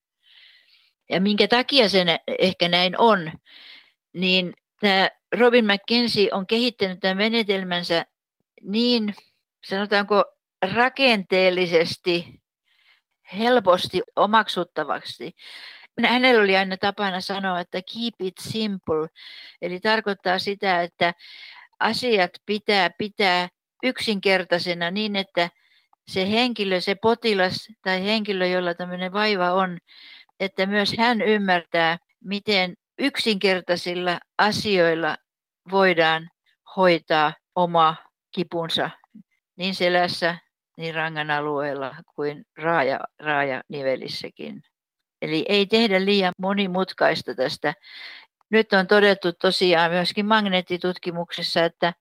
Ja 1.09 1.21
minkä 1.21 1.47
takia 1.47 1.89
se 1.89 2.05
ehkä 2.39 2.69
näin 2.69 2.99
on, 2.99 3.31
niin 4.13 4.53
tämä 4.79 5.09
Robin 5.39 5.65
McKenzie 5.65 6.29
on 6.31 6.47
kehittänyt 6.47 6.99
tämän 6.99 7.17
menetelmänsä 7.17 8.05
niin, 8.61 9.15
sanotaanko 9.65 10.25
rakenteellisesti, 10.73 12.41
helposti 13.37 14.01
omaksuttavaksi. 14.15 15.35
Hänellä 16.01 16.41
oli 16.41 16.57
aina 16.57 16.77
tapana 16.77 17.21
sanoa, 17.21 17.59
että 17.59 17.81
keep 17.93 18.13
it 18.21 18.37
simple, 18.39 19.07
eli 19.61 19.79
tarkoittaa 19.79 20.39
sitä, 20.39 20.81
että 20.81 21.13
asiat 21.79 22.31
pitää 22.45 22.89
pitää 22.97 23.49
yksinkertaisena 23.83 24.91
niin, 24.91 25.15
että 25.15 25.49
se 26.07 26.31
henkilö, 26.31 26.81
se 26.81 26.95
potilas 26.95 27.67
tai 27.81 28.03
henkilö, 28.03 28.47
jolla 28.47 28.73
tämmöinen 28.73 29.13
vaiva 29.13 29.53
on, 29.53 29.77
että 30.39 30.65
myös 30.65 30.97
hän 30.97 31.21
ymmärtää, 31.21 31.97
miten 32.23 32.73
yksinkertaisilla 32.99 34.19
asioilla 34.37 35.17
voidaan 35.71 36.29
hoitaa 36.75 37.33
oma 37.55 37.95
kipunsa 38.31 38.89
niin 39.55 39.75
selässä, 39.75 40.37
niin 40.77 40.95
rangan 40.95 41.31
alueella 41.31 41.95
kuin 42.15 42.45
raaja, 42.57 42.99
raajanivelissäkin. 43.19 44.63
Eli 45.23 45.45
ei 45.49 45.65
tehdä 45.65 46.05
liian 46.05 46.33
monimutkaista 46.37 47.35
tästä. 47.35 47.73
Nyt 48.49 48.73
on 48.73 48.87
todettu 48.87 49.33
tosiaan 49.33 49.91
myöskin 49.91 50.25
magneettitutkimuksessa, 50.25 51.65
että 51.65 51.93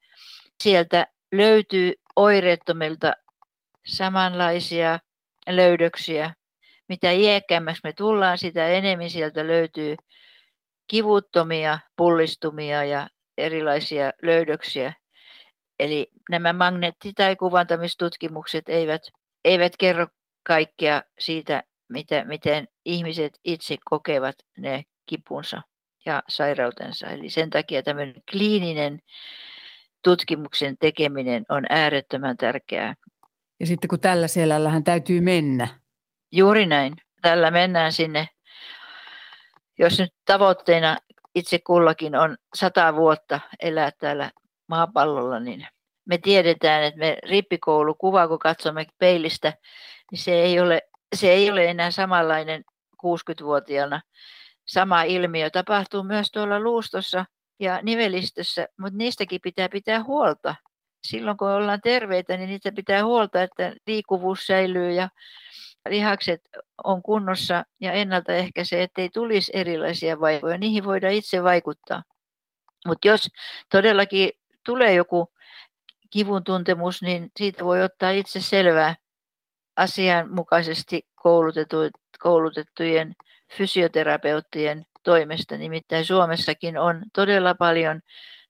sieltä 0.63 1.07
löytyy 1.33 1.93
oireettomilta 2.17 3.13
samanlaisia 3.87 4.99
löydöksiä. 5.49 6.35
Mitä 6.89 7.11
iäkkäämmäksi 7.11 7.81
me 7.85 7.93
tullaan, 7.93 8.39
sitä 8.39 8.69
enemmän 8.69 9.11
sieltä 9.11 9.47
löytyy 9.47 9.97
kivuttomia 10.87 11.79
pullistumia 11.97 12.85
ja 12.85 13.09
erilaisia 13.39 14.13
löydöksiä. 14.23 14.93
Eli 15.79 16.11
nämä 16.31 16.53
magneetti- 16.53 17.13
tai 17.17 17.37
kuvantamistutkimukset 17.37 18.69
eivät, 18.69 19.03
eivät 19.45 19.73
kerro 19.77 20.07
kaikkea 20.47 21.03
siitä, 21.19 21.63
mitä, 21.93 22.25
miten 22.25 22.69
ihmiset 22.85 23.33
itse 23.45 23.77
kokevat 23.85 24.37
ne 24.57 24.83
kipunsa 25.07 25.63
ja 26.07 26.23
sairautensa. 26.29 27.07
Eli 27.07 27.31
sen 27.31 27.51
takia 27.51 27.83
tämmöinen 27.83 28.23
kliininen 28.31 28.99
tutkimuksen 30.05 30.77
tekeminen 30.81 31.45
on 31.49 31.65
äärettömän 31.71 32.37
tärkeää. 32.37 32.95
Ja 33.61 33.67
sitten 33.67 33.89
kun 33.89 34.01
tällä 34.01 34.29
selällähän 34.29 34.85
täytyy 34.85 35.21
mennä. 35.21 35.69
Juuri 36.33 36.67
näin. 36.67 36.95
Tällä 37.23 37.51
mennään 37.51 37.93
sinne. 37.93 38.29
Jos 39.79 39.99
nyt 39.99 40.15
tavoitteena 40.25 40.97
itse 41.35 41.59
kullakin 41.59 42.17
on 42.17 42.37
sata 42.55 42.97
vuotta 42.97 43.41
elää 43.63 43.91
täällä 43.99 44.31
maapallolla, 44.69 45.41
niin 45.41 45.67
me 46.05 46.19
tiedetään, 46.19 46.85
että 46.85 47.01
me 47.01 47.17
rippikoulukuva, 47.29 48.29
kun 48.29 48.39
katsomme 48.39 48.87
peilistä, 48.99 49.53
niin 50.11 50.19
se 50.19 50.33
ei 50.33 50.61
ole, 50.61 50.83
se 51.15 51.31
ei 51.31 51.51
ole 51.51 51.71
enää 51.71 51.91
samanlainen 51.91 52.65
60-vuotiaana. 53.07 54.01
Sama 54.67 55.03
ilmiö 55.03 55.51
tapahtuu 55.51 56.03
myös 56.03 56.31
tuolla 56.31 56.61
luustossa 56.61 57.25
ja 57.61 57.81
nivelistössä, 57.83 58.69
mutta 58.79 58.99
niistäkin 58.99 59.41
pitää 59.41 59.69
pitää 59.69 60.03
huolta. 60.03 60.55
Silloin 61.07 61.37
kun 61.37 61.49
ollaan 61.49 61.81
terveitä, 61.81 62.37
niin 62.37 62.49
niitä 62.49 62.73
pitää 62.73 63.05
huolta, 63.05 63.43
että 63.43 63.75
liikkuvuus 63.87 64.47
säilyy 64.47 64.93
ja 64.93 65.09
lihakset 65.89 66.41
on 66.85 67.03
kunnossa 67.03 67.65
ja 67.81 67.93
ennaltaehkäisee, 67.93 68.83
ettei 68.83 69.09
tulisi 69.09 69.53
erilaisia 69.55 70.21
vaivoja. 70.21 70.59
Niihin 70.59 70.85
voidaan 70.85 71.15
itse 71.15 71.43
vaikuttaa. 71.43 72.03
Mutta 72.87 73.09
jos 73.09 73.29
todellakin 73.71 74.31
tulee 74.65 74.95
joku 74.95 75.33
kivun 76.11 76.45
tuntemus, 76.45 77.03
niin 77.03 77.31
siitä 77.37 77.65
voi 77.65 77.83
ottaa 77.83 78.11
itse 78.11 78.41
selvää 78.41 78.95
asianmukaisesti 79.77 81.07
koulutettujen 82.19 83.15
fysioterapeuttien 83.57 84.87
toimesta. 85.03 85.57
Nimittäin 85.57 86.05
Suomessakin 86.05 86.79
on 86.79 87.03
todella 87.15 87.55
paljon 87.55 88.01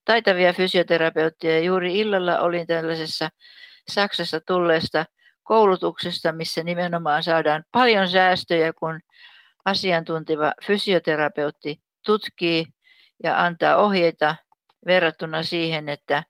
taitavia 0.05 0.53
fysioterapeutteja. 0.53 1.61
Juuri 1.61 1.99
illalla 1.99 2.41
olin 2.41 2.67
tällaisessa 2.67 3.29
Saksassa 3.91 4.41
tulleesta 4.41 5.05
koulutuksesta, 5.43 6.33
missä 6.33 6.63
nimenomaan 6.63 7.23
saadaan 7.23 7.65
paljon 7.73 8.09
säästöjä, 8.09 8.73
kun 8.73 9.01
asiantunteva 9.65 10.53
fysioterapeutti 10.67 11.81
tutkii 12.07 12.67
ja 13.23 13.43
antaa 13.43 13.77
ohjeita 13.77 14.37
verrattuna 14.87 15.43
siihen, 15.43 15.89
että 15.89 16.23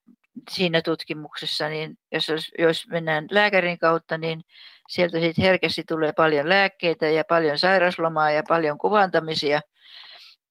siinä 0.51 0.83
tutkimuksessa, 0.83 1.68
niin 1.68 1.99
jos, 2.12 2.30
jos 2.59 2.89
mennään 2.89 3.26
lääkärin 3.30 3.78
kautta, 3.78 4.18
niin 4.18 4.41
sieltä 4.89 5.20
sitten 5.20 5.45
herkästi 5.45 5.83
tulee 5.89 6.12
paljon 6.12 6.49
lääkkeitä 6.49 7.07
ja 7.07 7.24
paljon 7.24 7.59
sairaslomaa 7.59 8.30
ja 8.30 8.43
paljon 8.49 8.78
kuvantamisia. 8.78 9.61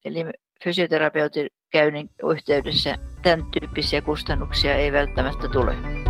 Eli 0.06 0.26
fysioterapeutin 0.64 1.48
käynnin 1.72 2.10
yhteydessä 2.32 2.96
tämän 3.22 3.46
tyyppisiä 3.52 4.02
kustannuksia 4.02 4.76
ei 4.76 4.92
välttämättä 4.92 5.48
tule. 5.48 6.01